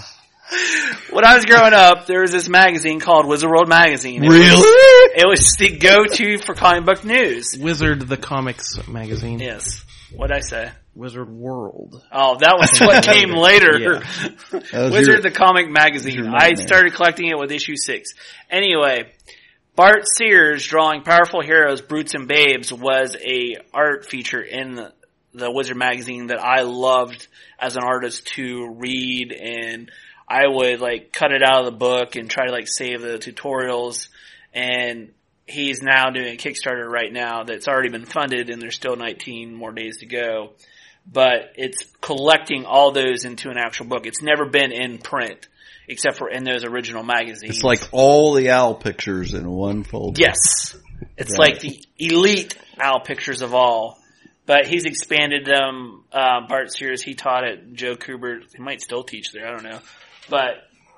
[1.11, 4.25] when I was growing up, there was this magazine called Wizard World magazine.
[4.25, 4.49] It Really?
[4.49, 7.55] Was, it was the go-to for comic book news.
[7.61, 9.41] Wizard the Comics magazine.
[9.41, 9.85] Yes.
[10.11, 10.71] What'd I say?
[10.99, 12.03] Wizard World.
[12.11, 13.79] Oh, that was what came later.
[13.79, 14.91] Yeah.
[14.91, 16.27] Wizard your- the Comic Magazine.
[16.27, 18.11] I started collecting it with issue six.
[18.51, 19.13] Anyway,
[19.77, 24.93] Bart Sears drawing powerful heroes, brutes and babes was a art feature in the,
[25.35, 27.29] the Wizard magazine that I loved
[27.61, 29.93] as an artist to read and
[30.29, 33.19] I would like cut it out of the book and try to like save the
[33.19, 34.09] tutorials
[34.53, 35.13] and
[35.47, 39.55] he's now doing a Kickstarter right now that's already been funded and there's still 19
[39.55, 40.55] more days to go
[41.11, 44.07] but it's collecting all those into an actual book.
[44.07, 45.49] It's never been in print
[45.89, 47.57] except for in those original magazines.
[47.57, 50.21] It's like all the owl pictures in one folder.
[50.21, 50.77] yes,
[51.17, 51.53] it's Right.
[51.53, 53.99] like the elite owl pictures of all.
[54.45, 56.05] But he's expanded them.
[56.11, 58.45] Uh, Bart Sears, he taught at Joe Kubert.
[58.57, 59.47] He might still teach there.
[59.47, 59.81] I don't know.
[60.31, 60.53] But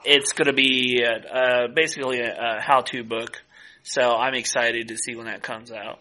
[0.04, 3.42] it's going to be uh uh, basically a, a how-to book.
[3.82, 5.98] So I'm excited to see when that comes out.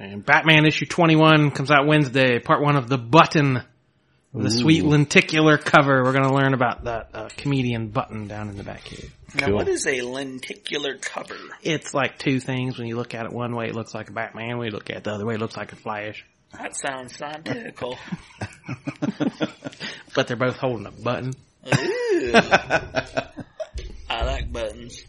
[0.00, 3.62] And Batman issue 21 comes out Wednesday, part one of The Button.
[4.32, 6.04] The a sweet lenticular cover.
[6.04, 9.12] We're gonna learn about that uh, comedian Button down in the back cave.
[9.34, 9.56] Now, Cool.
[9.56, 11.34] what is a lenticular cover?
[11.62, 12.78] It's like two things.
[12.78, 14.58] When you look at it one way, it looks like a Batman.
[14.58, 16.24] When you look at it the other way, it looks like a Flash.
[16.52, 17.98] That sounds scientifical.
[20.14, 21.32] But they're both holding a button.
[21.66, 22.32] Ooh.
[24.10, 25.04] I like buttons.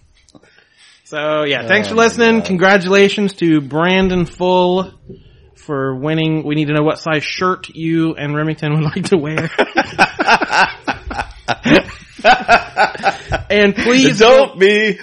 [1.10, 2.44] So yeah, thanks Oh for listening.
[2.44, 4.94] Congratulations to Brandon Full
[5.56, 6.44] for winning.
[6.44, 9.38] We need to know what size shirt you and Remington would like to wear.
[13.49, 14.99] and please Don't be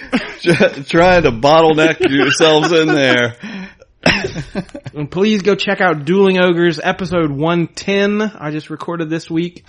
[0.85, 3.35] trying to bottleneck yourselves in there.
[4.93, 8.21] And please go check out Dueling Ogres episode 110.
[8.21, 9.65] I just recorded this week.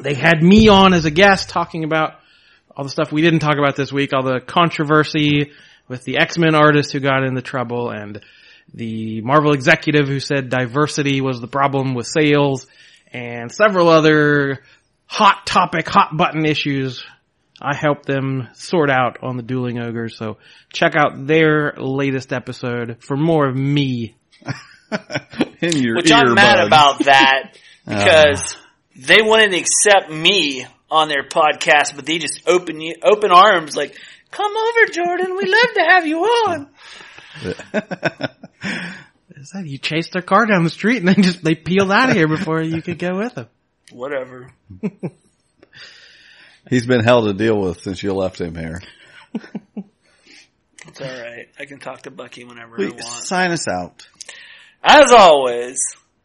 [0.00, 2.14] They had me on as a guest talking about
[2.76, 5.52] all the stuff we didn't talk about this week, all the controversy
[5.88, 8.20] with the X-Men artist who got into trouble and
[8.72, 12.66] the Marvel executive who said diversity was the problem with sales
[13.12, 14.62] and several other
[15.06, 17.04] hot topic, hot button issues.
[17.60, 20.16] I helped them sort out on the Dueling Ogres.
[20.16, 20.38] So
[20.72, 24.16] check out their latest episode for more of me.
[25.60, 26.66] In your Which I'm mad earbuds.
[26.66, 28.04] about that ah.
[28.04, 28.56] because
[28.96, 33.96] they wouldn't accept me on their podcast, but they just open you, open arms like,
[34.30, 35.36] come over, Jordan.
[35.36, 36.68] We love to have you on.
[39.36, 42.10] Is that you chased their car down the street and then just they peeled out
[42.10, 43.48] of here before you could go with them?
[43.92, 44.50] Whatever.
[46.70, 48.80] He's been hell to deal with since you left him here.
[50.86, 51.48] It's alright.
[51.58, 53.24] I can talk to Bucky whenever I Please want.
[53.24, 54.06] sign us out.
[54.82, 55.78] As always,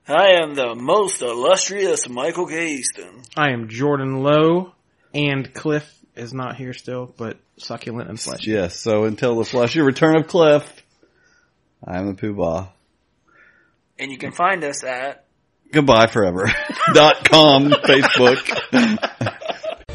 [0.09, 2.71] I am the most illustrious Michael K.
[2.71, 3.21] Easton.
[3.37, 4.73] I am Jordan Lowe
[5.13, 8.49] and Cliff is not here still, but succulent and fleshy.
[8.49, 10.83] Yes, so until the fleshy return of Cliff,
[11.83, 12.69] I'm the Poobah.
[13.99, 15.25] And you can find us at
[15.71, 16.51] Goodbye forever.
[16.93, 19.35] dot com, Facebook.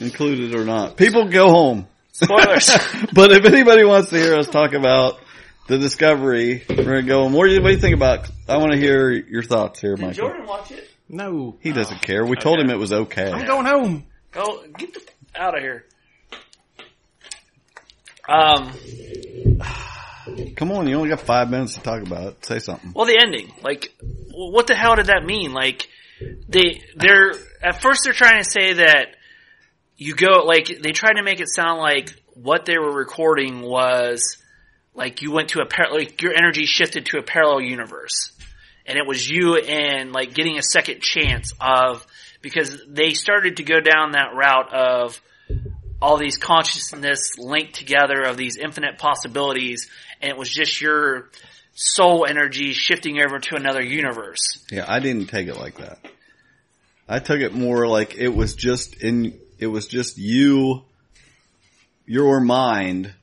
[0.02, 0.98] included or not.
[0.98, 1.88] People go home.
[2.12, 2.72] Spoilers.
[3.14, 5.22] but if anybody wants to hear us talk about
[5.68, 6.64] the Discovery.
[6.70, 7.26] We're gonna go.
[7.28, 8.30] What do you, what do you think about?
[8.48, 10.28] I want to hear your thoughts here, Did Michael.
[10.28, 10.90] Jordan watch it?
[11.10, 11.58] No.
[11.62, 12.26] He doesn't care.
[12.26, 12.66] We told Okay.
[12.68, 13.32] him it was okay.
[13.32, 14.06] I'm going home.
[14.32, 15.02] Go get the
[15.36, 15.86] out of here.
[18.28, 18.72] Um.
[20.56, 22.46] Come on, you only got five minutes to talk about it.
[22.46, 22.94] Say something.
[22.96, 23.52] Well, the ending.
[23.62, 23.94] Like,
[24.32, 25.54] what the hell did that mean?
[25.54, 25.88] Like,
[26.50, 29.10] they they're at first they're trying to say that
[29.98, 34.38] you go like they tried to make it sound like what they were recording was
[34.96, 38.32] like you went to a par- like your energy shifted to a parallel universe,
[38.86, 42.06] and it was you and like getting a second chance of
[42.42, 45.22] because they started to go down that route of
[46.02, 49.90] all these consciousness linked together of these infinite possibilities,
[50.22, 51.30] and it was just your
[51.74, 54.66] soul energy shifting over to another universe.
[54.72, 56.00] Yeah, I didn't take it like that.
[57.08, 60.84] I took it more like it was just in, it was just you,
[62.06, 63.14] your mind,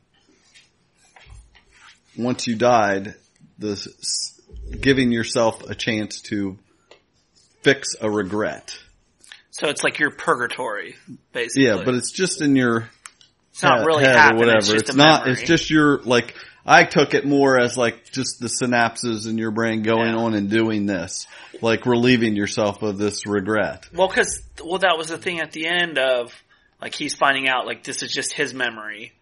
[2.22, 3.14] once you died,
[3.58, 4.40] this,
[4.80, 6.58] giving yourself a chance to
[7.62, 8.76] fix a regret.
[9.50, 10.96] So it's like your purgatory,
[11.32, 11.66] basically.
[11.66, 12.88] Yeah, but it's just in your
[13.50, 14.58] It's not head- really head happening, or whatever.
[14.58, 15.20] it's just a not.
[15.26, 15.32] memory.
[15.32, 16.34] It's just your like.
[16.64, 20.48] I took it more as like just the synapses in your brain going on and
[20.48, 21.26] doing this,
[21.60, 23.88] like relieving yourself of this regret.
[23.92, 26.32] Well, because well, that was the thing at the end of
[26.80, 29.12] like he's finding out like this is just his memory,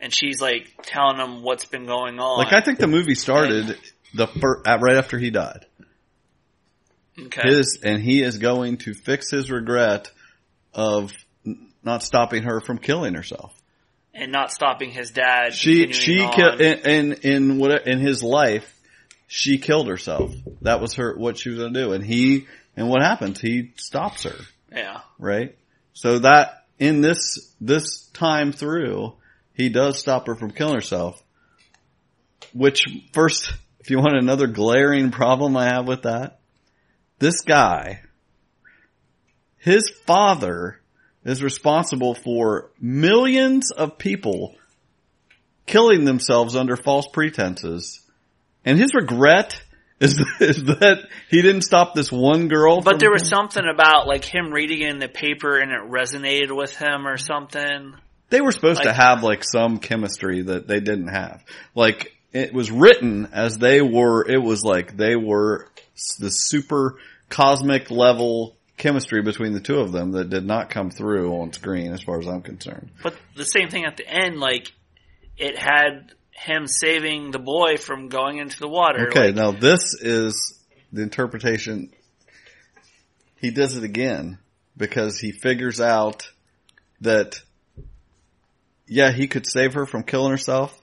[0.00, 2.38] and she's like telling him what's been going on.
[2.38, 3.76] Like I think the movie started
[4.14, 5.66] the fir- uh, right after he died.
[7.18, 7.48] Okay.
[7.48, 10.10] His and he is going to fix his regret
[10.72, 11.12] of
[11.44, 13.52] n- not stopping her from killing herself.
[14.14, 15.52] and not stopping his dad.
[15.54, 18.74] She she killed in, in in what in his life.
[19.26, 20.32] She killed herself.
[20.62, 22.46] That was her what she was going to do, and he
[22.76, 23.40] and what happens?
[23.40, 24.36] He stops her.
[24.72, 25.00] Yeah.
[25.18, 25.56] right?
[25.92, 29.14] So that in this this time through,
[29.58, 31.20] he does stop her from killing herself.
[32.54, 36.38] Which first, if you want another glaring problem I have with that,
[37.18, 38.02] this guy,
[39.58, 40.80] his father
[41.24, 44.54] is responsible for millions of people
[45.66, 48.00] killing themselves under false pretenses,
[48.64, 49.60] and his regret
[50.00, 52.80] is, is that he didn't stop this one girl.
[52.80, 56.56] But there was something about like him reading it in the paper and it resonated
[56.56, 57.94] with him or something.
[58.30, 61.42] They were supposed to have like some chemistry that they didn't have.
[61.74, 65.68] Like it was written as they were, it was like they were
[66.18, 66.98] the super
[67.28, 71.92] cosmic level chemistry between the two of them that did not come through on screen
[71.92, 72.90] as far as I'm concerned.
[73.02, 74.72] But the same thing at the end, like
[75.36, 79.08] it had him saving the boy from going into the water.
[79.08, 80.58] Okay, Like, now this is
[80.92, 81.90] the interpretation.
[83.40, 84.38] He does it again
[84.76, 86.28] because he figures out
[87.00, 87.40] that,
[88.88, 90.76] yeah, he could save her from killing herself,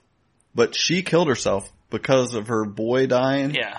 [0.54, 3.54] but she killed herself because of her boy dying.
[3.54, 3.78] yeah.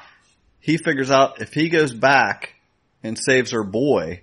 [0.59, 2.53] He figures out if he goes back
[3.03, 4.21] and saves her boy,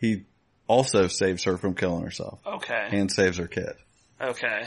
[0.00, 0.24] he
[0.66, 2.88] also saves her from killing herself Okay.
[2.90, 3.72] and saves her kid.
[4.20, 4.62] Okay.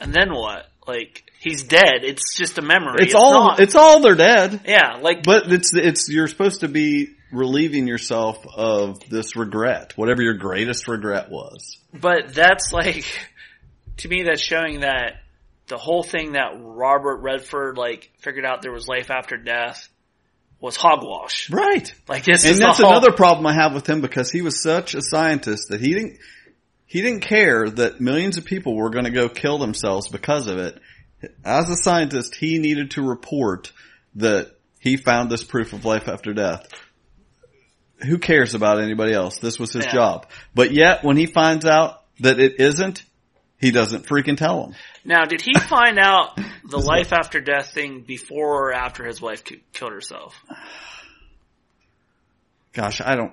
[0.00, 0.66] And then what?
[0.88, 2.02] Like he's dead.
[2.02, 2.96] It's just a memory.
[3.04, 4.62] It's, all, not- it's all they're dead.
[4.66, 4.96] yeah.
[5.00, 10.34] Like But it's it's you're supposed to be relieving yourself of this regret, whatever your
[10.34, 11.76] greatest regret was.
[11.94, 13.04] But that's like,
[13.98, 15.22] to me, that's showing that
[15.68, 19.88] the whole thing that Robert Redford like figured out there was life after death
[20.60, 21.50] was hogwash.
[21.50, 21.92] Right.
[22.08, 24.94] Like this And is that's another problem I have with him because he was such
[24.94, 26.18] a scientist that he didn't
[26.86, 30.58] he didn't care that millions of people were going to go kill themselves because of
[30.58, 30.78] it.
[31.42, 33.72] As a scientist, he needed to report
[34.16, 36.68] that he found this proof of life after death.
[38.06, 39.38] Who cares about anybody else?
[39.38, 39.92] This was his Yeah.
[39.92, 40.26] job.
[40.54, 43.04] But yet, when he finds out that it isn't,
[43.62, 44.74] he doesn't freaking tell them.
[45.04, 46.36] Now, did he find out
[46.68, 50.34] the life after death thing before or after his wife killed herself?
[52.72, 53.32] Gosh, I don't,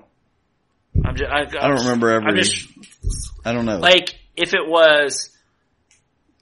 [1.04, 2.68] I'm just, I, I don't remember every, I'm just
[3.44, 3.78] I don't know.
[3.78, 5.30] like if it was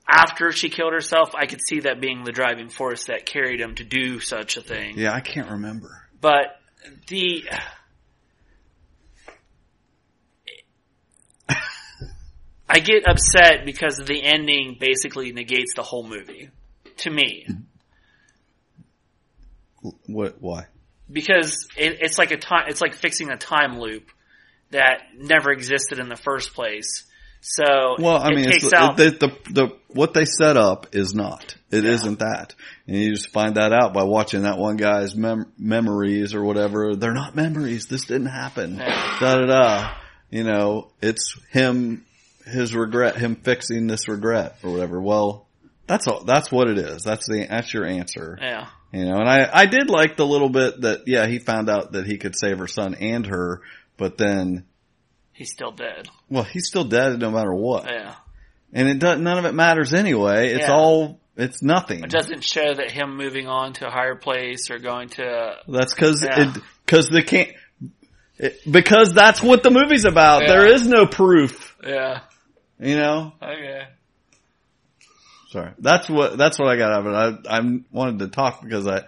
[0.06, 3.74] after she killed herself, I could see that being the driving force that carried him
[3.76, 4.98] to do such a thing.
[4.98, 6.02] yeah, I can't remember.
[6.20, 6.58] But
[7.08, 7.44] the
[12.68, 16.50] I get upset because the ending basically negates the whole movie
[16.98, 17.46] to me
[20.06, 20.66] What, why?
[21.10, 24.10] because it, it's like a time it's like fixing a time loop
[24.70, 27.04] that never existed in the first place.
[27.40, 31.56] So Well, I it mean, out the, the, the, what they set up is not.
[31.70, 32.54] It not that.
[32.86, 36.96] And you just find that out by watching that one guy's mem- memories or whatever.
[36.96, 37.86] They're not memories.
[37.86, 38.76] This didn't happen.
[38.76, 39.18] Yeah.
[39.20, 39.94] Da da da.
[40.30, 42.04] You know, it's him,
[42.48, 45.00] his regret, him fixing this regret or whatever.
[45.00, 45.46] Well,
[45.86, 46.24] That's all.
[46.24, 47.02] That's what it is.
[47.02, 48.38] That's the that's your answer.
[48.40, 48.68] Yeah.
[48.92, 51.92] You know, and I I did like the little bit that yeah he found out
[51.92, 53.62] that he could save her son and her,
[53.96, 54.64] but then
[55.32, 56.08] He's still dead.
[56.28, 58.14] well he's still dead no matter what, Yeah.
[58.72, 60.48] and it doesn't, none of it matters anyway.
[60.50, 60.74] It's Yeah.
[60.74, 62.02] all it's nothing.
[62.02, 65.54] It doesn't show that him moving on to a higher place or going to.
[65.68, 66.50] That's because Yeah.
[66.50, 67.50] it because they can't.
[68.38, 70.42] It, because that's what the movie's about.
[70.42, 70.48] Yeah.
[70.48, 72.20] There is no proof, Yeah.
[72.80, 73.32] You know.
[73.42, 73.86] Oh, okay.
[75.50, 77.46] Sorry, that's what that's what I got out of it.
[77.48, 79.04] I I wanted to talk because I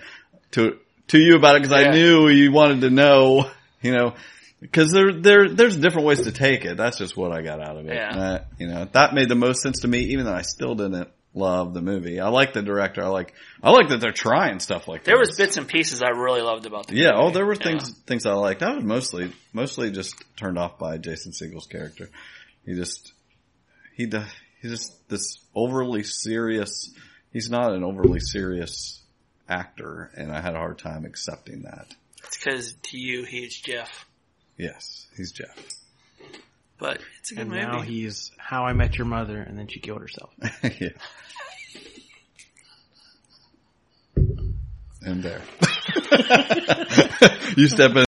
[0.53, 0.79] to
[1.09, 1.91] to you about it because Yeah.
[1.91, 3.51] I knew you wanted to know,
[3.83, 4.15] you know,
[4.61, 6.79] because there there there's different ways to take it.
[6.79, 7.95] That's just what I got out of it.
[7.95, 8.17] Yeah.
[8.17, 11.09] That, you know, that made the most sense to me, even though I still didn't
[11.35, 12.19] love the movie.
[12.21, 13.05] I like the director.
[13.05, 15.11] I like I like that they're trying stuff like that.
[15.11, 15.29] There this.
[15.29, 17.11] was bits and pieces I really loved about the Yeah.
[17.13, 17.27] Oh, movie.
[17.27, 17.65] Oh, there were Yeah.
[17.65, 18.63] things things I liked.
[18.63, 22.09] I was mostly mostly just turned off by Jason Segel's character.
[22.65, 23.13] He just
[24.01, 24.25] he does
[24.63, 26.91] he's just this overly serious.
[27.35, 29.03] He's not an overly serious
[29.47, 31.87] actor, and I had a hard time accepting that.
[32.25, 34.07] It's because to you he's Jeff,
[34.57, 35.55] Yes, he's Jeff.
[36.79, 37.63] but it's a good And movie.
[37.63, 40.31] now he's How I Met Your Mother, and then she killed herself.
[40.81, 40.89] yeah.
[45.03, 45.43] And there.
[47.57, 48.05] you step in